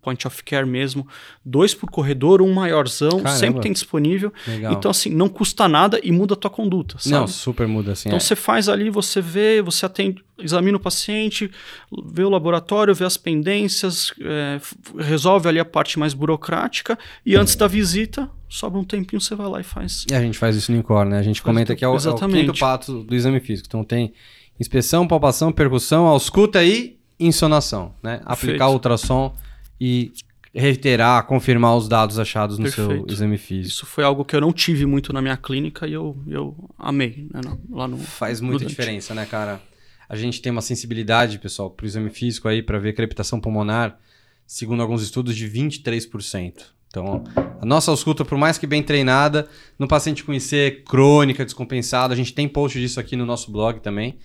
point 0.00 0.26
of 0.26 0.42
care 0.44 0.66
mesmo, 0.66 1.06
dois 1.44 1.74
por 1.74 1.90
corredor, 1.90 2.42
um 2.42 2.52
maiorzão, 2.52 3.10
Caramba. 3.10 3.30
sempre 3.30 3.60
tem 3.62 3.72
disponível. 3.72 4.32
Legal. 4.46 4.72
Então, 4.72 4.90
assim, 4.90 5.10
não 5.10 5.28
custa 5.28 5.68
nada 5.68 6.00
e 6.02 6.12
muda 6.12 6.34
a 6.34 6.36
tua 6.36 6.50
conduta, 6.50 6.96
sabe? 6.98 7.14
Não, 7.14 7.26
super 7.26 7.66
muda, 7.66 7.92
assim. 7.92 8.08
Então, 8.08 8.16
é. 8.16 8.20
você 8.20 8.36
faz 8.36 8.68
ali, 8.68 8.90
você 8.90 9.20
vê, 9.20 9.62
você 9.62 9.86
atende, 9.86 10.22
examina 10.38 10.76
o 10.76 10.80
paciente, 10.80 11.50
vê 12.12 12.22
o 12.22 12.30
laboratório, 12.30 12.94
vê 12.94 13.04
as 13.04 13.16
pendências, 13.16 14.12
é, 14.20 14.60
resolve 14.98 15.48
ali 15.48 15.58
a 15.58 15.64
parte 15.64 15.98
mais 15.98 16.14
burocrática 16.14 16.98
e 17.24 17.36
antes 17.36 17.54
da 17.54 17.66
visita, 17.66 18.28
sobra 18.48 18.78
um 18.78 18.84
tempinho, 18.84 19.20
você 19.20 19.34
vai 19.34 19.48
lá 19.48 19.60
e 19.60 19.64
faz. 19.64 20.04
E 20.10 20.14
a 20.14 20.20
gente 20.20 20.38
faz 20.38 20.56
isso 20.56 20.72
no 20.72 20.78
INCOR, 20.78 21.04
né? 21.06 21.18
A 21.18 21.22
gente 21.22 21.42
comenta 21.42 21.74
que 21.74 21.84
é 21.84 21.88
o, 21.88 21.96
é 21.96 22.10
o 22.10 22.28
quinto 22.28 22.58
pato 22.58 23.02
do 23.02 23.14
exame 23.14 23.40
físico. 23.40 23.66
Então, 23.68 23.84
tem 23.84 24.12
inspeção, 24.58 25.06
palpação, 25.06 25.50
percussão, 25.50 26.06
ausculta 26.06 26.62
e 26.62 26.98
insonação, 27.18 27.94
né? 28.02 28.20
Aplicar 28.24 28.68
o 28.68 28.72
ultrassom 28.72 29.34
e 29.80 30.12
reiterar, 30.54 31.24
confirmar 31.26 31.76
os 31.76 31.88
dados 31.88 32.18
achados 32.18 32.58
no 32.58 32.64
Perfeito. 32.64 33.06
seu 33.06 33.06
exame 33.08 33.38
físico. 33.38 33.68
Isso 33.68 33.86
foi 33.86 34.04
algo 34.04 34.24
que 34.24 34.34
eu 34.34 34.40
não 34.40 34.52
tive 34.52 34.84
muito 34.84 35.12
na 35.12 35.22
minha 35.22 35.36
clínica 35.36 35.86
e 35.86 35.92
eu, 35.92 36.16
eu 36.26 36.56
amei, 36.76 37.28
né, 37.32 37.40
lá 37.70 37.86
no 37.86 37.98
Faz 37.98 38.40
muita 38.40 38.64
diferença, 38.64 39.14
né, 39.14 39.24
cara? 39.26 39.60
A 40.08 40.16
gente 40.16 40.42
tem 40.42 40.50
uma 40.50 40.60
sensibilidade, 40.60 41.38
pessoal, 41.38 41.70
para 41.70 41.84
o 41.84 41.86
exame 41.86 42.10
físico 42.10 42.48
aí, 42.48 42.62
para 42.62 42.80
ver 42.80 42.94
crepitação 42.94 43.40
pulmonar, 43.40 43.96
segundo 44.44 44.82
alguns 44.82 45.02
estudos, 45.02 45.36
de 45.36 45.48
23%. 45.48 46.64
Então, 46.88 47.22
a 47.60 47.64
nossa 47.64 47.92
ausculta, 47.92 48.24
por 48.24 48.36
mais 48.36 48.58
que 48.58 48.66
bem 48.66 48.82
treinada, 48.82 49.48
no 49.78 49.86
paciente 49.86 50.24
com 50.24 50.34
IC 50.34 50.82
crônica, 50.84 51.44
descompensada, 51.44 52.12
a 52.12 52.16
gente 52.16 52.34
tem 52.34 52.48
post 52.48 52.80
disso 52.80 52.98
aqui 52.98 53.14
no 53.14 53.24
nosso 53.24 53.52
blog 53.52 53.78
também. 53.78 54.18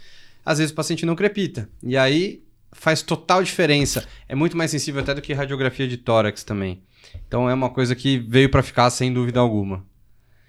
Às 0.43 0.57
vezes 0.57 0.71
o 0.71 0.75
paciente 0.75 1.05
não 1.05 1.15
crepita. 1.15 1.69
E 1.83 1.95
aí 1.95 2.41
faz 2.75 3.01
total 3.01 3.43
diferença. 3.43 4.07
É 4.27 4.35
muito 4.35 4.55
mais 4.55 4.71
sensível 4.71 5.01
até 5.01 5.13
do 5.13 5.21
que 5.21 5.33
radiografia 5.33 5.87
de 5.87 5.97
tórax 5.97 6.43
também. 6.43 6.81
Então 7.27 7.49
é 7.49 7.53
uma 7.53 7.69
coisa 7.69 7.95
que 7.95 8.17
veio 8.17 8.49
para 8.49 8.61
ficar 8.61 8.89
sem 8.89 9.11
dúvida 9.11 9.39
alguma. 9.39 9.83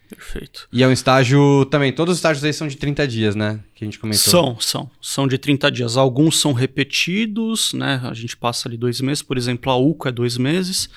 Perfeito. 0.08 0.68
E 0.72 0.82
é 0.82 0.86
um 0.86 0.92
estágio 0.92 1.64
também, 1.66 1.92
todos 1.92 2.12
os 2.12 2.18
estágios 2.18 2.44
aí 2.44 2.52
são 2.52 2.68
de 2.68 2.76
30 2.76 3.08
dias, 3.08 3.34
né? 3.34 3.60
Que 3.74 3.84
a 3.84 3.86
gente 3.86 3.98
comentou. 3.98 4.30
São, 4.30 4.60
são. 4.60 4.90
São 5.00 5.26
de 5.26 5.36
30 5.36 5.70
dias. 5.70 5.96
Alguns 5.96 6.38
são 6.38 6.52
repetidos, 6.52 7.72
né? 7.72 8.00
A 8.04 8.14
gente 8.14 8.36
passa 8.36 8.68
ali 8.68 8.76
dois 8.76 9.00
meses. 9.00 9.22
Por 9.22 9.36
exemplo, 9.36 9.70
a 9.72 9.76
UCO 9.76 10.08
é 10.08 10.12
dois 10.12 10.38
meses. 10.38 10.88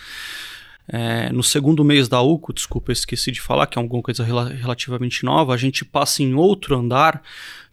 É, 0.92 1.32
no 1.32 1.44
segundo 1.44 1.84
mês 1.84 2.08
da 2.08 2.22
UCO, 2.22 2.52
desculpa, 2.52 2.92
eu 2.92 2.94
esqueci 2.94 3.32
de 3.32 3.40
falar, 3.40 3.68
que 3.68 3.78
é 3.78 3.82
alguma 3.82 4.02
coisa 4.02 4.24
rel 4.24 4.46
relativamente 4.46 5.24
nova, 5.24 5.54
a 5.54 5.58
gente 5.58 5.86
passa 5.86 6.24
em 6.24 6.34
outro 6.34 6.76
andar 6.76 7.22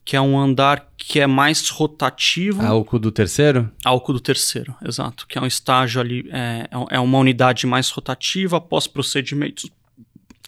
que 0.06 0.14
é 0.14 0.20
um 0.20 0.38
andar 0.38 0.88
que 0.96 1.18
é 1.18 1.26
mais 1.26 1.68
rotativo. 1.68 2.64
Álcool 2.64 3.00
do 3.00 3.10
terceiro? 3.10 3.68
Álcool 3.84 4.12
do 4.12 4.20
terceiro, 4.20 4.72
exato. 4.86 5.26
Que 5.26 5.36
é 5.36 5.42
um 5.42 5.46
estágio 5.46 6.00
ali, 6.00 6.30
é, 6.32 6.68
é 6.90 7.00
uma 7.00 7.18
unidade 7.18 7.66
mais 7.66 7.90
rotativa, 7.90 8.58
após 8.58 8.86
procedimentos 8.86 9.68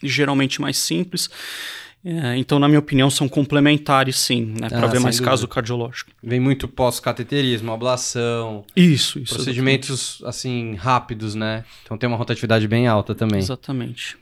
geralmente 0.01 0.61
mais 0.61 0.79
simples. 0.79 1.29
É, 2.05 2.37
então, 2.37 2.61
na 2.61 2.69
minha 2.69 2.79
opinião, 2.79 3.11
são 3.11 3.29
complementares, 3.29 4.17
sim, 4.17 4.55
né, 4.61 4.69
para 4.69 4.85
ah, 4.85 4.87
ver 4.87 5.01
mais 5.01 5.17
dúvida. 5.17 5.31
caso 5.31 5.49
cardiológico. 5.49 6.13
Vem 6.23 6.39
muito 6.39 6.69
pós-cateterismo, 6.69 7.73
ablação. 7.73 8.65
Isso, 8.77 9.19
isso. 9.19 9.35
Procedimentos, 9.35 10.21
exatamente. 10.21 10.25
assim, 10.25 10.75
rápidos, 10.77 11.35
né? 11.35 11.65
Então, 11.83 11.99
tem 11.99 12.07
uma 12.07 12.17
rotatividade 12.17 12.69
bem 12.69 12.87
alta 12.87 13.13
também. 13.13 13.41
Exatamente. 13.41 14.17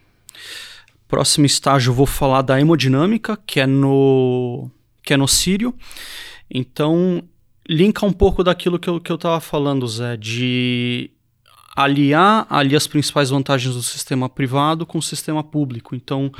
Próximo 1.06 1.44
estágio, 1.44 1.90
eu 1.90 1.94
vou 1.94 2.06
falar 2.06 2.40
da 2.40 2.58
hemodinâmica, 2.58 3.38
que 3.46 3.60
é 3.60 3.66
no 3.66 4.70
que 5.06 5.14
é 5.14 5.16
no 5.16 5.28
Sírio. 5.28 5.72
Então, 6.50 7.22
linka 7.66 8.04
um 8.04 8.12
pouco 8.12 8.42
daquilo 8.44 8.78
que 8.78 8.90
eu, 8.90 9.00
que 9.00 9.10
eu 9.10 9.16
tava 9.16 9.40
falando, 9.40 9.86
Zé, 9.86 10.16
de 10.16 11.10
aliar 11.76 12.46
ali 12.50 12.74
as 12.74 12.86
principais 12.86 13.30
vantagens 13.30 13.74
do 13.74 13.82
sistema 13.82 14.28
privado 14.28 14.84
com 14.84 14.98
o 14.98 15.02
sistema 15.02 15.44
público. 15.44 15.94
Então, 15.94 16.32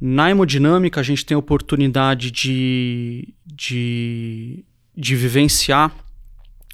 na 0.00 0.30
hemodinâmica, 0.30 1.00
a 1.00 1.02
gente 1.02 1.26
tem 1.26 1.34
a 1.34 1.38
oportunidade 1.38 2.30
de, 2.30 3.34
de, 3.44 4.64
de 4.96 5.16
vivenciar 5.16 5.90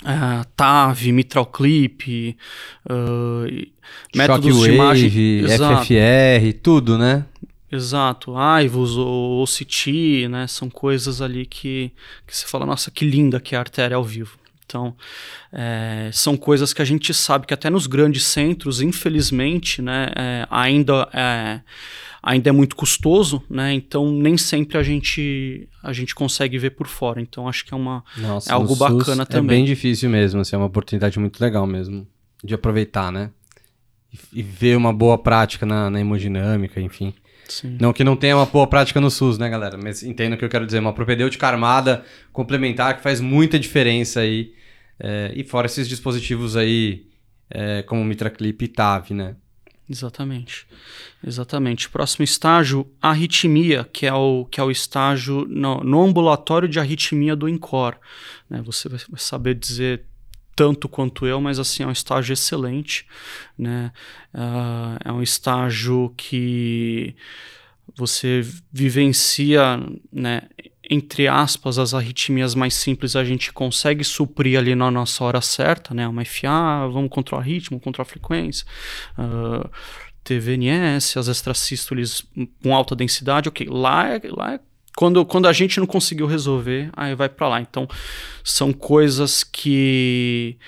uh, 0.03 0.45
TAV, 0.55 1.13
mitral 1.13 1.47
clip, 1.47 2.37
uh, 2.85 3.67
métodos 4.15 4.57
Shockwave, 4.57 5.11
de 5.11 5.41
imagem, 5.41 5.47
FFR, 5.47 6.59
tudo, 6.63 6.99
né? 6.99 7.25
Exato, 7.71 8.37
Aivos 8.37 8.97
ou 8.97 9.43
OCT, 9.43 10.29
né? 10.29 10.47
São 10.47 10.71
coisas 10.71 11.21
ali 11.21 11.45
que, 11.45 11.93
que 12.27 12.35
você 12.35 12.47
fala, 12.47 12.65
nossa, 12.65 12.91
que 12.91 13.05
linda 13.05 13.39
que 13.41 13.55
é 13.55 13.59
a 13.59 13.61
artéria 13.61 13.97
ao 13.97 14.05
vivo. 14.05 14.39
Então, 14.69 14.95
é, 15.51 16.11
são 16.13 16.37
coisas 16.37 16.75
que 16.75 16.83
a 16.83 16.85
gente 16.85 17.15
sabe 17.15 17.47
que 17.47 17.55
até 17.55 17.71
nos 17.71 17.87
grandes 17.87 18.25
centros, 18.25 18.83
infelizmente, 18.83 19.81
né, 19.81 20.11
é, 20.15 20.47
ainda, 20.51 21.09
é, 21.13 21.61
ainda 22.23 22.51
é 22.51 22.53
muito 22.53 22.77
custoso, 22.77 23.43
né? 23.49 23.73
Então, 23.73 24.13
nem 24.13 24.37
sempre 24.37 24.77
a 24.77 24.83
gente, 24.83 25.67
a 25.83 25.93
gente 25.95 26.15
consegue 26.15 26.59
ver 26.59 26.71
por 26.71 26.87
fora. 26.87 27.19
Então, 27.19 27.49
acho 27.49 27.65
que 27.65 27.73
é, 27.73 27.77
uma, 27.77 28.05
Nossa, 28.19 28.51
é 28.51 28.53
algo 28.53 28.77
bacana 28.77 29.25
também. 29.25 29.57
É 29.57 29.61
bem 29.61 29.65
difícil 29.65 30.11
mesmo, 30.11 30.41
assim, 30.43 30.55
é 30.55 30.59
uma 30.59 30.67
oportunidade 30.67 31.19
muito 31.19 31.41
legal 31.41 31.67
mesmo 31.67 32.07
de 32.45 32.53
aproveitar, 32.55 33.11
né? 33.11 33.31
E, 34.13 34.41
e 34.41 34.43
ver 34.43 34.77
uma 34.77 34.93
boa 34.93 35.17
prática 35.17 35.65
na, 35.65 35.89
na 35.89 35.99
hemodinâmica, 35.99 36.79
enfim. 36.79 37.15
Sim. 37.49 37.77
Não 37.81 37.93
que 37.93 38.05
não 38.05 38.15
tenha 38.15 38.37
uma 38.37 38.47
boa 38.47 38.67
prática 38.67 39.01
no 39.01 39.11
SUS, 39.11 39.39
né, 39.39 39.49
galera? 39.49 39.77
Mas 39.77 40.03
entendo 40.03 40.35
o 40.35 40.37
que 40.37 40.45
eu 40.45 40.49
quero 40.49 40.67
dizer. 40.67 40.79
Uma 40.79 40.93
propedêutica 40.93 41.47
armada 41.47 42.05
complementar 42.33 42.97
que 42.97 43.03
faz 43.03 43.21
muita 43.21 43.59
diferença 43.59 44.21
aí 44.21 44.53
É, 45.01 45.33
e 45.33 45.45
fora 45.45 45.67
esses 45.67 45.89
dispositivos 45.89 46.57
aí, 46.57 47.07
é, 47.49 47.83
como 47.85 48.05
MitraClip 48.05 48.65
e 48.65 48.67
TAV, 48.69 49.13
né? 49.13 49.37
Exatamente. 49.89 50.67
Exatamente. 51.25 51.89
Próximo 51.89 52.25
estágio, 52.25 52.85
arritmia, 53.01 53.89
que 53.93 54.07
é 54.07 54.13
o, 54.13 54.45
que 54.45 54.61
é 54.61 54.65
o 54.65 54.73
estágio 54.73 55.47
no, 55.49 55.77
no 55.85 56.03
ambulatório 56.03 56.69
de 56.69 56.81
arritmia 56.81 57.37
do 57.37 57.49
INCOR. 57.49 57.95
Né? 58.51 58.61
Você 58.67 58.89
vai 58.89 58.99
saber 59.17 59.55
dizer 59.55 60.05
tanto 60.59 60.89
quanto 60.89 61.25
eu, 61.25 61.41
mas 61.41 61.61
assim, 61.61 61.85
é 61.85 61.87
um 61.87 61.93
estágio 61.93 62.33
excelente. 62.33 63.07
Né? 63.57 63.93
Uh, 64.35 64.99
é 65.05 65.13
um 65.13 65.23
estágio 65.23 66.13
que 66.17 67.15
você 67.97 68.45
vivencia, 68.73 69.81
né, 70.13 70.43
entre 70.91 71.29
aspas, 71.29 71.79
as 71.79 71.95
arritmias 71.95 72.57
mais 72.57 72.75
simples 72.75 73.15
a 73.15 73.25
gente 73.25 73.53
consegue 73.53 74.03
suprir 74.03 74.59
ali 74.59 74.75
na 74.75 74.91
nossa 74.91 75.23
hora 75.23 75.41
certa, 75.41 75.95
né? 75.95 76.09
Uma 76.09 76.25
FA, 76.25 76.89
vamos 76.93 77.11
controlar 77.11 77.45
ritmo, 77.45 77.79
controlar 77.79 78.07
frequência. 78.07 78.67
Uh, 79.17 79.69
TVNS, 80.25 81.19
as 81.19 81.29
extrasístoles 81.29 82.27
com 82.63 82.75
alta 82.75 82.97
densidade, 82.97 83.49
ok. 83.49 83.67
Lá 83.71 84.09
é, 84.09 84.21
lá 84.25 84.55
é 84.55 84.61
quando, 84.99 85.25
quando 85.25 85.47
a 85.47 85.53
gente 85.53 85.79
não 85.79 85.87
conseguiu 85.87 86.27
resolver, 86.27 86.91
aí 86.93 87.15
vai 87.15 87.29
para 87.29 87.47
lá. 87.47 87.61
Então, 87.61 87.87
são 88.43 88.73
coisas 88.73 89.45
que 89.45 90.59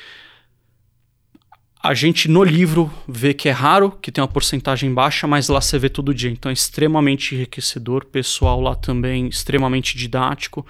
a 1.82 1.94
gente 1.94 2.28
no 2.28 2.44
livro 2.44 2.88
vê 3.08 3.34
que 3.34 3.48
é 3.48 3.50
raro, 3.50 3.90
que 3.90 4.12
tem 4.12 4.22
uma 4.22 4.28
porcentagem 4.28 4.94
baixa, 4.94 5.26
mas 5.26 5.48
lá 5.48 5.60
você 5.60 5.80
vê 5.80 5.88
todo 5.88 6.14
dia. 6.14 6.30
Então 6.30 6.48
é 6.48 6.52
extremamente 6.52 7.34
enriquecedor, 7.34 8.04
pessoal 8.04 8.60
lá 8.60 8.76
também 8.76 9.26
extremamente 9.26 9.98
didático. 9.98 10.64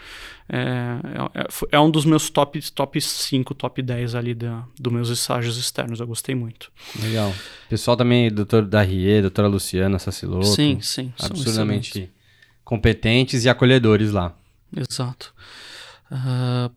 É, 0.49 0.97
é, 1.35 1.77
é 1.77 1.81
um 1.81 1.91
dos 1.91 2.07
meus 2.07 2.31
top, 2.31 2.59
top 2.71 2.99
5, 2.99 3.55
top 3.55 3.83
10 3.83 4.15
ali 4.15 4.35
da, 4.35 4.65
dos 4.79 4.91
meus 4.91 5.11
estágios 5.11 5.59
externos. 5.59 6.01
Eu 6.01 6.07
gostei 6.07 6.35
muito. 6.35 6.73
Legal. 6.99 7.31
Pessoal 7.69 7.95
também, 7.95 8.33
doutor 8.33 8.65
Darrier, 8.65 9.21
doutora 9.21 9.49
Luciana 9.49 9.99
Sassiloto. 9.99 10.47
Sim, 10.47 10.81
sim. 10.81 11.13
Absurdamente 11.21 12.11
competentes 12.71 13.45
e 13.45 13.49
acolhedores 13.49 14.13
lá. 14.13 14.33
Exato. 14.77 15.35
Uh, 16.09 16.73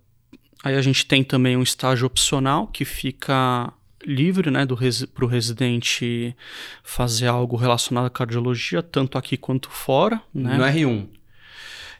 aí 0.64 0.76
a 0.76 0.82
gente 0.82 1.06
tem 1.06 1.24
também 1.24 1.56
um 1.56 1.62
estágio 1.62 2.08
opcional 2.08 2.66
que 2.66 2.84
fica 2.84 3.72
livre 4.04 4.50
né, 4.50 4.66
para 5.14 5.24
o 5.24 5.28
residente 5.28 6.36
fazer 6.84 7.28
algo 7.28 7.56
relacionado 7.56 8.08
à 8.08 8.10
cardiologia, 8.10 8.82
tanto 8.82 9.20
aqui 9.20 9.38
quanto 9.38 9.70
fora. 9.70 10.20
Né? 10.34 10.58
No 10.58 10.64
R1. 10.64 11.08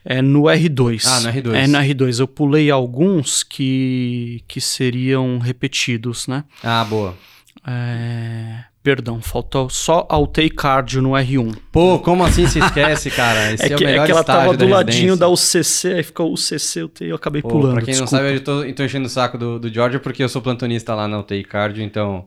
É 0.04 0.20
no 0.20 0.42
R2. 0.42 1.04
Ah, 1.06 1.20
no 1.20 1.28
R2. 1.28 1.54
É 1.54 1.66
no 1.68 1.78
R2. 1.78 2.18
Eu 2.18 2.26
pulei 2.26 2.72
alguns 2.72 3.44
que, 3.44 4.42
que 4.48 4.60
seriam 4.60 5.38
repetidos, 5.38 6.26
né? 6.26 6.42
Ah, 6.64 6.84
boa. 6.84 7.16
É... 7.64 8.64
Perdão, 8.84 9.18
faltou 9.18 9.70
só 9.70 10.06
Altei 10.10 10.50
Cardio 10.50 11.00
no 11.00 11.12
R1. 11.12 11.56
Pô, 11.72 11.98
como 12.00 12.22
assim 12.22 12.46
se 12.46 12.58
esquece, 12.58 13.10
cara? 13.10 13.50
Esse 13.54 13.64
é, 13.64 13.68
que, 13.68 13.72
é 13.72 13.76
o 13.78 13.80
melhor 13.80 14.02
é 14.02 14.06
que 14.06 14.12
ela 14.12 14.22
tava 14.22 14.54
do 14.54 14.68
ladinho 14.68 15.16
da 15.16 15.26
UCC, 15.26 15.94
aí 15.94 16.02
ficou 16.02 16.30
UCC, 16.30 16.82
UTI, 16.82 17.08
eu 17.08 17.16
acabei 17.16 17.40
Pô, 17.40 17.48
pulando. 17.48 17.76
Pra 17.76 17.82
quem 17.82 17.94
desculpa. 17.94 18.14
não 18.14 18.22
sabe, 18.28 18.36
eu 18.36 18.44
tô, 18.44 18.74
tô 18.74 18.84
enchendo 18.84 19.06
o 19.06 19.08
saco 19.08 19.38
do, 19.38 19.58
do 19.58 19.72
George 19.72 19.98
porque 20.00 20.22
eu 20.22 20.28
sou 20.28 20.42
plantonista 20.42 20.94
lá 20.94 21.08
na 21.08 21.18
UTI 21.18 21.44
Cardio, 21.44 21.82
então 21.82 22.26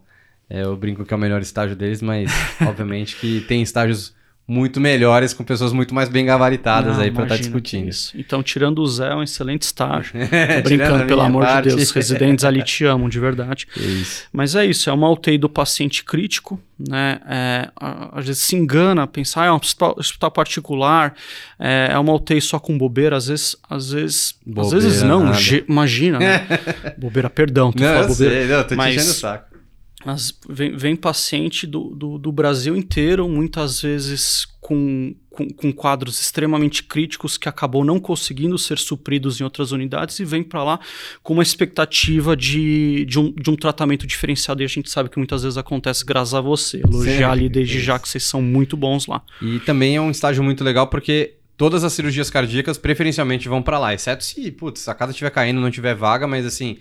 é, 0.50 0.64
eu 0.64 0.76
brinco 0.76 1.06
que 1.06 1.14
é 1.14 1.16
o 1.16 1.20
melhor 1.20 1.42
estágio 1.42 1.76
deles, 1.76 2.02
mas 2.02 2.32
obviamente 2.68 3.18
que 3.18 3.42
tem 3.42 3.62
estágios 3.62 4.16
muito 4.48 4.80
melhores, 4.80 5.34
com 5.34 5.44
pessoas 5.44 5.74
muito 5.74 5.94
mais 5.94 6.08
bem 6.08 6.26
gabaritadas 6.26 6.96
Não, 6.96 7.04
aí 7.04 7.12
para 7.12 7.24
estar 7.24 7.36
tá 7.36 7.42
discutindo. 7.42 7.90
Isso. 7.90 8.18
Então, 8.18 8.42
tirando 8.42 8.80
o 8.80 8.88
Zé, 8.88 9.10
é 9.10 9.16
um 9.16 9.22
excelente 9.22 9.64
estágio. 9.64 10.14
Tô 10.64 10.70
brincando, 10.70 11.06
pelo 11.06 11.22
amor 11.22 11.44
parte. 11.44 11.64
de 11.70 11.76
Deus. 11.76 11.90
Os 11.90 11.92
residentes 11.92 12.46
ali 12.46 12.64
te 12.64 12.86
amam, 12.86 13.10
de 13.10 13.20
verdade. 13.20 13.68
Isso. 13.76 14.24
Mas 14.32 14.56
é 14.56 14.66
isso, 14.66 14.90
é 14.90 14.94
uma 14.94 15.10
UTI 15.10 15.38
do 15.38 15.50
paciente 15.50 16.02
crítico, 16.04 16.58
né? 16.80 17.20
É, 17.28 17.70
às 18.14 18.26
vezes 18.26 18.42
se 18.42 18.56
engana, 18.56 19.06
pensar, 19.06 19.44
ah, 19.44 19.46
é 19.48 19.52
um 19.52 19.56
hospital, 19.56 19.96
hospital 19.98 20.32
particular, 20.32 21.14
é, 21.60 21.90
é, 21.92 22.00
uma 22.00 22.14
UTI 22.14 22.40
só 22.40 22.58
com 22.58 22.78
bobeira, 22.78 23.18
às 23.18 23.28
vezes, 23.28 23.56
às 23.70 23.92
vezes, 23.92 24.36
bobeira, 24.46 24.78
às 24.78 24.84
vezes 24.84 25.04
não, 25.04 25.34
imagina, 25.68 26.20
né? 26.20 26.48
bobeira, 26.98 27.30
perdão, 27.30 27.72
tu 27.72 27.82
não, 27.82 27.94
fala 27.94 28.08
bobeira. 28.08 28.36
Sei, 28.36 28.48
não, 28.48 28.64
tô 28.64 28.76
te 28.76 28.90
enchendo 28.90 29.12
o 29.12 29.14
saco 29.14 29.57
mas 30.06 30.38
vem, 30.48 30.78
vem 30.78 30.96
paciente 30.96 31.66
do, 31.66 31.96
do, 31.96 32.18
do, 32.20 32.32
Brasil 32.32 32.78
inteiro, 32.78 33.28
muitas 33.28 33.82
vezes 33.82 34.46
com, 34.62 35.16
com, 35.30 35.50
com, 35.50 35.74
quadros 35.74 36.22
extremamente 36.22 36.84
críticos 36.84 37.36
que 37.36 37.50
acabou 37.50 37.84
não 37.84 38.00
conseguindo 38.00 38.58
ser 38.60 38.78
supridos 38.78 39.42
em 39.42 39.44
outras 39.44 39.72
unidades 39.72 40.20
e 40.20 40.26
vem 40.26 40.44
para 40.44 40.64
lá 40.64 40.80
com 41.24 41.34
uma 41.34 41.42
expectativa 41.42 42.38
de, 42.38 43.06
de, 43.06 43.18
um, 43.18 43.32
de 43.32 43.50
um 43.50 43.56
tratamento 43.56 44.06
diferenciado. 44.06 44.62
E 44.62 44.66
a 44.66 44.68
gente 44.68 44.90
sabe 44.90 45.10
que 45.10 45.18
muitas 45.18 45.42
vezes 45.42 45.58
acontece 45.58 46.06
graças 46.06 46.36
a 46.36 46.42
você. 46.42 46.78
Elogiar 46.78 47.32
ali 47.32 47.50
desde 47.50 47.80
já 47.80 47.98
que 47.98 48.08
vocês 48.08 48.24
são 48.24 48.42
muito 48.42 48.78
bons 48.78 49.08
lá. 49.08 49.24
E 49.42 49.60
também 49.62 49.96
é 49.96 50.02
um 50.02 50.12
estágio 50.12 50.44
muito 50.44 50.64
legal 50.64 50.88
porque 50.88 51.34
todas 51.58 51.84
as 51.84 51.92
cirurgias 51.92 52.30
cardíacas 52.30 52.78
preferencialmente 52.78 53.50
vão 53.50 53.64
para 53.64 53.80
lá, 53.80 53.96
exceto 53.96 54.24
se, 54.24 54.52
putz, 54.52 54.88
a 54.88 54.94
casa 54.94 55.12
estiver 55.12 55.32
caindo, 55.32 55.60
não 55.60 55.72
tiver 55.72 55.96
vaga, 55.96 56.28
mas 56.28 56.46
assim 56.46 56.78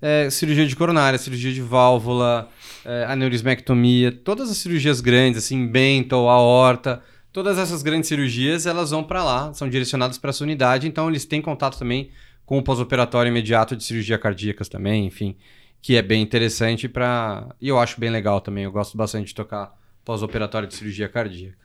é, 0.00 0.30
cirurgia 0.30 0.66
de 0.66 0.74
coronária, 0.74 1.18
cirurgia 1.18 1.52
de 1.52 1.62
válvula, 1.62 2.48
é, 2.84 3.04
aneurismectomia, 3.04 4.10
todas 4.12 4.50
as 4.50 4.56
cirurgias 4.58 5.00
grandes, 5.00 5.44
assim, 5.44 5.66
bento, 5.66 6.14
aorta, 6.14 7.02
todas 7.32 7.58
essas 7.58 7.82
grandes 7.82 8.08
cirurgias, 8.08 8.66
elas 8.66 8.90
vão 8.90 9.04
para 9.04 9.22
lá, 9.22 9.52
são 9.52 9.68
direcionadas 9.68 10.18
para 10.18 10.30
essa 10.30 10.44
unidade, 10.44 10.86
então 10.88 11.08
eles 11.08 11.24
têm 11.24 11.42
contato 11.42 11.78
também 11.78 12.10
com 12.44 12.58
o 12.58 12.62
pós-operatório 12.62 13.30
imediato 13.30 13.76
de 13.76 13.84
cirurgia 13.84 14.18
cardíacas 14.18 14.68
também, 14.68 15.06
enfim, 15.06 15.36
que 15.80 15.96
é 15.96 16.02
bem 16.02 16.22
interessante 16.22 16.88
para 16.88 17.54
e 17.60 17.68
eu 17.68 17.78
acho 17.78 18.00
bem 18.00 18.10
legal 18.10 18.40
também, 18.40 18.64
eu 18.64 18.72
gosto 18.72 18.96
bastante 18.96 19.28
de 19.28 19.34
tocar 19.34 19.72
pós-operatório 20.04 20.66
de 20.66 20.74
cirurgia 20.74 21.08
cardíaca. 21.08 21.58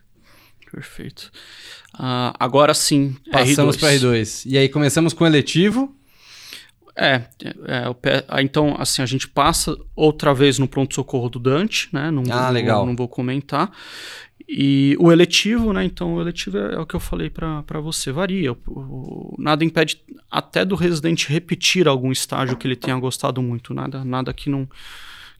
Perfeito. 0.71 1.31
Uh, 1.93 2.35
agora 2.37 2.73
sim, 2.73 3.15
passamos 3.31 3.77
para 3.77 3.93
R2. 3.93 4.43
E 4.45 4.57
aí 4.57 4.67
começamos 4.67 5.13
com 5.13 5.23
o 5.23 5.27
eletivo. 5.27 5.94
É, 6.97 7.23
é, 7.67 8.41
então 8.41 8.73
assim 8.79 9.01
a 9.01 9.05
gente 9.05 9.27
passa 9.27 9.77
outra 9.93 10.33
vez 10.33 10.57
no 10.57 10.67
pronto 10.67 10.95
socorro 10.95 11.29
do 11.29 11.39
Dante, 11.39 11.89
né? 11.91 12.09
Não, 12.09 12.23
ah, 12.31 12.49
legal. 12.49 12.85
Não 12.85 12.95
vou 12.95 13.07
comentar. 13.07 13.69
E 14.47 14.95
o 14.99 15.11
eletivo, 15.11 15.73
né? 15.73 15.83
Então 15.83 16.15
o 16.15 16.21
eletivo 16.21 16.57
é, 16.57 16.75
é 16.75 16.79
o 16.79 16.85
que 16.85 16.95
eu 16.95 16.99
falei 16.99 17.29
para 17.29 17.81
você, 17.81 18.11
varia. 18.11 18.53
O, 18.53 18.57
o, 18.67 19.35
nada 19.37 19.65
impede 19.65 19.99
até 20.29 20.63
do 20.63 20.75
residente 20.75 21.27
repetir 21.27 21.87
algum 21.87 22.11
estágio 22.11 22.55
que 22.55 22.65
ele 22.65 22.75
tenha 22.75 22.97
gostado 22.97 23.41
muito. 23.41 23.73
Nada, 23.73 24.05
nada 24.05 24.33
que 24.33 24.49
não 24.49 24.67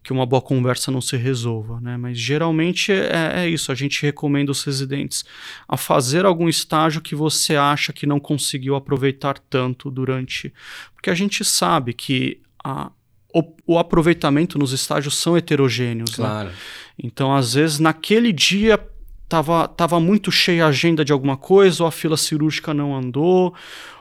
que 0.06 0.13
uma 0.13 0.26
boa 0.26 0.39
conversa 0.39 0.91
não 0.91 1.02
se 1.02 1.18
resolva, 1.18 1.82
né? 1.82 1.98
Mas 1.98 2.20
geralmente 2.20 2.91
é, 2.91 3.32
é, 3.38 3.50
isso. 3.50 3.72
A 3.72 3.76
gente 3.76 4.04
recomenda 4.04 4.52
os 4.52 4.63
residentes 4.63 5.26
a 5.68 5.76
fazer 5.76 6.28
algum 6.28 6.48
estágio 6.48 7.02
que 7.02 7.15
você 7.15 7.56
acha 7.56 7.91
que 7.91 8.06
não 8.06 8.20
conseguiu 8.20 8.76
aproveitar 8.76 9.39
tanto 9.50 9.89
durante, 9.89 10.54
porque 10.94 11.10
a 11.10 11.15
gente 11.15 11.44
sabe 11.44 11.91
que 11.91 12.39
a, 12.63 12.91
o, 13.34 13.44
o, 13.65 13.80
aproveitamento 13.80 14.60
nos 14.60 14.74
estágios 14.74 15.18
são 15.18 15.36
heterogêneos, 15.36 16.12
né? 16.12 16.15
claro. 16.18 16.50
né? 16.50 16.56
Então, 17.04 17.36
às 17.36 17.56
vezes, 17.56 17.80
naquele 17.80 18.32
dia 18.32 18.80
tava, 19.28 19.68
tava 19.68 20.00
muito 20.00 20.32
cheia 20.32 20.65
a 20.65 20.70
agenda 20.70 21.04
de 21.04 21.12
alguma 21.12 21.36
coisa, 21.36 21.82
ou 21.82 21.88
a 21.88 21.91
fila 21.91 22.15
cirúrgica 22.15 22.76
não 22.76 22.96
andou, 22.96 23.56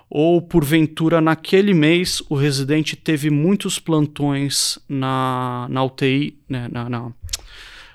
ou 0.08 0.40
porventura 0.40 1.20
naquele 1.20 1.74
mês 1.74 2.22
o 2.28 2.34
residente 2.34 2.96
teve 2.96 3.30
muitos 3.30 3.78
plantões 3.78 4.78
na, 4.88 5.66
na 5.70 5.82
UTI, 5.82 6.38
né, 6.48 6.68
na, 6.70 6.88
na, 6.88 7.12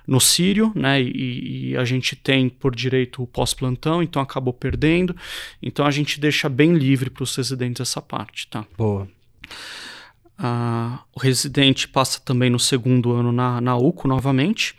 no 0.07 0.19
Sírio, 0.19 0.71
né, 0.75 1.01
e, 1.01 1.71
e, 1.71 1.77
a 1.77 1.85
gente 1.85 2.15
tem 2.15 2.49
por 2.49 2.75
direito 2.75 3.21
o 3.21 3.27
pós-plantão, 3.27 4.01
então 4.01 4.21
acabou 4.21 4.53
perdendo. 4.53 5.15
Então 5.61 5.85
a 5.85 5.91
gente 5.91 6.19
deixa 6.19 6.49
bem 6.49 6.73
livre 6.73 7.09
para 7.09 7.23
os 7.23 7.35
residentes 7.35 7.81
essa 7.81 8.01
parte, 8.01 8.47
tá? 8.47 8.65
Boa. 8.77 9.07
Uh, 10.39 10.97
o 11.13 11.19
residente 11.19 11.87
passa 11.87 12.19
também 12.21 12.49
no 12.49 12.59
segundo 12.59 13.11
ano 13.11 13.31
na, 13.31 13.59
na 13.59 13.75
UCO 13.75 14.07
novamente. 14.07 14.73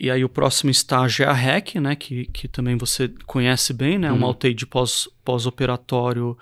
E 0.00 0.10
aí 0.10 0.24
o 0.24 0.30
próximo 0.30 0.70
estágio 0.70 1.26
é 1.26 1.28
a 1.28 1.32
REC, 1.34 1.74
né, 1.74 1.94
que, 1.94 2.24
que 2.24 2.48
também 2.48 2.74
você 2.74 3.12
conhece 3.26 3.74
bem, 3.74 3.98
né, 3.98 4.10
uhum. 4.10 4.16
uma 4.16 4.28
UTI 4.28 4.54
de 4.54 4.64
pós, 4.64 5.06
pós-operatório 5.22 6.38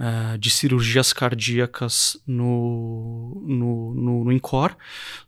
uh, 0.00 0.38
de 0.38 0.48
cirurgias 0.48 1.12
cardíacas 1.12 2.18
no, 2.26 3.42
no, 3.46 3.94
no, 3.94 4.24
no 4.24 4.32
INCOR. 4.32 4.74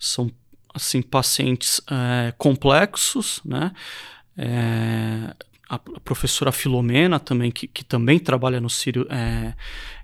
São, 0.00 0.30
assim, 0.72 1.02
pacientes 1.02 1.80
uh, 1.80 2.32
complexos, 2.38 3.42
né, 3.44 3.72
é, 4.38 5.34
a 5.68 5.78
professora 5.78 6.52
Filomena 6.52 7.18
também, 7.18 7.50
que, 7.50 7.66
que 7.66 7.84
também 7.84 8.18
trabalha 8.18 8.60
no 8.60 8.70
Sírio, 8.70 9.06
é, 9.10 9.52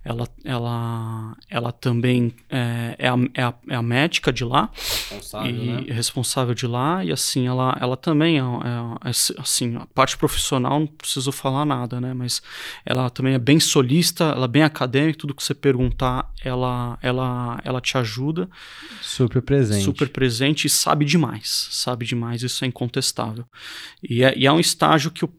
ela, 0.04 0.28
ela, 0.44 1.36
ela 1.48 1.72
também 1.72 2.34
é, 2.50 2.96
é, 2.98 3.08
a, 3.08 3.16
é, 3.34 3.42
a, 3.42 3.54
é 3.68 3.74
a 3.76 3.82
médica 3.82 4.32
de 4.32 4.44
lá. 4.44 4.68
Responsável, 4.74 5.50
e, 5.50 5.66
né? 5.66 5.84
responsável 5.92 6.54
de 6.54 6.66
lá. 6.66 7.04
E 7.04 7.12
assim, 7.12 7.46
ela, 7.46 7.76
ela 7.80 7.96
também 7.96 8.38
é, 8.38 8.42
é, 8.42 9.08
é, 9.08 9.40
assim, 9.40 9.76
a 9.76 9.86
parte 9.94 10.16
profissional 10.16 10.80
não 10.80 10.86
preciso 10.86 11.30
falar 11.30 11.64
nada, 11.64 12.00
né? 12.00 12.12
Mas 12.14 12.42
ela 12.84 13.08
também 13.10 13.34
é 13.34 13.38
bem 13.38 13.60
solista, 13.60 14.24
ela 14.24 14.46
é 14.46 14.48
bem 14.48 14.62
acadêmica, 14.64 15.20
tudo 15.20 15.34
que 15.34 15.42
você 15.42 15.54
perguntar, 15.54 16.28
ela, 16.42 16.98
ela, 17.00 17.60
ela 17.64 17.80
te 17.80 17.96
ajuda. 17.96 18.48
Super 19.00 19.40
presente. 19.40 19.84
Super 19.84 20.08
presente 20.08 20.66
e 20.66 20.70
sabe 20.70 21.04
demais. 21.04 21.68
Sabe 21.70 22.04
demais, 22.04 22.42
isso 22.42 22.64
é 22.64 22.68
incontestável. 22.68 23.44
E 24.02 24.24
é, 24.24 24.36
e 24.36 24.46
é 24.46 24.52
um 24.52 24.58
estágio 24.58 25.12
que 25.12 25.24
o 25.24 25.32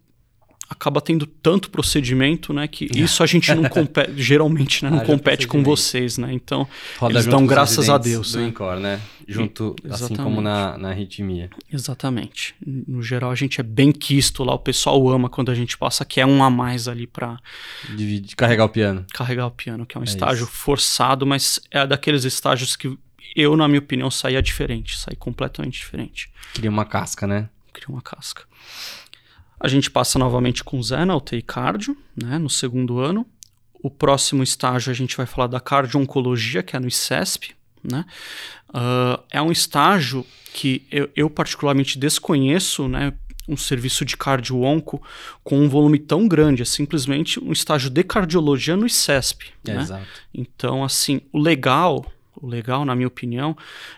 acaba 0.69 1.01
tendo 1.01 1.25
tanto 1.25 1.69
procedimento, 1.69 2.53
né, 2.53 2.67
que 2.67 2.87
isso 2.95 3.21
a 3.21 3.25
gente 3.25 3.53
não 3.53 3.63
compete, 3.65 4.13
geralmente, 4.21 4.83
né, 4.83 4.89
não 4.89 5.01
compete 5.01 5.47
com 5.47 5.63
vocês, 5.63 6.17
né, 6.17 6.33
então 6.33 6.67
Roda 6.97 7.13
eles 7.13 7.25
dão 7.25 7.45
graças 7.45 7.89
a 7.89 7.97
Deus. 7.97 8.31
Do 8.31 8.39
né? 8.39 8.47
Incor, 8.47 8.79
né, 8.79 9.01
junto, 9.27 9.75
e, 9.83 9.89
assim 9.89 10.15
como 10.15 10.41
na, 10.41 10.77
na 10.77 10.89
arritmia. 10.89 11.49
Exatamente. 11.71 12.55
No 12.65 13.01
geral 13.01 13.31
a 13.31 13.35
gente 13.35 13.59
é 13.59 13.63
bem 13.63 13.91
quisto 13.91 14.43
lá, 14.43 14.53
o 14.53 14.59
pessoal 14.59 15.07
ama 15.09 15.29
quando 15.29 15.51
a 15.51 15.55
gente 15.55 15.77
passa, 15.77 16.03
que 16.03 16.19
é 16.19 16.25
um 16.25 16.43
a 16.43 16.49
mais 16.49 16.87
ali 16.87 17.07
para 17.07 17.39
carregar 18.35 18.65
o 18.65 18.69
piano. 18.69 19.05
Carregar 19.13 19.47
o 19.47 19.51
piano, 19.51 19.85
que 19.85 19.97
é 19.97 19.99
um 19.99 20.03
é 20.03 20.07
estágio 20.07 20.45
isso. 20.45 20.51
forçado, 20.51 21.25
mas 21.25 21.59
é 21.71 21.85
daqueles 21.85 22.23
estágios 22.23 22.75
que 22.75 22.97
eu, 23.35 23.55
na 23.55 23.67
minha 23.67 23.79
opinião, 23.79 24.11
saía 24.11 24.41
diferente, 24.41 24.97
saí 24.97 25.15
completamente 25.15 25.73
diferente. 25.73 26.29
Cria 26.53 26.69
uma 26.69 26.85
casca, 26.85 27.25
né? 27.25 27.49
Cria 27.71 27.87
uma 27.89 28.01
casca. 28.01 28.43
A 29.63 29.69
gente 29.69 29.89
passa 29.89 30.19
novamente 30.19 30.61
com 30.61 30.83
Zé 30.83 31.05
na 31.05 31.15
UTI 31.15 31.41
Cardio, 31.41 31.95
né, 32.21 32.37
no 32.37 32.49
segundo 32.49 32.99
ano. 32.99 33.25
O 33.81 33.89
próximo 33.89 34.43
estágio 34.43 34.91
a 34.91 34.93
gente 34.93 35.15
vai 35.15 35.25
falar 35.25 35.47
da 35.47 35.57
cardio-oncologia, 35.57 36.61
que 36.61 36.75
é 36.75 36.79
no 36.81 36.87
ICESP. 36.87 37.55
Né? 37.81 38.03
Uh, 38.69 39.23
é 39.31 39.41
um 39.41 39.53
estágio 39.53 40.25
que 40.53 40.85
eu, 40.91 41.09
eu, 41.15 41.29
particularmente 41.29 41.97
desconheço, 41.97 42.89
né, 42.89 43.13
um 43.47 43.55
serviço 43.55 44.03
de 44.03 44.17
cardio-onco 44.17 45.01
com 45.45 45.57
um 45.57 45.69
volume 45.69 45.97
tão 45.97 46.27
grande, 46.27 46.61
é 46.61 46.65
simplesmente 46.65 47.39
um 47.39 47.53
estágio 47.53 47.89
de 47.89 48.03
cardiologia 48.03 48.75
no 48.75 48.85
ICESP. 48.85 49.47
É, 49.65 49.73
né? 49.75 49.81
Exato. 49.81 50.07
Então, 50.33 50.83
assim, 50.83 51.21
o 51.31 51.39
legal 51.39 52.05
o 52.43 52.47
legal, 52.47 52.83
na 52.83 52.93
minha 52.93 53.07
opinião, 53.07 53.55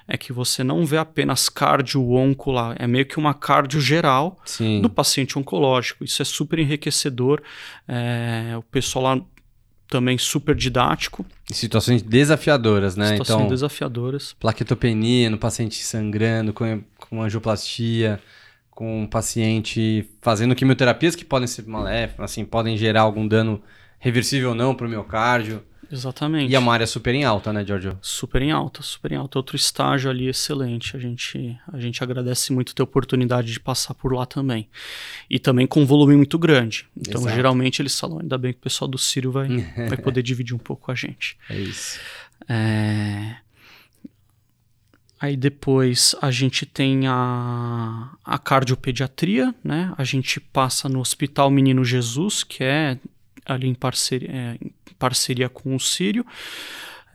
é 0.07 0.15
que 0.17 0.31
você 0.31 0.63
não 0.63 0.85
vê 0.85 0.97
apenas 0.97 1.49
cardio-onco 1.49 2.51
lá, 2.51 2.75
é 2.77 2.85
meio 2.85 3.05
que 3.05 3.17
uma 3.17 3.33
cardio 3.33 3.81
geral 3.81 4.39
Sim. 4.45 4.81
do 4.81 4.89
paciente 4.89 5.39
oncológico. 5.39 6.03
Isso 6.03 6.21
é 6.21 6.25
super 6.25 6.59
enriquecedor. 6.59 7.41
É, 7.87 8.53
o 8.55 8.61
pessoal 8.61 9.03
lá 9.03 9.21
também 9.87 10.17
super 10.17 10.55
didático. 10.55 11.25
situações 11.51 12.03
desafiadoras, 12.03 12.95
né? 12.95 13.13
Situações 13.13 13.35
então, 13.37 13.47
desafiadoras. 13.47 14.33
Plaquetopenia 14.33 15.29
no 15.29 15.39
paciente 15.39 15.83
sangrando, 15.83 16.53
com, 16.53 16.83
com 16.97 17.23
angioplastia, 17.23 18.19
com 18.69 19.03
um 19.03 19.07
paciente 19.07 20.07
fazendo 20.21 20.53
quimioterapias 20.53 21.15
que 21.15 21.25
podem 21.25 21.47
ser 21.47 21.65
maléficas, 21.65 22.25
assim, 22.25 22.45
podem 22.45 22.77
gerar 22.77 23.01
algum 23.01 23.27
dano 23.27 23.61
reversível 23.97 24.49
ou 24.49 24.55
não 24.55 24.75
para 24.75 24.85
o 24.85 24.89
miocárdio. 24.89 25.63
Exatamente. 25.91 26.51
E 26.51 26.55
é 26.55 26.59
uma 26.59 26.73
área 26.73 26.87
super 26.87 27.13
em 27.13 27.23
alta, 27.23 27.51
né, 27.53 27.65
Giorgio? 27.65 27.97
Super 28.01 28.41
em 28.41 28.51
alta, 28.51 28.81
super 28.81 29.11
em 29.11 29.15
alta. 29.15 29.39
Outro 29.39 29.55
estágio 29.55 30.09
ali 30.09 30.27
excelente. 30.27 30.95
A 30.95 30.99
gente, 30.99 31.57
a 31.71 31.79
gente 31.79 32.03
agradece 32.03 32.51
muito 32.53 32.73
ter 32.73 32.81
a 32.81 32.85
oportunidade 32.85 33.51
de 33.51 33.59
passar 33.59 33.93
por 33.93 34.13
lá 34.13 34.25
também. 34.25 34.67
E 35.29 35.39
também 35.39 35.67
com 35.67 35.81
um 35.81 35.85
volume 35.85 36.15
muito 36.15 36.37
grande. 36.37 36.87
Então, 36.95 37.21
Exato. 37.21 37.35
geralmente, 37.35 37.81
eles 37.81 37.99
falam, 37.99 38.19
ainda 38.19 38.37
bem 38.37 38.53
que 38.53 38.59
o 38.59 38.61
pessoal 38.61 38.87
do 38.87 38.97
Círio 38.97 39.31
vai, 39.31 39.47
vai 39.89 39.97
poder 39.97 40.21
dividir 40.21 40.55
um 40.55 40.59
pouco 40.59 40.85
com 40.85 40.91
a 40.91 40.95
gente. 40.95 41.37
É 41.49 41.57
isso. 41.57 41.99
É... 42.47 43.37
Aí 45.19 45.37
depois 45.37 46.13
a 46.21 46.29
gente 46.29 46.65
tem 46.65 47.07
a, 47.07 48.11
a 48.23 48.37
cardiopediatria, 48.37 49.55
né? 49.63 49.93
A 49.97 50.03
gente 50.03 50.39
passa 50.39 50.89
no 50.89 50.99
Hospital 50.99 51.49
Menino 51.49 51.83
Jesus, 51.85 52.43
que 52.43 52.63
é 52.63 52.97
ali 53.45 53.67
em 53.67 53.73
parceria, 53.73 54.29
é, 54.31 54.57
em 54.61 54.73
parceria 54.97 55.49
com 55.49 55.75
o 55.75 55.79
Sírio. 55.79 56.25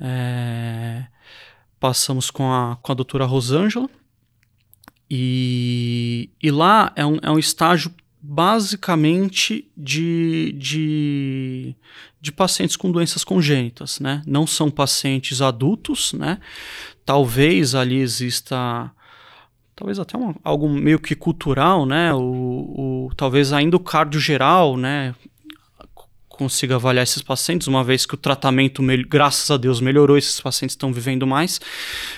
É, 0.00 1.04
passamos 1.78 2.30
com 2.30 2.52
a, 2.52 2.76
com 2.76 2.92
a 2.92 2.94
doutora 2.94 3.24
Rosângela. 3.24 3.88
E, 5.10 6.30
e 6.40 6.50
lá 6.50 6.92
é 6.94 7.04
um, 7.04 7.18
é 7.20 7.30
um 7.30 7.38
estágio 7.38 7.92
basicamente 8.22 9.68
de, 9.76 10.52
de, 10.52 11.74
de 12.20 12.30
pacientes 12.30 12.76
com 12.76 12.92
doenças 12.92 13.24
congênitas, 13.24 13.98
né? 13.98 14.22
Não 14.26 14.46
são 14.46 14.70
pacientes 14.70 15.40
adultos, 15.40 16.12
né? 16.12 16.38
Talvez 17.04 17.74
ali 17.74 17.96
exista 17.96 18.92
talvez 19.74 19.98
até 19.98 20.18
um, 20.18 20.34
algo 20.44 20.68
meio 20.68 20.98
que 20.98 21.14
cultural, 21.14 21.86
né? 21.86 22.12
O, 22.12 23.08
o, 23.08 23.10
talvez 23.16 23.52
ainda 23.52 23.76
o 23.76 23.80
cardio 23.80 24.20
geral, 24.20 24.76
né? 24.76 25.14
Consiga 26.40 26.76
avaliar 26.76 27.02
esses 27.02 27.20
pacientes, 27.20 27.66
uma 27.66 27.84
vez 27.84 28.06
que 28.06 28.14
o 28.14 28.16
tratamento, 28.16 28.82
graças 29.06 29.50
a 29.50 29.58
Deus, 29.58 29.78
melhorou, 29.78 30.16
esses 30.16 30.40
pacientes 30.40 30.72
estão 30.72 30.90
vivendo 30.90 31.26
mais. 31.26 31.60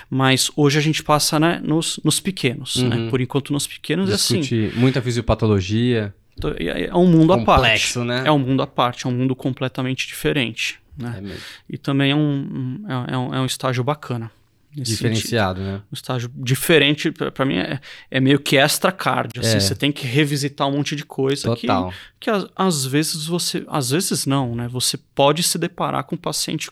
Mas 0.08 0.48
hoje 0.54 0.78
a 0.78 0.80
gente 0.80 1.02
passa 1.02 1.40
né, 1.40 1.60
nos, 1.64 1.98
nos 2.04 2.20
pequenos. 2.20 2.76
Né? 2.76 2.82
Uhum. 2.84 3.04
Né? 3.04 3.10
Por 3.10 3.20
enquanto, 3.20 3.52
nos 3.52 3.66
pequenos 3.66 4.08
Discute 4.08 4.64
é 4.64 4.68
assim. 4.68 4.78
Muita 4.78 5.02
fisiopatologia. 5.02 6.14
Então, 6.38 6.54
é, 6.56 6.84
é 6.84 6.94
um 6.94 7.06
mundo 7.06 7.34
Complexo, 7.34 8.00
à 8.00 8.06
parte. 8.06 8.22
Né? 8.22 8.28
É 8.28 8.30
um 8.30 8.38
mundo 8.38 8.62
à 8.62 8.66
parte, 8.66 9.06
é 9.06 9.08
um 9.08 9.12
mundo 9.12 9.34
completamente 9.34 10.06
diferente. 10.06 10.78
Né? 10.96 11.20
É 11.20 11.36
e 11.70 11.76
também 11.76 12.12
é 12.12 12.14
um, 12.14 12.84
é, 12.88 13.14
é, 13.14 13.18
um, 13.18 13.34
é 13.34 13.40
um 13.40 13.46
estágio 13.46 13.82
bacana. 13.82 14.30
Diferenciado, 14.74 15.58
sentido. 15.58 15.74
né? 15.74 15.82
Um 15.90 15.94
estágio 15.94 16.30
diferente, 16.34 17.10
para 17.10 17.44
mim 17.44 17.56
é, 17.56 17.78
é 18.10 18.20
meio 18.20 18.38
que 18.38 18.56
extra 18.56 18.90
cardio, 18.90 19.42
assim, 19.42 19.56
é. 19.56 19.60
você 19.60 19.74
tem 19.74 19.92
que 19.92 20.06
revisitar 20.06 20.66
um 20.66 20.72
monte 20.72 20.96
de 20.96 21.04
coisa 21.04 21.54
Total. 21.54 21.90
que, 21.90 21.96
que 22.20 22.30
às, 22.30 22.46
às, 22.56 22.86
vezes 22.86 23.26
você, 23.26 23.64
às 23.68 23.90
vezes 23.90 24.24
não, 24.24 24.54
né? 24.54 24.68
Você 24.68 24.96
pode 25.14 25.42
se 25.42 25.58
deparar 25.58 26.04
com 26.04 26.14
um 26.14 26.18
paciente 26.18 26.70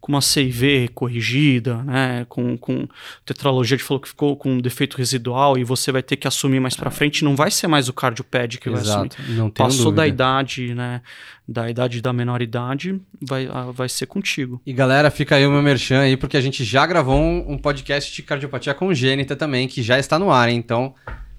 com 0.00 0.12
uma 0.12 0.20
CIV 0.20 0.90
corrigida, 0.94 1.82
né? 1.82 2.24
Com, 2.28 2.56
com 2.56 2.86
tetralogia, 3.24 3.76
de 3.76 3.82
falou 3.82 4.00
que 4.00 4.08
ficou 4.08 4.36
com 4.36 4.52
um 4.52 4.60
defeito 4.60 4.96
residual 4.96 5.58
e 5.58 5.64
você 5.64 5.90
vai 5.90 6.02
ter 6.02 6.16
que 6.16 6.28
assumir 6.28 6.60
mais 6.60 6.76
para 6.76 6.90
frente, 6.90 7.24
não 7.24 7.34
vai 7.34 7.50
ser 7.50 7.66
mais 7.66 7.88
o 7.88 7.92
cardioped 7.92 8.58
que 8.58 8.68
Exato. 8.68 8.84
vai 8.86 9.06
assumir. 9.08 9.36
Não 9.36 9.50
Passou 9.50 9.86
dúvida. 9.86 10.02
da 10.02 10.06
idade, 10.06 10.74
né? 10.74 11.02
Da 11.46 11.68
idade 11.68 12.00
da 12.00 12.10
menor 12.10 12.40
idade, 12.40 12.98
vai, 13.20 13.46
vai 13.74 13.86
ser 13.88 14.06
contigo. 14.06 14.62
E 14.64 14.72
galera, 14.72 15.10
fica 15.10 15.36
aí 15.36 15.46
o 15.46 15.50
meu 15.50 15.60
merchan 15.60 16.00
aí, 16.00 16.16
porque 16.16 16.38
a 16.38 16.40
gente 16.40 16.64
já 16.64 16.86
gravou 16.86 17.20
um, 17.20 17.52
um 17.52 17.58
podcast 17.58 18.14
de 18.14 18.22
cardiopatia 18.22 18.72
congênita 18.72 19.36
também, 19.36 19.68
que 19.68 19.82
já 19.82 19.98
está 19.98 20.18
no 20.18 20.30
ar, 20.30 20.48
hein? 20.48 20.56
Então 20.56 20.94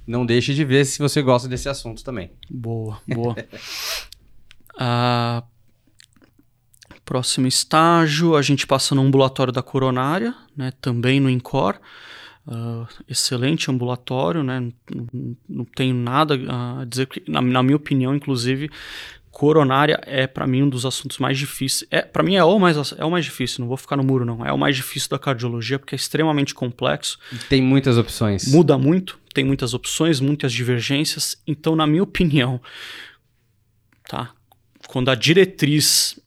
não 0.06 0.24
deixe 0.24 0.54
de 0.54 0.63
ver 0.63 0.86
se 0.86 1.00
você 1.00 1.22
gosta 1.22 1.48
desse 1.48 1.68
assunto 1.68 2.04
também. 2.04 2.30
Boa, 2.48 3.02
boa. 3.08 3.36
ah, 4.78 5.44
próximo 7.04 7.48
estágio, 7.48 8.36
a 8.36 8.41
gente 8.41 8.68
passa 8.68 8.96
no 8.96 9.02
ambulatório 9.02 9.54
da 9.54 9.62
coronária, 9.62 10.36
né? 10.58 10.72
Também 10.82 11.20
no 11.20 11.30
INCOR. 11.30 11.80
Uh, 12.48 12.86
excelente 13.10 13.72
ambulatório, 13.72 14.44
né? 14.44 14.60
Não, 14.60 15.38
não 15.50 15.65
tenho 15.65 15.96
nada 15.96 16.36
a 16.36 16.86
dizer, 16.86 17.10
na, 17.28 17.41
na 17.41 17.63
minha 17.63 17.76
opinião, 17.76 18.15
inclusive, 18.15 18.70
coronária 19.36 20.00
é 20.06 20.26
para 20.26 20.48
mim 20.48 20.63
um 20.63 20.69
dos 20.69 20.86
assuntos 20.86 21.17
mais 21.17 21.38
difíceis. 21.38 21.86
É, 21.91 22.02
para 22.02 22.24
mim 22.24 22.36
é 22.36 22.43
o 22.45 22.58
mais 22.58 22.93
é 22.93 23.04
o 23.04 23.12
mais 23.12 23.26
difícil, 23.26 23.60
não 23.60 23.67
vou 23.67 23.76
ficar 23.76 23.98
no 23.98 24.04
muro 24.04 24.24
não. 24.24 24.45
É 24.45 24.54
o 24.54 24.58
mais 24.58 24.78
difícil 24.78 25.10
da 25.10 25.19
cardiologia 25.19 25.78
porque 25.78 25.93
é 25.93 25.98
extremamente 25.98 26.56
complexo. 26.56 27.19
Tem 27.50 27.62
muitas 27.62 27.98
opções. 27.98 28.48
Muda 28.48 28.78
muito, 28.78 29.19
tem 29.34 29.43
muitas 29.43 29.74
opções, 29.74 30.21
muitas 30.21 30.54
divergências. 30.54 31.36
Então, 31.45 31.76
na 31.76 31.86
minha 31.86 32.02
opinião, 32.02 32.62
tá? 34.08 34.32
Quando 34.88 35.12
a 35.12 35.15
diretriz, 35.15 36.17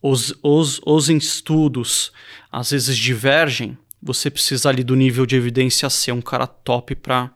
os, 0.00 0.34
os, 0.42 0.80
os 0.86 1.10
estudos 1.10 2.12
às 2.50 2.70
vezes 2.70 2.96
divergem, 2.96 3.76
você 4.02 4.30
precisa 4.30 4.70
ali 4.70 4.82
do 4.82 4.96
nível 4.96 5.26
de 5.26 5.36
evidência 5.36 5.90
ser 5.90 6.12
um 6.12 6.22
cara 6.22 6.46
top 6.46 6.94
para 6.94 7.30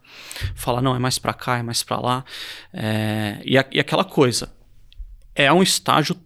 falar, 0.54 0.80
não, 0.80 0.96
é 0.96 0.98
mais 0.98 1.18
para 1.18 1.34
cá, 1.34 1.58
é 1.58 1.62
mais 1.62 1.82
para 1.82 2.00
lá. 2.00 2.24
É, 2.72 3.42
e, 3.44 3.58
a, 3.58 3.66
e 3.70 3.78
aquela 3.78 4.04
coisa, 4.04 4.56
é 5.38 5.52
um 5.52 5.62
estágio 5.62 6.16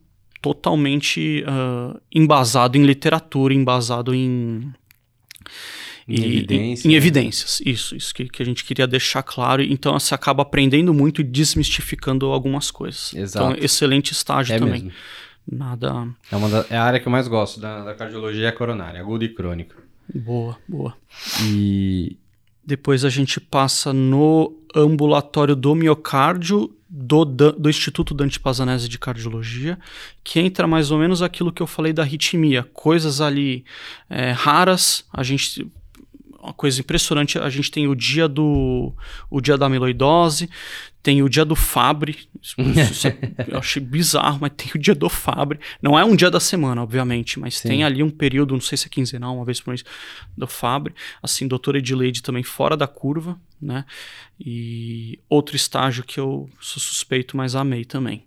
totalmente 0.40 1.44
uh, 1.46 2.00
embasado 2.12 2.76
em 2.76 2.84
literatura, 2.84 3.54
embasado 3.54 4.14
em. 4.14 4.72
Em, 6.08 6.14
e, 6.14 6.38
evidência, 6.38 6.88
em, 6.88 6.90
em 6.90 6.94
né? 6.94 6.96
evidências, 6.96 7.62
isso, 7.64 7.94
isso 7.94 8.12
que, 8.12 8.28
que 8.28 8.42
a 8.42 8.44
gente 8.44 8.64
queria 8.64 8.88
deixar 8.88 9.22
claro. 9.22 9.62
Então 9.62 9.98
você 9.98 10.14
acaba 10.14 10.42
aprendendo 10.42 10.92
muito 10.92 11.20
e 11.20 11.24
desmistificando 11.24 12.26
algumas 12.26 12.72
coisas. 12.72 13.14
Exato. 13.14 13.52
Então, 13.52 13.64
excelente 13.64 14.10
estágio 14.10 14.54
é 14.54 14.58
também. 14.58 14.84
Mesmo. 14.84 14.92
Nada. 15.50 16.08
É, 16.30 16.36
uma 16.36 16.48
da, 16.48 16.66
é 16.70 16.76
a 16.76 16.82
área 16.82 16.98
que 16.98 17.06
eu 17.06 17.12
mais 17.12 17.28
gosto 17.28 17.60
da, 17.60 17.84
da 17.84 17.94
cardiologia 17.94 18.48
é 18.48 18.52
coronária, 18.52 19.00
aguda 19.00 19.24
e 19.24 19.28
crônica. 19.28 19.76
Boa, 20.12 20.58
boa. 20.68 20.96
E 21.44 22.16
depois 22.64 23.04
a 23.04 23.08
gente 23.08 23.40
passa 23.40 23.92
no 23.92 24.56
ambulatório 24.74 25.54
do 25.54 25.74
miocárdio 25.74 26.74
do, 26.94 27.24
do 27.24 27.70
Instituto 27.70 28.12
Dante 28.12 28.38
Pazanese 28.38 28.86
de 28.86 28.98
Cardiologia, 28.98 29.78
que 30.22 30.38
entra 30.38 30.66
mais 30.66 30.90
ou 30.90 30.98
menos 30.98 31.22
aquilo 31.22 31.50
que 31.50 31.62
eu 31.62 31.66
falei 31.66 31.90
da 31.90 32.02
arritmia, 32.02 32.68
coisas 32.74 33.22
ali 33.22 33.64
é, 34.10 34.30
raras, 34.32 35.06
a 35.10 35.22
gente 35.22 35.72
uma 36.42 36.52
coisa 36.52 36.80
impressionante, 36.80 37.38
a 37.38 37.48
gente 37.48 37.70
tem 37.70 37.86
o 37.86 37.94
dia 37.94 38.26
do 38.26 38.92
o 39.30 39.40
dia 39.40 39.56
da 39.56 39.66
amiloidose, 39.66 40.50
tem 41.00 41.22
o 41.22 41.28
dia 41.28 41.44
do 41.44 41.54
Fabre, 41.54 42.18
isso, 42.40 42.56
isso 42.60 43.06
é, 43.06 43.16
eu 43.46 43.58
achei 43.58 43.80
bizarro, 43.80 44.38
mas 44.40 44.52
tem 44.56 44.72
o 44.74 44.78
dia 44.78 44.94
do 44.94 45.08
Fabre, 45.08 45.60
não 45.80 45.96
é 45.96 46.04
um 46.04 46.16
dia 46.16 46.30
da 46.30 46.40
semana, 46.40 46.82
obviamente, 46.82 47.38
mas 47.38 47.58
Sim. 47.58 47.68
tem 47.68 47.84
ali 47.84 48.02
um 48.02 48.10
período, 48.10 48.54
não 48.54 48.60
sei 48.60 48.76
se 48.76 48.86
é 48.86 48.88
quinzenal, 48.88 49.36
uma 49.36 49.44
vez 49.44 49.60
por 49.60 49.70
mês, 49.70 49.84
do 50.36 50.46
Fabre, 50.48 50.94
assim, 51.22 51.46
doutora 51.46 51.78
Edileide 51.78 52.22
também 52.22 52.42
fora 52.42 52.76
da 52.76 52.88
curva, 52.88 53.40
né, 53.60 53.84
e 54.38 55.20
outro 55.28 55.54
estágio 55.54 56.02
que 56.02 56.18
eu 56.18 56.50
sou 56.60 56.82
suspeito, 56.82 57.36
mas 57.36 57.54
amei 57.54 57.84
também, 57.84 58.24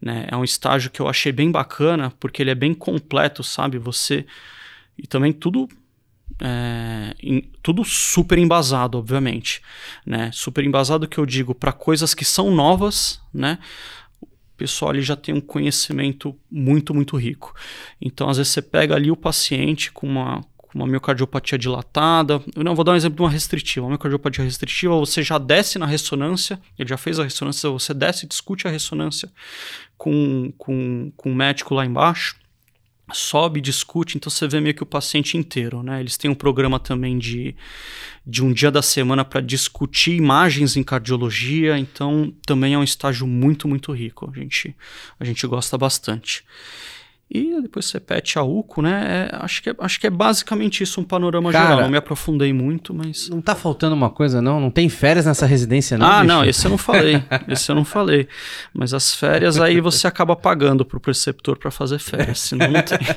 né, 0.00 0.26
é 0.30 0.36
um 0.36 0.44
estágio 0.44 0.90
que 0.90 1.00
eu 1.00 1.08
achei 1.08 1.32
bem 1.32 1.50
bacana, 1.50 2.12
porque 2.18 2.42
ele 2.42 2.50
é 2.50 2.54
bem 2.54 2.72
completo, 2.72 3.42
sabe, 3.42 3.78
você, 3.78 4.26
e 4.98 5.06
também 5.06 5.32
tudo 5.32 5.68
é, 6.40 7.14
em, 7.22 7.50
tudo 7.62 7.84
super 7.84 8.38
embasado, 8.38 8.98
obviamente, 8.98 9.62
né? 10.06 10.30
Super 10.32 10.64
embasado 10.64 11.08
que 11.08 11.18
eu 11.18 11.26
digo 11.26 11.54
para 11.54 11.72
coisas 11.72 12.14
que 12.14 12.24
são 12.24 12.50
novas, 12.50 13.20
né? 13.32 13.58
O 14.20 14.26
pessoal 14.56 14.90
ali 14.90 15.02
já 15.02 15.16
tem 15.16 15.34
um 15.34 15.40
conhecimento 15.40 16.36
muito, 16.50 16.94
muito 16.94 17.16
rico. 17.16 17.54
Então, 18.00 18.28
às 18.28 18.36
vezes 18.36 18.52
você 18.52 18.62
pega 18.62 18.94
ali 18.94 19.10
o 19.10 19.16
paciente 19.16 19.90
com 19.92 20.06
uma 20.06 20.44
com 20.68 20.80
uma 20.80 20.86
miocardiopatia 20.86 21.56
dilatada. 21.56 22.42
Eu 22.54 22.62
não 22.62 22.74
vou 22.74 22.84
dar 22.84 22.92
um 22.92 22.96
exemplo 22.96 23.16
de 23.16 23.22
uma 23.22 23.30
restritiva. 23.30 23.86
Uma 23.86 23.92
miocardiopatia 23.92 24.44
restritiva, 24.44 24.94
você 24.98 25.22
já 25.22 25.38
desce 25.38 25.78
na 25.78 25.86
ressonância, 25.86 26.60
ele 26.78 26.86
já 26.86 26.98
fez 26.98 27.18
a 27.18 27.24
ressonância, 27.24 27.70
você 27.70 27.94
desce 27.94 28.26
e 28.26 28.28
discute 28.28 28.68
a 28.68 28.70
ressonância 28.70 29.32
com, 29.96 30.52
com, 30.58 31.10
com 31.16 31.32
o 31.32 31.34
médico 31.34 31.74
lá 31.74 31.86
embaixo 31.86 32.36
sobe, 33.12 33.60
discute, 33.60 34.16
então 34.16 34.30
você 34.30 34.46
vê 34.46 34.60
meio 34.60 34.74
que 34.74 34.82
o 34.82 34.86
paciente 34.86 35.36
inteiro, 35.36 35.82
né? 35.82 36.00
Eles 36.00 36.16
têm 36.16 36.30
um 36.30 36.34
programa 36.34 36.78
também 36.78 37.18
de, 37.18 37.54
de 38.26 38.44
um 38.44 38.52
dia 38.52 38.70
da 38.70 38.82
semana 38.82 39.24
para 39.24 39.40
discutir 39.40 40.12
imagens 40.12 40.76
em 40.76 40.82
cardiologia, 40.82 41.78
então 41.78 42.32
também 42.46 42.74
é 42.74 42.78
um 42.78 42.82
estágio 42.82 43.26
muito, 43.26 43.66
muito 43.66 43.92
rico. 43.92 44.30
A 44.30 44.38
gente, 44.38 44.76
a 45.18 45.24
gente 45.24 45.46
gosta 45.46 45.78
bastante. 45.78 46.44
E 47.30 47.60
depois 47.60 47.84
você 47.84 48.00
pete 48.00 48.38
a 48.38 48.42
UCO, 48.42 48.80
né? 48.80 49.28
É, 49.30 49.36
acho, 49.44 49.62
que 49.62 49.68
é, 49.68 49.74
acho 49.78 50.00
que 50.00 50.06
é 50.06 50.10
basicamente 50.10 50.82
isso, 50.82 50.98
um 50.98 51.04
panorama 51.04 51.52
Cara, 51.52 51.66
geral. 51.66 51.82
Não 51.82 51.90
me 51.90 51.98
aprofundei 51.98 52.54
muito, 52.54 52.94
mas. 52.94 53.28
Não 53.28 53.42
tá 53.42 53.54
faltando 53.54 53.94
uma 53.94 54.08
coisa, 54.08 54.40
não? 54.40 54.58
Não 54.58 54.70
tem 54.70 54.88
férias 54.88 55.26
nessa 55.26 55.44
residência, 55.44 55.98
não? 55.98 56.06
Ah, 56.06 56.22
bicho? 56.22 56.26
não, 56.26 56.44
esse 56.44 56.66
eu 56.66 56.70
não 56.70 56.78
falei. 56.78 57.22
esse 57.48 57.70
eu 57.70 57.74
não 57.76 57.84
falei. 57.84 58.26
Mas 58.72 58.94
as 58.94 59.14
férias 59.14 59.60
aí 59.60 59.78
você 59.78 60.06
acaba 60.06 60.34
pagando 60.34 60.86
pro 60.86 60.98
preceptor 60.98 61.58
para 61.58 61.70
fazer 61.70 61.98
férias, 61.98 62.40
senão 62.40 62.70
não 62.70 62.82
tem. 62.82 62.98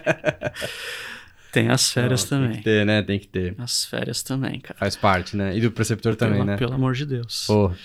Tem 1.51 1.67
as 1.67 1.91
férias 1.91 2.29
não, 2.29 2.39
também. 2.39 2.51
Tem 2.51 2.57
que 2.59 2.63
ter, 2.63 2.85
né? 2.85 3.01
Tem 3.01 3.19
que 3.19 3.27
ter. 3.27 3.55
As 3.57 3.83
férias 3.83 4.23
também, 4.23 4.61
cara. 4.61 4.79
Faz 4.79 4.95
parte, 4.95 5.35
né? 5.35 5.55
E 5.55 5.59
do 5.59 5.69
preceptor 5.69 6.15
também, 6.15 6.45
né? 6.45 6.55
Pelo 6.55 6.73
amor 6.73 6.93
de 6.93 7.05
Deus. 7.05 7.43
Porra. 7.45 7.75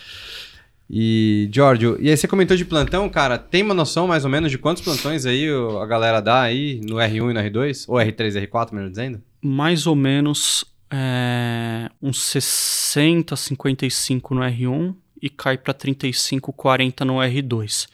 E, 0.89 1.49
Giorgio, 1.53 1.97
e 2.01 2.09
aí 2.09 2.17
você 2.17 2.29
comentou 2.29 2.57
de 2.57 2.65
plantão, 2.65 3.09
cara, 3.09 3.39
tem 3.39 3.63
uma 3.63 3.75
noção 3.75 4.07
mais 4.07 4.25
ou 4.25 4.31
menos 4.31 4.51
de 4.51 4.59
quantos 4.59 4.83
plantões 4.83 5.27
aí 5.27 5.49
a 5.81 5.87
galera 5.87 6.21
dá 6.21 6.43
aí 6.43 6.81
no 6.85 6.97
R1 6.97 7.31
e 7.31 7.35
no 7.35 7.41
R2? 7.41 7.85
Ou 7.89 7.97
R3 7.97 8.47
R4, 8.47 8.73
melhor 8.73 8.91
dizendo? 8.91 9.21
Mais 9.43 9.87
ou 9.87 9.97
menos 9.97 10.65
é, 10.91 11.91
uns 12.01 12.23
60, 12.23 13.35
55 13.35 14.35
no 14.35 14.41
R1 14.43 14.95
e 15.21 15.29
cai 15.29 15.59
para 15.59 15.75
35, 15.75 16.53
40 16.53 17.05
no 17.05 17.15
R2 17.15 17.89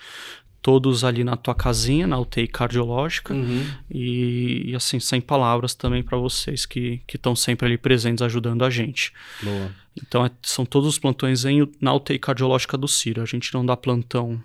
todos 0.62 1.02
ali 1.02 1.24
na 1.24 1.36
tua 1.36 1.54
casinha, 1.54 2.06
na 2.06 2.18
UTI 2.18 2.46
cardiológica. 2.46 3.34
Uhum. 3.34 3.66
E, 3.90 4.70
e, 4.70 4.76
assim, 4.76 5.00
sem 5.00 5.20
palavras 5.20 5.74
também 5.74 6.02
para 6.02 6.16
vocês 6.16 6.64
que 6.64 7.02
estão 7.12 7.34
sempre 7.34 7.66
ali 7.66 7.76
presentes 7.76 8.22
ajudando 8.22 8.64
a 8.64 8.70
gente. 8.70 9.12
Boa. 9.42 9.72
Então, 10.00 10.24
é, 10.24 10.30
são 10.40 10.64
todos 10.64 10.88
os 10.88 10.98
plantões 10.98 11.44
em, 11.44 11.68
na 11.80 11.92
UTI 11.92 12.18
cardiológica 12.18 12.78
do 12.78 12.86
Ciro. 12.86 13.20
A 13.20 13.26
gente 13.26 13.52
não 13.52 13.66
dá 13.66 13.76
plantão 13.76 14.40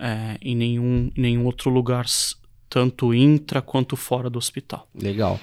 é, 0.00 0.36
em 0.42 0.56
nenhum, 0.56 1.10
em 1.16 1.20
nenhum 1.20 1.46
outro 1.46 1.70
lugar, 1.70 2.04
tanto 2.68 3.14
intra 3.14 3.62
quanto 3.62 3.96
fora 3.96 4.28
do 4.28 4.38
hospital. 4.38 4.88
Legal. 4.94 5.40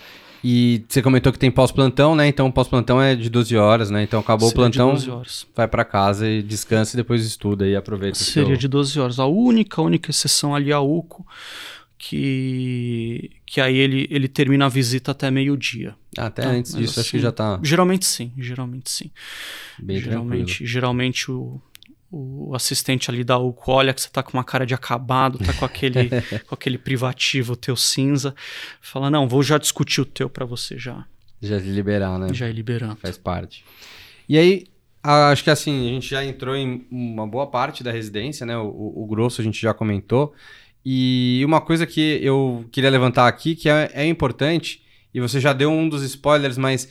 E 0.50 0.86
você 0.88 1.02
comentou 1.02 1.34
que 1.34 1.38
tem 1.38 1.52
pós-plantão, 1.52 2.16
né? 2.16 2.26
Então, 2.26 2.50
pós-plantão 2.50 3.02
é 3.02 3.18
de 3.18 3.30
12 3.30 3.58
horas, 3.58 3.90
né? 3.92 4.02
Então, 4.02 4.22
acabou 4.22 4.48
Seria 4.48 4.62
o 4.62 4.64
plantão, 4.64 4.94
de 4.94 5.06
12 5.06 5.12
horas. 5.12 5.48
vai 5.54 5.68
para 5.68 5.84
casa 5.84 6.26
e 6.26 6.42
descansa 6.42 6.96
e 6.96 6.98
depois 6.98 7.26
estuda 7.26 7.68
e 7.68 7.76
aproveita. 7.76 8.18
Seria 8.18 8.48
seu... 8.48 8.58
de 8.58 8.66
12 8.70 8.98
horas. 8.98 9.20
A 9.20 9.26
única, 9.26 9.82
única 9.82 10.10
exceção 10.10 10.56
ali 10.56 10.72
é 10.72 10.74
a 10.74 10.80
UCO, 10.80 11.28
que, 11.98 13.30
que 13.46 13.60
aí 13.60 13.76
ele, 13.76 14.08
ele 14.10 14.30
termina 14.30 14.68
a 14.68 14.70
visita 14.70 15.12
até 15.12 15.30
meio-dia. 15.30 15.94
Até 16.18 16.44
tá? 16.44 16.50
antes 16.50 16.74
disso, 16.74 16.92
assim, 16.92 17.02
acho 17.02 17.12
que 17.12 17.18
assim, 17.18 17.24
já 17.24 17.32
tá... 17.34 17.60
Geralmente 17.62 18.06
sim, 18.06 18.32
geralmente 18.38 18.90
sim. 18.90 19.12
Bem 19.78 20.00
geralmente, 20.00 20.46
tranquilo. 20.46 20.70
geralmente 20.70 21.30
o, 21.30 21.62
o 22.12 22.56
assistente 22.56 23.12
ali 23.12 23.24
da 23.24 23.38
UCO 23.38 23.72
olha 23.72 23.94
que 23.94 24.02
você 24.02 24.10
tá 24.10 24.24
com 24.24 24.34
uma 24.34 24.44
cara 24.44 24.66
de 24.66 24.74
acabado, 24.74 25.38
tá 25.40 25.54
com 25.54 25.66
aquele, 25.66 26.10
com 26.48 26.56
aquele 26.56 26.78
privativo 26.78 27.56
teu 27.56 27.76
cinza, 27.76 28.34
fala, 28.82 29.10
não, 29.10 29.28
vou 29.28 29.44
já 29.44 29.58
discutir 29.58 30.02
o 30.02 30.06
teu 30.06 30.30
para 30.30 30.46
você 30.46 30.78
já. 30.78 31.06
Já 31.42 31.58
liberar, 31.58 32.18
né? 32.18 32.34
Já 32.34 32.50
ir 32.50 32.54
liberando. 32.54 32.96
Faz 32.96 33.18
parte. 33.18 33.64
E 34.28 34.38
aí, 34.38 34.66
acho 35.04 35.44
que 35.44 35.50
assim, 35.50 35.90
a 35.90 35.94
gente 35.94 36.10
já 36.10 36.24
entrou 36.24 36.56
em 36.56 36.88
uma 36.90 37.28
boa 37.28 37.48
parte 37.48 37.84
da 37.84 37.92
residência, 37.92 38.46
né? 38.46 38.58
O, 38.58 38.68
o, 38.68 39.04
o 39.04 39.06
grosso 39.06 39.42
a 39.42 39.44
gente 39.44 39.62
já 39.62 39.74
comentou. 39.74 40.34
E 40.86 41.42
uma 41.46 41.60
coisa 41.60 41.86
que 41.86 42.20
eu 42.24 42.66
queria 42.72 42.90
levantar 42.90 43.28
aqui, 43.28 43.56
que 43.56 43.70
é, 43.70 43.92
é 43.94 44.06
importante, 44.06 44.82
e 45.14 45.20
você 45.20 45.40
já 45.40 45.52
deu 45.52 45.70
um 45.70 45.90
dos 45.90 46.04
spoilers, 46.04 46.58
mas... 46.58 46.90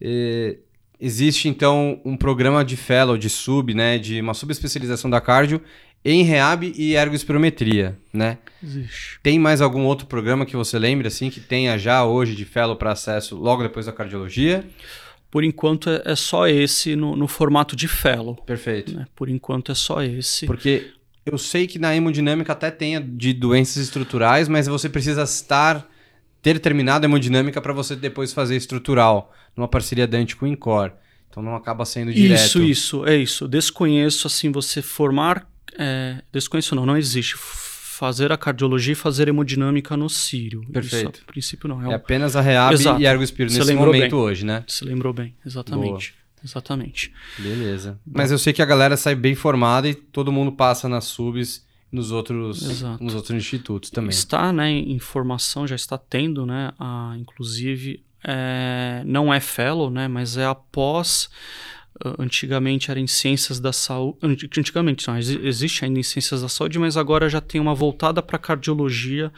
Eh, 0.00 0.58
Existe, 1.00 1.48
então, 1.48 2.00
um 2.04 2.16
programa 2.16 2.64
de 2.64 2.76
fellow, 2.76 3.16
de 3.16 3.30
sub, 3.30 3.72
né? 3.72 3.98
De 3.98 4.20
uma 4.20 4.34
subespecialização 4.34 5.08
da 5.08 5.20
cardio 5.20 5.62
em 6.04 6.22
reab 6.22 6.72
e 6.76 6.94
ergospirometria, 6.94 7.98
né? 8.12 8.38
Existe. 8.62 9.20
Tem 9.22 9.38
mais 9.38 9.60
algum 9.60 9.84
outro 9.84 10.06
programa 10.06 10.46
que 10.46 10.56
você 10.56 10.78
lembre, 10.78 11.08
assim, 11.08 11.30
que 11.30 11.40
tenha 11.40 11.78
já 11.78 12.04
hoje 12.04 12.34
de 12.34 12.44
fellow 12.44 12.76
para 12.76 12.92
acesso 12.92 13.36
logo 13.36 13.62
depois 13.62 13.86
da 13.86 13.92
cardiologia? 13.92 14.64
Por 15.30 15.44
enquanto 15.44 15.90
é, 15.90 16.02
é 16.04 16.16
só 16.16 16.48
esse 16.48 16.96
no, 16.96 17.14
no, 17.14 17.28
formato 17.28 17.76
de 17.76 17.86
fellow. 17.86 18.34
Perfeito. 18.46 18.96
Né? 18.96 19.06
Por 19.14 19.28
enquanto 19.28 19.72
é 19.72 19.74
só 19.74 20.02
esse. 20.02 20.46
Porque 20.46 20.90
eu 21.26 21.36
sei 21.36 21.66
que 21.66 21.78
na 21.78 21.94
hemodinâmica 21.94 22.52
até 22.52 22.70
tenha 22.70 23.00
de 23.00 23.32
doenças 23.32 23.76
estruturais, 23.76 24.48
mas 24.48 24.66
você 24.66 24.88
precisa 24.88 25.22
estar 25.22 25.86
ter 26.42 26.58
terminado 26.58 27.04
a 27.04 27.08
hemodinâmica 27.08 27.60
para 27.60 27.72
você 27.72 27.96
depois 27.96 28.32
fazer 28.32 28.56
estrutural 28.56 29.34
numa 29.56 29.68
parceria 29.68 30.06
Dante 30.06 30.36
com 30.36 30.44
o 30.44 30.48
Incor. 30.48 30.92
Então 31.28 31.42
não 31.42 31.54
acaba 31.54 31.84
sendo 31.84 32.12
direto. 32.12 32.40
Isso, 32.40 32.62
isso, 32.62 33.06
é 33.06 33.16
isso. 33.16 33.46
Desconheço, 33.46 34.26
assim, 34.26 34.50
você 34.50 34.80
formar. 34.80 35.46
É, 35.78 36.22
desconheço 36.32 36.74
não, 36.74 36.86
não 36.86 36.96
existe. 36.96 37.34
Fazer 37.36 38.30
a 38.30 38.36
cardiologia 38.36 38.92
e 38.92 38.96
fazer 38.96 39.28
hemodinâmica 39.28 39.96
no 39.96 40.08
Sírio. 40.08 40.62
Perfeito. 40.72 41.16
Isso, 41.16 41.24
a 41.28 41.32
princípio 41.32 41.68
não. 41.68 41.90
É, 41.90 41.92
é 41.92 41.94
apenas 41.96 42.36
a 42.36 42.40
REAB 42.40 42.72
Exato. 42.72 43.00
e 43.00 43.06
ergospiro 43.06 43.52
nesse 43.52 43.74
momento 43.74 44.10
bem. 44.10 44.14
hoje, 44.14 44.46
né? 44.46 44.64
Você 44.66 44.84
lembrou 44.84 45.12
bem, 45.12 45.34
exatamente. 45.44 46.12
Boa. 46.12 46.18
Exatamente. 46.44 47.12
Beleza. 47.36 47.98
Mas 48.06 48.30
eu 48.30 48.38
sei 48.38 48.52
que 48.52 48.62
a 48.62 48.64
galera 48.64 48.96
sai 48.96 49.16
bem 49.16 49.34
formada 49.34 49.88
e 49.88 49.94
todo 49.94 50.30
mundo 50.30 50.52
passa 50.52 50.88
nas 50.88 51.04
subs 51.04 51.66
nos 51.90 52.10
outros, 52.10 52.82
nos 53.00 53.14
outros 53.14 53.36
institutos 53.36 53.90
também. 53.90 54.10
Está, 54.10 54.52
né, 54.52 54.70
em 54.70 54.98
formação, 54.98 55.66
já 55.66 55.76
está 55.76 55.96
tendo, 55.96 56.44
né, 56.44 56.72
a, 56.78 57.14
inclusive 57.18 58.02
é, 58.22 59.02
não 59.06 59.32
é 59.32 59.40
fellow, 59.40 59.90
né, 59.90 60.08
mas 60.08 60.36
é 60.36 60.44
após. 60.44 61.30
Antigamente 62.18 62.90
era 62.90 63.00
em 63.00 63.06
ciências 63.06 63.58
da 63.58 63.72
saúde. 63.72 64.18
Antigamente 64.56 65.08
não, 65.08 65.18
existe 65.18 65.84
ainda 65.84 65.98
em 65.98 66.02
ciências 66.02 66.42
da 66.42 66.48
saúde, 66.48 66.78
mas 66.78 66.96
agora 66.96 67.28
já 67.28 67.40
tem 67.40 67.60
uma 67.60 67.74
voltada 67.74 68.22
para 68.22 68.38
cardiologia, 68.38 69.32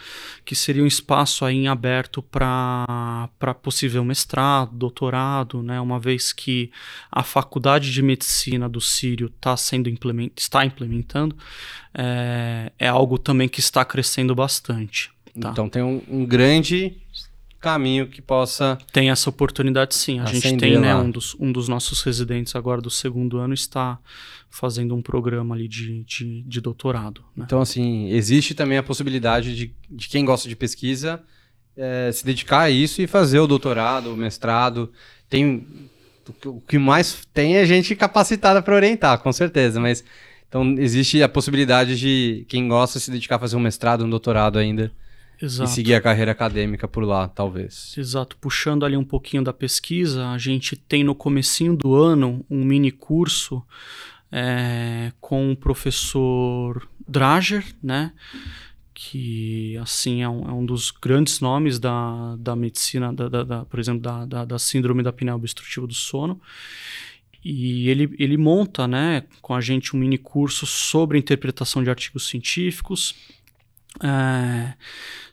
que 0.44 0.54
seria 0.54 0.82
um 0.82 0.86
espaço 0.86 1.44
aí 1.44 1.56
em 1.56 1.68
aberto 1.68 2.22
para 2.22 3.28
possível 3.62 4.04
mestrado, 4.04 4.72
doutorado, 4.74 5.62
né? 5.62 5.80
Uma 5.80 5.98
vez 5.98 6.32
que 6.32 6.70
a 7.10 7.22
faculdade 7.22 7.90
de 7.90 8.02
medicina 8.02 8.68
do 8.68 8.80
Sírio 8.80 9.30
tá 9.40 9.56
sendo 9.56 9.88
implement, 9.88 10.30
está 10.36 10.64
implementando, 10.64 11.36
é, 11.94 12.72
é 12.78 12.88
algo 12.88 13.18
também 13.18 13.48
que 13.48 13.60
está 13.60 13.84
crescendo 13.84 14.34
bastante. 14.34 15.10
Tá? 15.40 15.50
Então 15.50 15.68
tem 15.68 15.82
um, 15.82 16.02
um 16.08 16.26
grande 16.26 16.96
caminho 17.60 18.08
que 18.08 18.22
possa. 18.22 18.78
Tem 18.92 19.10
essa 19.10 19.28
oportunidade 19.28 19.94
sim. 19.94 20.18
A 20.18 20.26
gente 20.26 20.56
tem, 20.56 20.78
né, 20.78 20.94
um 20.96 21.10
dos, 21.10 21.36
um 21.38 21.52
dos 21.52 21.68
nossos 21.68 22.02
residentes 22.02 22.56
agora 22.56 22.80
do 22.80 22.90
segundo 22.90 23.38
ano 23.38 23.54
está 23.54 23.98
fazendo 24.48 24.94
um 24.96 25.02
programa 25.02 25.54
ali 25.54 25.68
de, 25.68 26.02
de, 26.04 26.42
de 26.42 26.60
doutorado. 26.60 27.22
Né? 27.36 27.44
Então, 27.46 27.60
assim, 27.60 28.08
existe 28.10 28.54
também 28.54 28.78
a 28.78 28.82
possibilidade 28.82 29.54
de, 29.54 29.74
de 29.88 30.08
quem 30.08 30.24
gosta 30.24 30.48
de 30.48 30.56
pesquisa 30.56 31.22
é, 31.76 32.10
se 32.12 32.24
dedicar 32.24 32.62
a 32.62 32.70
isso 32.70 33.00
e 33.00 33.06
fazer 33.06 33.38
o 33.38 33.46
doutorado, 33.46 34.12
o 34.12 34.16
mestrado. 34.16 34.90
Tem. 35.28 35.66
O 36.44 36.60
que 36.60 36.78
mais 36.78 37.26
tem 37.32 37.56
é 37.56 37.66
gente 37.66 37.96
capacitada 37.96 38.62
para 38.62 38.74
orientar, 38.74 39.18
com 39.18 39.32
certeza, 39.32 39.80
mas 39.80 40.04
Então 40.48 40.76
existe 40.78 41.22
a 41.22 41.28
possibilidade 41.28 41.98
de 41.98 42.44
quem 42.48 42.68
gosta 42.68 43.00
se 43.00 43.10
dedicar 43.10 43.36
a 43.36 43.38
fazer 43.38 43.56
um 43.56 43.60
mestrado, 43.60 44.04
um 44.04 44.10
doutorado 44.10 44.58
ainda 44.58 44.92
Exato. 45.40 45.70
e 45.70 45.74
seguir 45.74 45.94
a 45.94 46.00
carreira 46.00 46.32
acadêmica 46.32 46.86
por 46.86 47.02
lá, 47.04 47.26
talvez. 47.28 47.94
Exato. 47.96 48.36
Puxando 48.36 48.84
ali 48.84 48.96
um 48.96 49.04
pouquinho 49.04 49.42
da 49.42 49.52
pesquisa, 49.52 50.28
a 50.28 50.38
gente 50.38 50.76
tem 50.76 51.02
no 51.02 51.14
comecinho 51.14 51.76
do 51.76 51.94
ano 51.94 52.44
um 52.50 52.64
mini 52.64 52.90
curso 52.90 53.62
é, 54.30 55.12
com 55.20 55.52
o 55.52 55.56
professor 55.56 56.86
Drager, 57.08 57.64
né? 57.82 58.12
que 59.02 59.78
assim 59.78 60.22
é 60.22 60.28
um, 60.28 60.46
é 60.46 60.52
um, 60.52 60.64
dos 60.64 60.90
grandes 60.90 61.40
nomes 61.40 61.78
da, 61.78 62.36
da 62.36 62.54
medicina, 62.54 63.10
da, 63.10 63.30
da, 63.30 63.44
da 63.44 63.64
por 63.64 63.80
exemplo, 63.80 64.02
da, 64.02 64.26
da, 64.26 64.44
da, 64.44 64.58
síndrome 64.58 65.02
da 65.02 65.08
apneia 65.08 65.34
obstrutiva 65.34 65.86
do 65.86 65.94
sono. 65.94 66.38
E 67.42 67.88
ele, 67.88 68.14
ele 68.18 68.36
monta 68.36 68.86
né, 68.86 69.24
com 69.40 69.54
a 69.54 69.60
gente 69.62 69.96
um 69.96 69.98
mini 69.98 70.18
curso 70.18 70.66
sobre 70.66 71.18
interpretação 71.18 71.82
de 71.82 71.88
artigos 71.88 72.28
científicos, 72.28 73.14
é, 74.02 74.74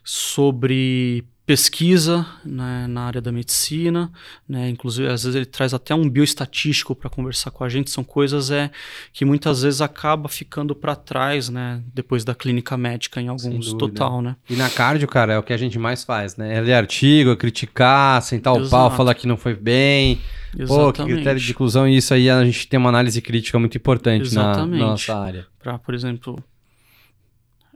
sobre 0.02 1.24
pesquisa 1.48 2.26
né, 2.44 2.86
na 2.86 3.04
área 3.04 3.22
da 3.22 3.32
medicina, 3.32 4.12
né, 4.46 4.68
inclusive 4.68 5.08
às 5.08 5.22
vezes 5.22 5.34
ele 5.34 5.46
traz 5.46 5.72
até 5.72 5.94
um 5.94 6.06
bioestatístico 6.06 6.94
para 6.94 7.08
conversar 7.08 7.50
com 7.50 7.64
a 7.64 7.70
gente, 7.70 7.90
são 7.90 8.04
coisas 8.04 8.50
é, 8.50 8.70
que 9.14 9.24
muitas 9.24 9.62
vezes 9.62 9.80
acaba 9.80 10.28
ficando 10.28 10.74
para 10.74 10.94
trás, 10.94 11.48
né, 11.48 11.82
depois 11.94 12.22
da 12.22 12.34
clínica 12.34 12.76
médica 12.76 13.18
em 13.18 13.28
alguns, 13.28 13.72
total, 13.72 14.20
né. 14.20 14.36
E 14.50 14.56
na 14.56 14.68
cardio, 14.68 15.08
cara, 15.08 15.32
é 15.32 15.38
o 15.38 15.42
que 15.42 15.54
a 15.54 15.56
gente 15.56 15.78
mais 15.78 16.04
faz, 16.04 16.36
né, 16.36 16.54
é 16.54 16.60
ler 16.60 16.74
artigo, 16.74 17.30
é 17.30 17.36
criticar, 17.36 18.20
sentar 18.20 18.52
o 18.52 18.68
pau, 18.68 18.90
falar 18.90 19.14
que 19.14 19.26
não 19.26 19.38
foi 19.38 19.54
bem, 19.54 20.20
Exatamente. 20.54 20.68
pô, 20.68 20.92
que 20.92 21.02
critério 21.14 21.40
de 21.40 21.50
inclusão, 21.50 21.88
e 21.88 21.96
isso 21.96 22.12
aí 22.12 22.28
a 22.28 22.44
gente 22.44 22.68
tem 22.68 22.78
uma 22.78 22.90
análise 22.90 23.22
crítica 23.22 23.58
muito 23.58 23.74
importante 23.74 24.34
na, 24.34 24.66
na, 24.66 24.66
nossa 24.66 25.16
área. 25.16 25.46
Para, 25.58 25.78
por 25.78 25.94
exemplo, 25.94 26.38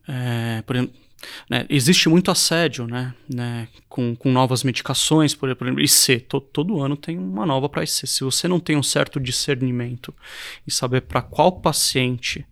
é, 0.09 0.62
por 0.62 0.76
exemplo, 0.76 0.94
né? 1.48 1.66
Existe 1.68 2.09
muito 2.09 2.30
assédio 2.30 2.86
né? 2.86 3.14
né? 3.32 3.68
Com, 3.88 4.14
com 4.16 4.30
novas 4.30 4.62
medicações, 4.62 5.34
por 5.34 5.48
exemplo, 5.48 5.80
IC. 5.80 6.20
To, 6.28 6.40
todo 6.40 6.82
ano 6.82 6.96
tem 6.96 7.18
uma 7.18 7.46
nova 7.46 7.68
para 7.68 7.82
IC. 7.82 8.07
Se 8.07 8.24
você 8.24 8.48
não 8.48 8.61
tem 8.61 8.76
um 8.76 8.82
certo 8.82 9.20
discernimento 9.20 10.14
e 10.66 10.70
saber 10.72 11.03
para 11.03 11.22
qual 11.22 11.53
paciente, 11.53 12.46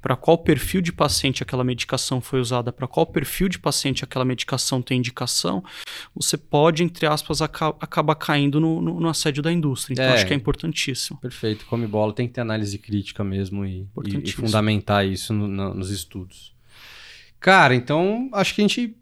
para 0.00 0.16
qual 0.16 0.36
perfil 0.38 0.80
de 0.80 0.92
paciente 0.92 1.42
aquela 1.42 1.62
medicação 1.62 2.20
foi 2.20 2.40
usada, 2.40 2.72
para 2.72 2.88
qual 2.88 3.06
perfil 3.06 3.48
de 3.48 3.58
paciente 3.58 4.02
aquela 4.02 4.24
medicação 4.24 4.82
tem 4.82 4.98
indicação, 4.98 5.62
você 6.14 6.36
pode, 6.36 6.82
entre 6.82 7.06
aspas, 7.06 7.40
aca 7.40 7.68
acabar 7.80 8.16
caindo 8.16 8.60
no, 8.60 8.82
no, 8.82 9.00
no, 9.00 9.08
assédio 9.08 9.42
da 9.42 9.52
indústria. 9.52 9.94
Então, 9.94 10.04
é, 10.04 10.14
acho 10.14 10.26
que 10.26 10.32
é 10.32 10.36
importantíssimo. 10.36 11.18
Perfeito. 11.20 11.64
Come 11.66 11.86
bola 11.86 12.12
tem 12.12 12.26
que 12.26 12.34
ter 12.34 12.40
análise 12.40 12.76
crítica 12.78 13.22
mesmo 13.22 13.64
e, 13.64 13.86
e, 14.04 14.16
e 14.24 14.32
fundamentar 14.32 15.06
isso 15.06 15.32
no, 15.32 15.72
nos 15.72 15.90
estudos. 15.90 16.51
Cara, 17.42 17.74
então 17.74 18.30
acho 18.32 18.54
que 18.54 18.60
a 18.60 18.64
gente 18.64 18.96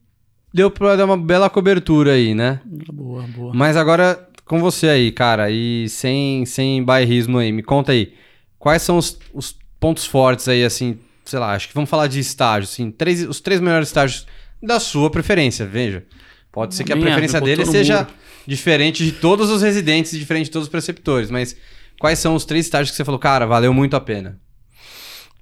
deu 0.52 0.70
pra 0.70 0.96
dar 0.96 1.04
uma 1.04 1.16
bela 1.16 1.50
cobertura 1.50 2.12
aí, 2.12 2.34
né? 2.34 2.60
Boa, 2.64 3.22
boa. 3.22 3.52
Mas 3.54 3.76
agora, 3.76 4.28
com 4.46 4.58
você 4.58 4.88
aí, 4.88 5.12
cara, 5.12 5.50
e 5.50 5.86
sem, 5.90 6.46
sem 6.46 6.82
bairrismo 6.82 7.36
aí, 7.36 7.52
me 7.52 7.62
conta 7.62 7.92
aí, 7.92 8.14
quais 8.58 8.80
são 8.80 8.96
os, 8.96 9.18
os 9.34 9.54
pontos 9.78 10.06
fortes 10.06 10.48
aí, 10.48 10.64
assim, 10.64 10.98
sei 11.22 11.38
lá, 11.38 11.54
acho 11.54 11.68
que 11.68 11.74
vamos 11.74 11.90
falar 11.90 12.06
de 12.06 12.18
estágios, 12.18 12.72
assim, 12.72 12.90
três, 12.90 13.22
os 13.28 13.40
três 13.40 13.60
melhores 13.60 13.88
estágios 13.88 14.26
da 14.62 14.80
sua 14.80 15.10
preferência, 15.10 15.66
veja. 15.66 16.04
Pode 16.50 16.74
ser 16.74 16.84
que 16.84 16.92
a 16.94 16.96
preferência 16.96 17.40
dele 17.42 17.66
seja 17.66 18.08
diferente 18.46 19.04
de 19.04 19.12
todos 19.12 19.50
os 19.50 19.60
residentes, 19.60 20.18
diferente 20.18 20.46
de 20.46 20.50
todos 20.50 20.66
os 20.66 20.70
preceptores, 20.70 21.30
mas 21.30 21.54
quais 22.00 22.18
são 22.18 22.34
os 22.34 22.46
três 22.46 22.64
estágios 22.64 22.90
que 22.90 22.96
você 22.96 23.04
falou, 23.04 23.20
cara, 23.20 23.46
valeu 23.46 23.74
muito 23.74 23.94
a 23.94 24.00
pena? 24.00 24.40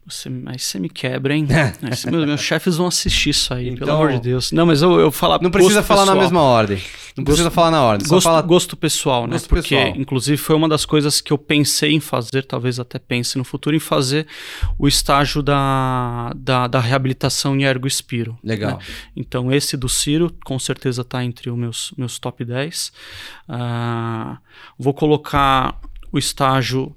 Você, 0.08 0.30
aí 0.46 0.58
você 0.58 0.78
me 0.78 0.88
quebra, 0.88 1.34
hein? 1.34 1.46
aí, 1.52 2.10
meus, 2.10 2.26
meus 2.26 2.40
chefes 2.40 2.76
vão 2.76 2.86
assistir 2.86 3.30
isso 3.30 3.52
aí, 3.52 3.68
então, 3.68 3.86
pelo 3.86 3.92
amor 3.92 4.12
de 4.12 4.20
Deus. 4.20 4.50
Não, 4.52 4.64
mas 4.64 4.80
eu, 4.80 4.98
eu 4.98 5.12
falar. 5.12 5.40
Não 5.42 5.50
precisa 5.50 5.82
falar 5.82 6.02
pessoal. 6.02 6.16
na 6.16 6.22
mesma 6.22 6.40
ordem. 6.40 6.78
Não 7.16 7.24
gosto, 7.24 7.36
precisa 7.36 7.50
falar 7.50 7.70
na 7.70 7.82
ordem. 7.82 8.08
Gosto, 8.08 8.24
fala... 8.24 8.40
gosto 8.40 8.76
pessoal, 8.76 9.26
né? 9.26 9.32
Gosto 9.32 9.48
Porque, 9.48 9.76
pessoal. 9.76 9.96
inclusive, 9.96 10.36
foi 10.38 10.56
uma 10.56 10.68
das 10.68 10.86
coisas 10.86 11.20
que 11.20 11.32
eu 11.32 11.36
pensei 11.36 11.92
em 11.92 12.00
fazer, 12.00 12.44
talvez 12.44 12.80
até 12.80 12.98
pense 12.98 13.36
no 13.36 13.44
futuro, 13.44 13.76
em 13.76 13.80
fazer 13.80 14.26
o 14.78 14.88
estágio 14.88 15.42
da, 15.42 16.32
da, 16.36 16.66
da 16.66 16.80
reabilitação 16.80 17.54
em 17.56 17.64
ergo-espiro. 17.64 18.38
Legal. 18.42 18.78
Né? 18.78 18.84
Então, 19.16 19.52
esse 19.52 19.76
do 19.76 19.88
Ciro, 19.88 20.32
com 20.44 20.58
certeza 20.58 21.02
está 21.02 21.22
entre 21.24 21.50
os 21.50 21.58
meus, 21.58 21.92
meus 21.98 22.18
top 22.18 22.44
10. 22.44 22.88
Uh, 22.88 22.92
ah, 23.48 24.38
vou 24.78 24.94
colocar 24.94 25.80
o 26.12 26.18
estágio 26.18 26.94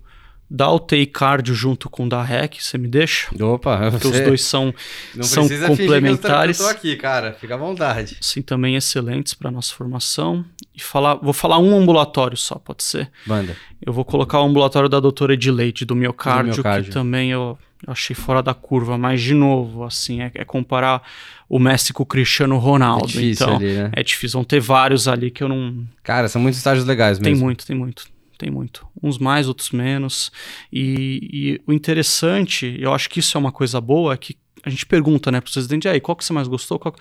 da 0.54 0.70
UTI 0.70 1.06
Cardio 1.06 1.56
junto 1.56 1.90
com 1.90 2.06
o 2.06 2.10
da 2.10 2.22
REC, 2.22 2.62
você 2.62 2.78
me 2.78 2.90
deixa? 2.90 3.30
Opa, 3.42 3.90
Porque 3.90 4.08
os 4.08 4.20
dois 4.20 4.44
são, 4.44 4.74
Não 5.16 5.24
são 5.24 5.48
complementares. 5.48 6.60
Eu, 6.60 6.66
eu 6.66 6.72
tô 6.74 6.78
aqui, 6.78 6.98
cara, 6.98 7.32
fica 7.32 7.54
à 7.54 7.58
vontade. 7.58 8.18
Sim, 8.20 8.42
também 8.42 8.76
excelentes 8.76 9.34
para 9.34 9.50
nossa 9.50 9.74
formação. 9.74 10.44
E 10.76 10.82
falar, 10.82 11.16
vou 11.16 11.32
falar 11.32 11.58
um 11.58 11.74
ambulatório 11.78 12.36
só, 12.36 12.56
pode 12.56 12.84
ser? 12.84 13.10
Banda. 13.26 13.56
Eu 13.84 13.94
vou 13.94 14.04
colocar 14.04 14.42
o 14.42 14.44
ambulatório 14.44 14.90
da 14.90 15.00
doutora 15.00 15.36
Edileide, 15.36 15.86
do 15.86 15.96
miocárdio, 15.96 16.52
do 16.52 16.56
miocárdio. 16.56 16.90
que 16.90 16.92
também 16.92 17.32
eu 17.32 17.58
achei 17.88 18.14
fora 18.14 18.44
da 18.44 18.54
curva, 18.54 18.98
mas 18.98 19.22
de 19.22 19.34
novo, 19.34 19.86
assim, 19.86 20.22
é, 20.22 20.32
é 20.36 20.44
comparar 20.44 21.02
o 21.48 21.60
Messi 21.60 21.94
com 21.94 22.04
o 22.04 22.06
Cristiano 22.06 22.58
Ronaldo. 22.58 23.06
É 23.06 23.08
difícil 23.08 23.46
então, 23.46 23.56
ali, 23.56 23.74
né? 23.74 23.90
É 23.94 24.04
difícil, 24.04 24.38
vão 24.38 24.44
ter 24.44 24.60
vários 24.60 25.08
ali 25.08 25.32
que 25.32 25.42
eu 25.42 25.48
não. 25.48 25.86
Cara, 26.04 26.28
são 26.28 26.42
muitos 26.42 26.58
estágios 26.58 26.86
legais 26.86 27.20
mesmo. 27.20 27.34
Tem 27.34 27.42
muito, 27.42 27.66
tem 27.66 27.76
muito 27.76 28.04
tem 28.42 28.50
muito. 28.50 28.88
Uns 29.02 29.20
mais, 29.20 29.48
outros 29.48 29.70
menos. 29.70 30.32
E, 30.74 31.30
e, 31.32 31.62
o 31.68 31.72
interessante, 31.72 32.76
eu 32.80 32.92
acho 32.92 33.08
que 33.08 33.20
isso 33.20 33.38
é 33.38 33.40
uma 33.40 33.52
coisa 33.52 33.80
boa, 33.80 34.14
é 34.16 34.18
que 34.18 34.36
a 34.64 34.70
gente 34.70 34.86
pergunta, 34.86 35.32
né, 35.32 35.40
para 35.40 35.48
os 35.48 35.56
residentes, 35.56 35.90
aí, 35.90 36.02
qual 36.02 36.16
que 36.16 36.26
você 36.26 36.34
mais 36.34 36.48
gostou? 36.48 36.80
Qual... 36.80 36.96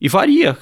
E 0.00 0.08
varia, 0.08 0.54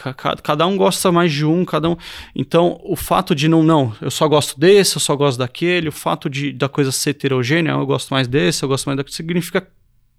cada 0.43 0.67
um 0.67 0.77
gosta 0.77 1.11
mais 1.11 1.33
de 1.33 1.45
um, 1.45 1.65
cada 1.65 1.91
um. 1.91 1.97
Então, 2.35 2.81
o 2.85 2.97
fato 2.97 3.35
de 3.35 3.49
não, 3.49 3.63
não, 3.63 3.95
eu 4.01 4.11
só 4.11 4.27
gosto 4.29 4.59
desse, 4.59 4.97
eu 4.97 5.01
só 5.01 5.15
gosto 5.15 5.39
daquele, 5.39 5.89
o 5.89 5.93
fato 5.93 6.31
de 6.31 6.53
da 6.53 6.69
coisa 6.69 6.93
ser 6.93 7.11
heterogênea, 7.11 7.73
eu 7.73 7.85
gosto 7.85 8.11
mais 8.11 8.29
desse, 8.29 8.63
eu 8.63 8.69
gosto 8.69 8.87
mais 8.87 8.97
daquele, 8.97 9.15
significa 9.15 9.67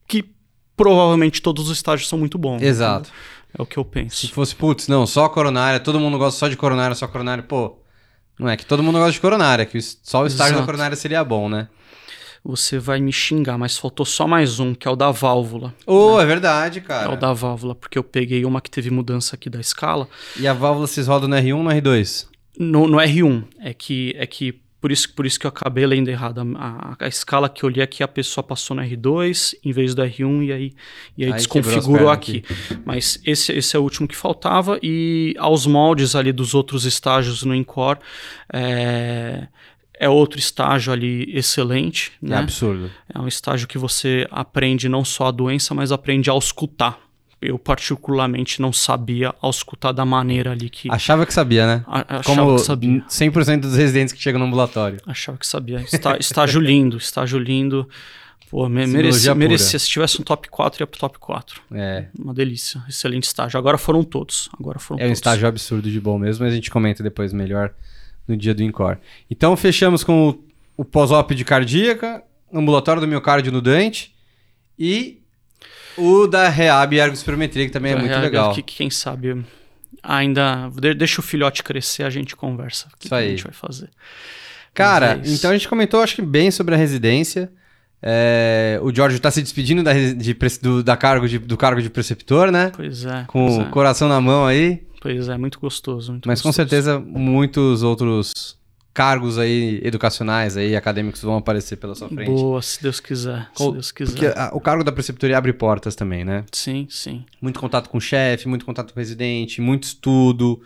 que 0.08 0.26
provavelmente 0.76 1.42
todos 1.42 1.70
os 1.70 1.78
estágios 1.78 2.10
são 2.10 2.20
muito 2.20 2.38
bons. 2.38 2.62
Exato. 2.62 3.10
Né? 3.10 3.16
É 3.58 3.62
o 3.62 3.66
que 3.66 3.78
eu 3.78 3.86
penso. 3.86 4.18
Se 4.18 4.28
fosse, 4.28 4.54
putz, 4.54 4.88
não, 4.90 5.08
só 5.08 5.30
coronária, 5.30 5.80
todo 5.80 6.00
mundo 6.00 6.18
gosta 6.18 6.38
só 6.38 6.48
de 6.50 6.58
coronária, 6.58 6.94
só 6.94 7.08
coronária, 7.08 7.42
pô, 7.42 7.80
não 8.38 8.50
é 8.50 8.58
que 8.58 8.66
todo 8.66 8.84
mundo 8.84 8.98
gosta 8.98 9.14
de 9.14 9.20
coronária, 9.20 9.66
que 9.66 9.80
só 9.82 10.24
o 10.24 10.28
estágio 10.28 10.52
Exato. 10.52 10.62
da 10.62 10.66
coronária 10.66 10.96
seria 10.96 11.24
bom, 11.24 11.50
né? 11.50 11.68
Você 12.44 12.78
vai 12.78 13.00
me 13.00 13.12
xingar, 13.12 13.58
mas 13.58 13.76
faltou 13.76 14.06
só 14.06 14.28
mais 14.28 14.60
um, 14.60 14.76
que 14.76 14.88
é 14.88 14.92
o 14.92 14.96
da 14.96 15.10
válvula. 15.10 15.74
Oh, 15.86 16.18
né? 16.18 16.24
é 16.24 16.26
verdade, 16.28 16.80
cara. 16.80 17.12
É 17.12 17.14
o 17.14 17.18
da 17.18 17.34
válvula, 17.34 17.74
porque 17.74 17.98
eu 17.98 18.04
peguei 18.04 18.46
uma 18.46 18.62
que 18.62 18.70
teve 18.70 18.92
mudança 18.92 19.36
aqui 19.36 19.50
da 19.50 19.60
escala. 19.60 20.08
E 20.40 20.48
a 20.48 20.54
válvula 20.54 20.86
vocês 20.86 21.08
rodam 21.08 21.28
no 21.28 21.36
R1 21.36 21.56
ou 21.58 21.64
no 21.64 21.72
R2? 21.72 22.28
No, 22.60 22.88
no 22.88 22.98
R1. 22.98 23.46
É 23.60 23.74
que, 23.74 24.14
é 24.16 24.28
que 24.28 24.62
por 24.86 24.92
isso, 24.92 25.12
por 25.14 25.26
isso 25.26 25.40
que 25.40 25.48
eu 25.48 25.50
acabei 25.50 25.84
lendo 25.84 26.10
errado. 26.10 26.42
A, 26.58 26.96
a, 27.00 27.06
a, 27.06 27.08
escala 27.08 27.50
que 27.50 27.64
eu 27.64 27.70
li 27.70 27.82
aqui, 27.82 28.04
a 28.04 28.08
pessoa 28.08 28.44
passou 28.44 28.78
no 28.78 28.84
R2 28.84 29.56
em 29.66 29.72
vez 29.72 29.96
do 29.96 30.04
R1 30.04 30.46
e 30.46 30.52
aí, 30.54 30.74
e 31.18 31.26
aí, 31.26 31.32
aí 31.32 31.38
desconfigurou 31.38 32.08
aqui. 32.08 32.44
aqui. 32.48 32.82
Mas 32.86 33.20
esse, 33.26 33.52
esse 33.52 33.76
é 33.76 33.80
o 33.80 33.82
último 33.82 34.08
que 34.08 34.16
faltava. 34.16 34.78
E 34.84 35.34
aos 35.40 35.66
moldes 35.66 36.16
ali 36.16 36.32
dos 36.32 36.54
outros 36.54 36.86
estágios 36.86 37.42
no 37.42 37.56
Encore, 37.56 37.98
é, 38.54 39.48
é 40.00 40.08
outro 40.08 40.38
estágio 40.38 40.94
ali 40.94 41.36
excelente. 41.36 42.12
É 42.22 42.28
né? 42.28 42.38
absurdo. 42.38 42.92
É 43.12 43.18
um 43.18 43.28
estágio 43.28 43.68
que 43.68 43.80
você 43.80 44.28
aprende 44.30 44.88
não 44.88 45.04
só 45.04 45.30
a 45.30 45.32
doença, 45.32 45.74
mas 45.74 45.92
aprende 45.92 46.30
a 46.30 46.34
auscultar 46.34 47.00
eu 47.46 47.60
particularmente 47.60 48.62
não 48.62 48.74
sabia 48.74 49.34
auscultar 49.42 49.94
da 49.94 50.06
maneira 50.06 50.52
ali 50.52 50.70
que... 50.70 50.92
Achava 50.92 51.26
que 51.26 51.34
sabia, 51.34 51.66
né? 51.66 51.84
A, 51.88 52.20
achava 52.20 52.24
Como 52.24 52.56
que 52.56 52.62
sabia. 52.62 53.04
100% 53.10 53.60
dos 53.62 53.76
residentes 53.76 54.14
que 54.14 54.22
chegam 54.22 54.40
no 54.40 54.46
ambulatório. 54.46 55.00
Achava 55.06 55.38
que 55.38 55.48
sabia. 55.48 55.80
Está, 55.82 56.18
estágio 56.18 56.60
lindo, 56.60 56.98
estágio 56.98 57.40
lindo. 57.40 57.88
Pô, 58.50 58.70
me, 58.70 58.86
merecia, 58.86 59.34
merecia. 59.34 59.80
Se 59.80 59.90
tivesse 59.90 60.22
um 60.22 60.24
top 60.24 60.50
4, 60.50 60.82
ia 60.82 60.88
pro 60.88 61.00
top 61.00 61.20
4. 61.20 61.62
É. 61.74 62.06
Uma 62.18 62.34
delícia. 62.34 62.82
Excelente 62.88 63.24
estágio. 63.24 63.58
Agora 63.58 63.78
foram 63.78 64.04
todos. 64.04 64.50
Agora 64.60 64.80
foram 64.80 65.00
é 65.00 65.04
um 65.04 65.08
todos. 65.08 65.18
estágio 65.18 65.48
absurdo 65.48 65.90
de 65.90 66.00
bom 66.00 66.18
mesmo, 66.18 66.46
mas 66.46 66.54
a 66.54 66.56
gente 66.56 66.70
comenta 66.70 67.02
depois 67.02 67.34
melhor 67.34 67.74
no 68.28 68.38
dia 68.38 68.54
do 68.54 68.64
Incor. 68.64 68.98
Então 69.30 69.56
fechamos 69.58 70.04
com 70.04 70.30
o, 70.30 70.44
o 70.78 70.86
pós-op 70.86 71.34
de 71.34 71.44
cardíaca, 71.44 72.24
ambulatório 72.54 73.02
do 73.02 73.08
miocárdio 73.08 73.52
no 73.52 73.62
Dante 73.62 74.14
e 74.78 75.22
o 75.98 76.28
da 76.28 76.50
Reab 76.50 76.96
e 76.96 77.00
Ergospirometria, 77.00 77.66
que 77.66 77.72
também 77.72 77.94
é 77.94 77.96
muito 77.96 78.10
Reab, 78.10 78.24
legal. 78.24 78.54
Que, 78.54 78.62
quem 78.62 78.90
sabe 78.90 79.44
ainda. 80.02 80.70
Deixa 80.98 81.20
o 81.20 81.24
filhote 81.24 81.64
crescer, 81.64 82.04
a 82.04 82.10
gente 82.10 82.36
conversa. 82.36 82.88
O 82.94 82.98
que, 82.98 83.10
que 83.10 83.16
a 83.16 83.28
gente 83.28 83.44
vai 83.44 83.54
fazer? 83.54 83.90
Cara, 84.74 85.22
é 85.24 85.30
então 85.30 85.52
a 85.52 85.54
gente 85.54 85.68
comentou, 85.68 86.02
acho 86.02 86.16
que 86.16 86.22
bem 86.22 86.52
sobre 86.52 86.76
a 86.76 86.78
residência. 86.78 87.52
É, 88.02 88.80
o 88.84 88.94
Jorge 88.94 89.18
está 89.18 89.32
se 89.32 89.42
despedindo 89.42 89.82
da, 89.82 89.94
de, 89.94 90.38
do, 90.62 90.84
da 90.84 90.96
cargo 90.96 91.28
de, 91.28 91.40
do 91.40 91.58
cargo 91.58 91.82
de 91.82 91.90
preceptor, 91.90 92.52
né? 92.52 92.72
Pois 92.76 93.06
é. 93.06 93.24
Com 93.26 93.48
pois 93.48 93.58
o 93.58 93.62
é. 93.62 93.66
coração 93.66 94.08
na 94.08 94.22
mão 94.22 94.46
aí. 94.46 94.84
Pois 95.02 95.30
é, 95.30 95.38
muito 95.38 95.60
gostoso. 95.60 96.12
Muito 96.12 96.28
Mas 96.28 96.40
gostoso. 96.40 96.54
com 96.54 96.56
certeza 96.56 97.00
muitos 97.00 97.84
outros 97.84 98.58
cargos 98.96 99.38
aí 99.38 99.82
educacionais 99.84 100.56
aí, 100.56 100.74
acadêmicos 100.74 101.22
vão 101.22 101.36
aparecer 101.36 101.76
pela 101.76 101.94
sua 101.94 102.08
frente. 102.08 102.32
Boa, 102.32 102.62
se 102.62 102.82
Deus 102.82 103.02
quiser. 103.02 103.50
Se 103.54 103.70
Deus 103.70 103.92
quiser. 103.92 104.12
Porque 104.14 104.28
a, 104.28 104.52
o 104.54 104.62
cargo 104.62 104.86
da 104.86 104.92
preceptoria 104.92 105.38
abre 105.38 105.52
portas 105.52 105.96
também, 105.96 106.24
né? 106.24 106.46
Sim, 106.50 106.88
sim. 106.90 107.26
Muito 107.42 107.60
contato 107.60 107.90
com 107.90 107.98
o 107.98 108.02
chefe, 108.02 108.48
muito 108.48 108.66
contato 108.66 108.94
com 108.94 108.98
o 108.98 109.02
residente, 109.02 109.60
muito 109.60 109.84
estudo, 109.84 110.62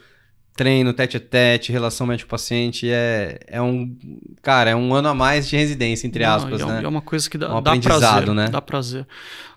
treino, 0.55 0.93
tete 0.93 1.17
a 1.17 1.19
tete, 1.19 1.71
relação 1.71 2.05
médico-paciente. 2.05 2.87
É, 2.87 3.39
é 3.47 3.59
um. 3.59 3.97
Cara, 4.43 4.69
é 4.69 4.75
um 4.75 4.93
ano 4.93 5.07
a 5.07 5.15
mais 5.15 5.49
de 5.49 5.57
residência, 5.57 6.05
entre 6.05 6.23
Não, 6.23 6.35
aspas, 6.35 6.61
é, 6.61 6.65
né? 6.65 6.81
é 6.83 6.87
uma 6.87 7.01
coisa 7.01 7.27
que 7.27 7.37
dá, 7.37 7.47
Um 7.57 7.63
dá 7.63 7.71
aprendizado, 7.71 8.25
prazer, 8.25 8.35
né? 8.35 8.49
Dá 8.49 8.61
prazer. 8.61 9.07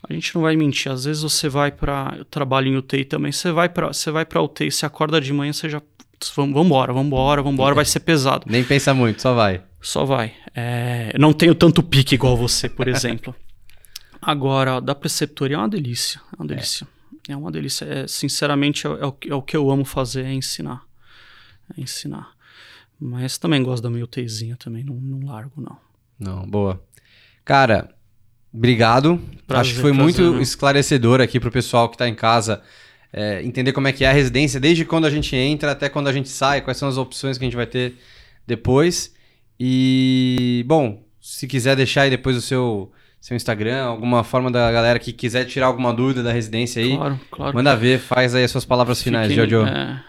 A 0.08 0.12
gente 0.14 0.34
não 0.34 0.42
vai 0.42 0.56
mentir. 0.56 0.90
Às 0.90 1.04
vezes 1.04 1.22
você 1.22 1.46
vai 1.46 1.70
para 1.70 2.14
eu 2.16 2.24
trabalho 2.24 2.68
em 2.68 2.76
UTI 2.76 3.04
também. 3.04 3.32
Você 3.32 3.52
vai 3.52 3.68
para 3.68 3.88
você 3.88 4.10
vai 4.10 4.24
para 4.24 4.40
UTI, 4.40 4.70
você 4.70 4.86
acorda 4.86 5.20
de 5.20 5.30
manhã, 5.30 5.52
você 5.52 5.68
já 5.68 5.82
putz, 6.22 6.32
vamos 6.36 6.54
vambora, 6.54 6.92
vambora, 6.92 7.42
vambora, 7.42 7.74
vai 7.74 7.84
ser 7.84 8.00
pesado. 8.00 8.46
Nem 8.48 8.62
pensa 8.64 8.94
muito, 8.94 9.20
só 9.20 9.34
vai. 9.34 9.62
Só 9.80 10.04
vai. 10.04 10.32
É, 10.54 11.12
não 11.18 11.32
tenho 11.32 11.54
tanto 11.54 11.82
pique 11.82 12.14
igual 12.14 12.36
você, 12.36 12.68
por 12.68 12.86
exemplo. 12.88 13.34
Agora, 14.22 14.80
da 14.80 14.94
preceptoria 14.94 15.56
é 15.56 15.58
uma 15.58 15.68
delícia. 15.68 16.20
É 16.32 16.36
uma 16.40 16.46
delícia. 16.46 16.86
É, 17.28 17.36
uma 17.36 17.50
delícia. 17.50 17.84
É, 17.84 18.06
sinceramente, 18.06 18.86
é, 18.86 18.90
é 18.90 19.06
o, 19.06 19.12
que- 19.12 19.30
é 19.30 19.34
o 19.34 19.42
que 19.42 19.56
eu 19.56 19.68
amo 19.70 19.84
fazer, 19.84 20.24
é 20.24 20.32
ensinar. 20.32 20.82
É 21.76 21.80
ensinar. 21.80 22.30
Mas 23.00 23.36
também 23.36 23.62
gosto 23.62 23.82
da 23.82 23.90
minha 23.90 24.04
UTIzinha 24.04 24.56
também, 24.56 24.84
não, 24.84 24.94
não 24.94 25.26
largo, 25.26 25.60
não. 25.60 25.76
Não, 26.18 26.46
boa. 26.48 26.80
Cara, 27.44 27.92
obrigado. 28.54 29.20
Prazer, 29.44 29.60
Acho 29.62 29.74
que 29.74 29.80
foi 29.80 29.92
prazer, 29.92 30.02
muito 30.22 30.36
né? 30.36 30.42
esclarecedor 30.42 31.20
aqui 31.20 31.40
pro 31.40 31.50
pessoal 31.50 31.88
que 31.88 31.96
tá 31.96 32.08
em 32.08 32.14
casa 32.14 32.62
é, 33.12 33.42
entender 33.42 33.72
como 33.72 33.86
é 33.88 33.92
que 33.92 34.04
é 34.04 34.08
a 34.08 34.12
residência, 34.12 34.58
desde 34.58 34.84
quando 34.84 35.06
a 35.06 35.10
gente 35.10 35.34
entra 35.36 35.70
até 35.72 35.88
quando 35.88 36.08
a 36.08 36.12
gente 36.12 36.28
sai, 36.28 36.60
quais 36.60 36.76
são 36.78 36.88
as 36.88 36.96
opções 36.96 37.36
que 37.38 37.44
a 37.44 37.46
gente 37.46 37.56
vai 37.56 37.66
ter 37.66 37.94
depois. 38.46 39.12
E, 39.60 40.64
bom, 40.66 41.02
se 41.20 41.46
quiser 41.46 41.76
deixar 41.76 42.02
aí 42.02 42.10
depois 42.10 42.36
o 42.36 42.40
seu, 42.40 42.90
seu 43.20 43.36
Instagram, 43.36 43.84
alguma 43.84 44.24
forma 44.24 44.50
da 44.50 44.72
galera 44.72 44.98
que 44.98 45.12
quiser 45.12 45.44
tirar 45.44 45.66
alguma 45.66 45.92
dúvida 45.92 46.22
da 46.22 46.32
residência 46.32 46.82
aí, 46.82 46.96
Claro, 46.96 47.20
claro. 47.30 47.54
manda 47.54 47.76
ver, 47.76 47.98
faz 48.00 48.34
aí 48.34 48.44
as 48.44 48.50
suas 48.50 48.64
palavras 48.64 49.02
finais, 49.02 49.30
Jojo. 49.32 49.64
é, 49.66 50.02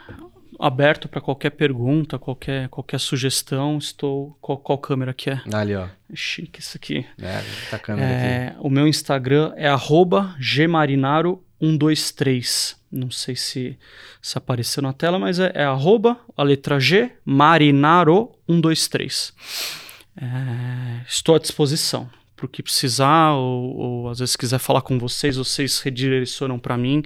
aberto 0.60 1.08
para 1.10 1.20
qualquer 1.22 1.50
pergunta, 1.52 2.18
qualquer, 2.18 2.70
qualquer 2.70 3.00
sugestão. 3.00 3.78
Estou. 3.78 4.36
Qual, 4.42 4.58
qual 4.58 4.78
câmera 4.78 5.14
que 5.14 5.30
é? 5.30 5.42
Ali, 5.52 5.76
ó. 5.76 5.84
É 5.84 5.90
chique 6.16 6.62
isso 6.62 6.78
aqui. 6.78 7.06
É, 7.22 7.42
tá 7.70 7.78
câmera 7.78 8.08
aqui. 8.08 8.26
É, 8.26 8.56
o 8.60 8.70
meu 8.70 8.88
Instagram 8.88 9.52
é 9.58 9.68
arroba 9.68 10.34
gmarinaro123. 10.40 12.76
Não 12.94 13.10
sei 13.10 13.36
se, 13.36 13.76
se 14.22 14.38
apareceu 14.38 14.84
na 14.84 14.94
tela, 14.94 15.18
mas 15.18 15.40
é, 15.40 15.52
é 15.56 15.64
arroba, 15.64 16.16
a 16.38 16.44
letra 16.44 16.80
G, 16.80 17.10
marinaro123. 17.28 19.34
É, 20.22 21.02
estou 21.08 21.34
à 21.34 21.40
disposição. 21.40 22.08
Para 22.36 22.46
o 22.46 22.50
que 22.50 22.62
precisar, 22.62 23.32
ou, 23.32 23.76
ou 23.76 24.10
às 24.10 24.20
vezes 24.20 24.36
quiser 24.36 24.60
falar 24.60 24.82
com 24.82 25.00
vocês, 25.00 25.38
vocês 25.38 25.80
redirecionam 25.80 26.60
para 26.60 26.78
mim. 26.78 27.02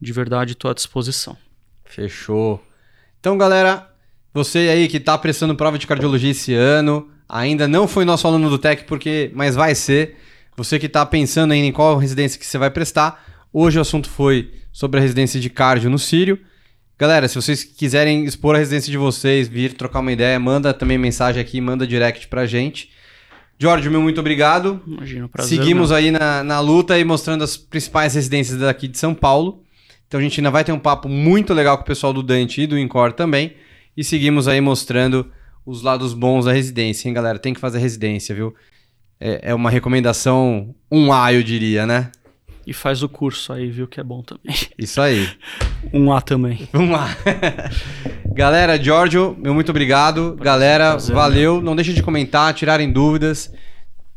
De 0.00 0.10
verdade, 0.10 0.52
estou 0.52 0.70
à 0.70 0.74
disposição. 0.74 1.36
Fechou. 1.84 2.64
Então, 3.20 3.36
galera, 3.36 3.90
você 4.32 4.70
aí 4.70 4.88
que 4.88 4.98
tá 4.98 5.18
prestando 5.18 5.54
prova 5.54 5.78
de 5.78 5.86
cardiologia 5.86 6.30
esse 6.30 6.54
ano, 6.54 7.10
ainda 7.28 7.68
não 7.68 7.86
foi 7.86 8.06
nosso 8.06 8.26
aluno 8.26 8.48
do 8.48 8.58
TEC, 8.58 8.84
porque, 8.84 9.30
mas 9.34 9.54
vai 9.54 9.74
ser. 9.74 10.16
Você 10.56 10.78
que 10.78 10.88
tá 10.88 11.04
pensando 11.04 11.52
em 11.52 11.70
qual 11.70 11.98
residência 11.98 12.40
que 12.40 12.46
você 12.46 12.56
vai 12.56 12.70
prestar, 12.70 13.22
hoje 13.52 13.76
o 13.76 13.82
assunto 13.82 14.08
foi 14.08 14.50
sobre 14.76 15.00
a 15.00 15.02
residência 15.02 15.40
de 15.40 15.48
cardio 15.48 15.88
no 15.88 15.98
Sírio. 15.98 16.38
Galera, 16.98 17.26
se 17.28 17.34
vocês 17.34 17.64
quiserem 17.64 18.26
expor 18.26 18.54
a 18.54 18.58
residência 18.58 18.90
de 18.90 18.98
vocês, 18.98 19.48
vir 19.48 19.72
trocar 19.72 20.00
uma 20.00 20.12
ideia, 20.12 20.38
manda 20.38 20.74
também 20.74 20.98
mensagem 20.98 21.40
aqui, 21.40 21.58
manda 21.62 21.86
direct 21.86 22.28
pra 22.28 22.44
gente. 22.44 22.90
Jorge, 23.58 23.88
meu 23.88 24.02
muito 24.02 24.20
obrigado. 24.20 24.82
Imagina, 24.86 25.30
prazer. 25.30 25.56
Seguimos 25.56 25.88
meu. 25.88 25.96
aí 25.96 26.10
na, 26.10 26.44
na 26.44 26.60
luta 26.60 26.98
e 26.98 27.04
mostrando 27.04 27.42
as 27.42 27.56
principais 27.56 28.14
residências 28.14 28.58
daqui 28.58 28.86
de 28.86 28.98
São 28.98 29.14
Paulo. 29.14 29.62
Então 30.06 30.20
a 30.20 30.22
gente 30.22 30.40
ainda 30.40 30.50
vai 30.50 30.62
ter 30.62 30.72
um 30.72 30.78
papo 30.78 31.08
muito 31.08 31.54
legal 31.54 31.78
com 31.78 31.82
o 31.82 31.86
pessoal 31.86 32.12
do 32.12 32.22
Dante 32.22 32.60
e 32.60 32.66
do 32.66 32.78
Incor 32.78 33.14
também. 33.14 33.54
E 33.96 34.04
seguimos 34.04 34.46
aí 34.46 34.60
mostrando 34.60 35.32
os 35.64 35.80
lados 35.80 36.12
bons 36.12 36.44
da 36.44 36.52
residência, 36.52 37.08
hein, 37.08 37.14
galera? 37.14 37.38
Tem 37.38 37.54
que 37.54 37.60
fazer 37.60 37.78
residência, 37.78 38.34
viu? 38.34 38.54
É, 39.18 39.52
é 39.52 39.54
uma 39.54 39.70
recomendação 39.70 40.74
um 40.92 41.10
A, 41.10 41.32
eu 41.32 41.42
diria, 41.42 41.86
né? 41.86 42.10
E 42.66 42.72
faz 42.72 43.02
o 43.02 43.08
curso 43.08 43.52
aí, 43.52 43.70
viu, 43.70 43.86
que 43.86 44.00
é 44.00 44.02
bom 44.02 44.22
também. 44.22 44.56
Isso 44.76 45.00
aí. 45.00 45.28
Um 45.92 46.12
A 46.12 46.20
também. 46.20 46.68
Vamos 46.72 46.90
lá. 46.98 47.08
Galera, 48.34 48.76
Giorgio, 48.82 49.36
meu 49.38 49.54
muito 49.54 49.70
obrigado. 49.70 50.34
Galera, 50.34 50.90
prazer, 50.90 51.14
valeu. 51.14 51.62
Não 51.62 51.76
deixe 51.76 51.92
de 51.92 52.02
comentar, 52.02 52.52
tirarem 52.52 52.90
dúvidas. 52.90 53.52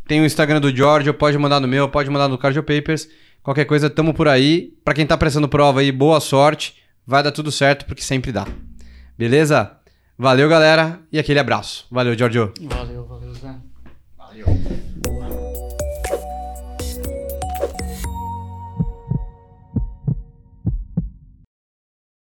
Tem 0.08 0.20
o 0.20 0.26
Instagram 0.26 0.60
do 0.60 0.76
Giorgio, 0.76 1.14
pode 1.14 1.38
mandar 1.38 1.60
no 1.60 1.68
meu, 1.68 1.88
pode 1.88 2.10
mandar 2.10 2.28
no 2.28 2.38
Cardio 2.40 2.64
Papers. 2.64 3.08
Qualquer 3.44 3.66
coisa, 3.66 3.88
tamo 3.88 4.14
por 4.16 4.28
aí. 4.28 4.74
Pra 4.84 4.96
quem 4.96 5.06
tá 5.06 5.16
prestando 5.16 5.48
prova 5.48 5.82
aí, 5.82 5.92
boa 5.92 6.20
sorte. 6.20 6.76
Vai 7.06 7.22
dar 7.22 7.32
tudo 7.32 7.52
certo, 7.52 7.86
porque 7.86 8.02
sempre 8.02 8.32
dá. 8.32 8.48
Beleza? 9.18 9.72
Valeu, 10.18 10.50
galera, 10.50 11.00
e 11.12 11.20
aquele 11.20 11.40
abraço. 11.40 11.86
Valeu, 11.92 12.18
Giorgio. 12.18 12.52
Valeu, 12.62 13.06
valeu. 13.06 13.19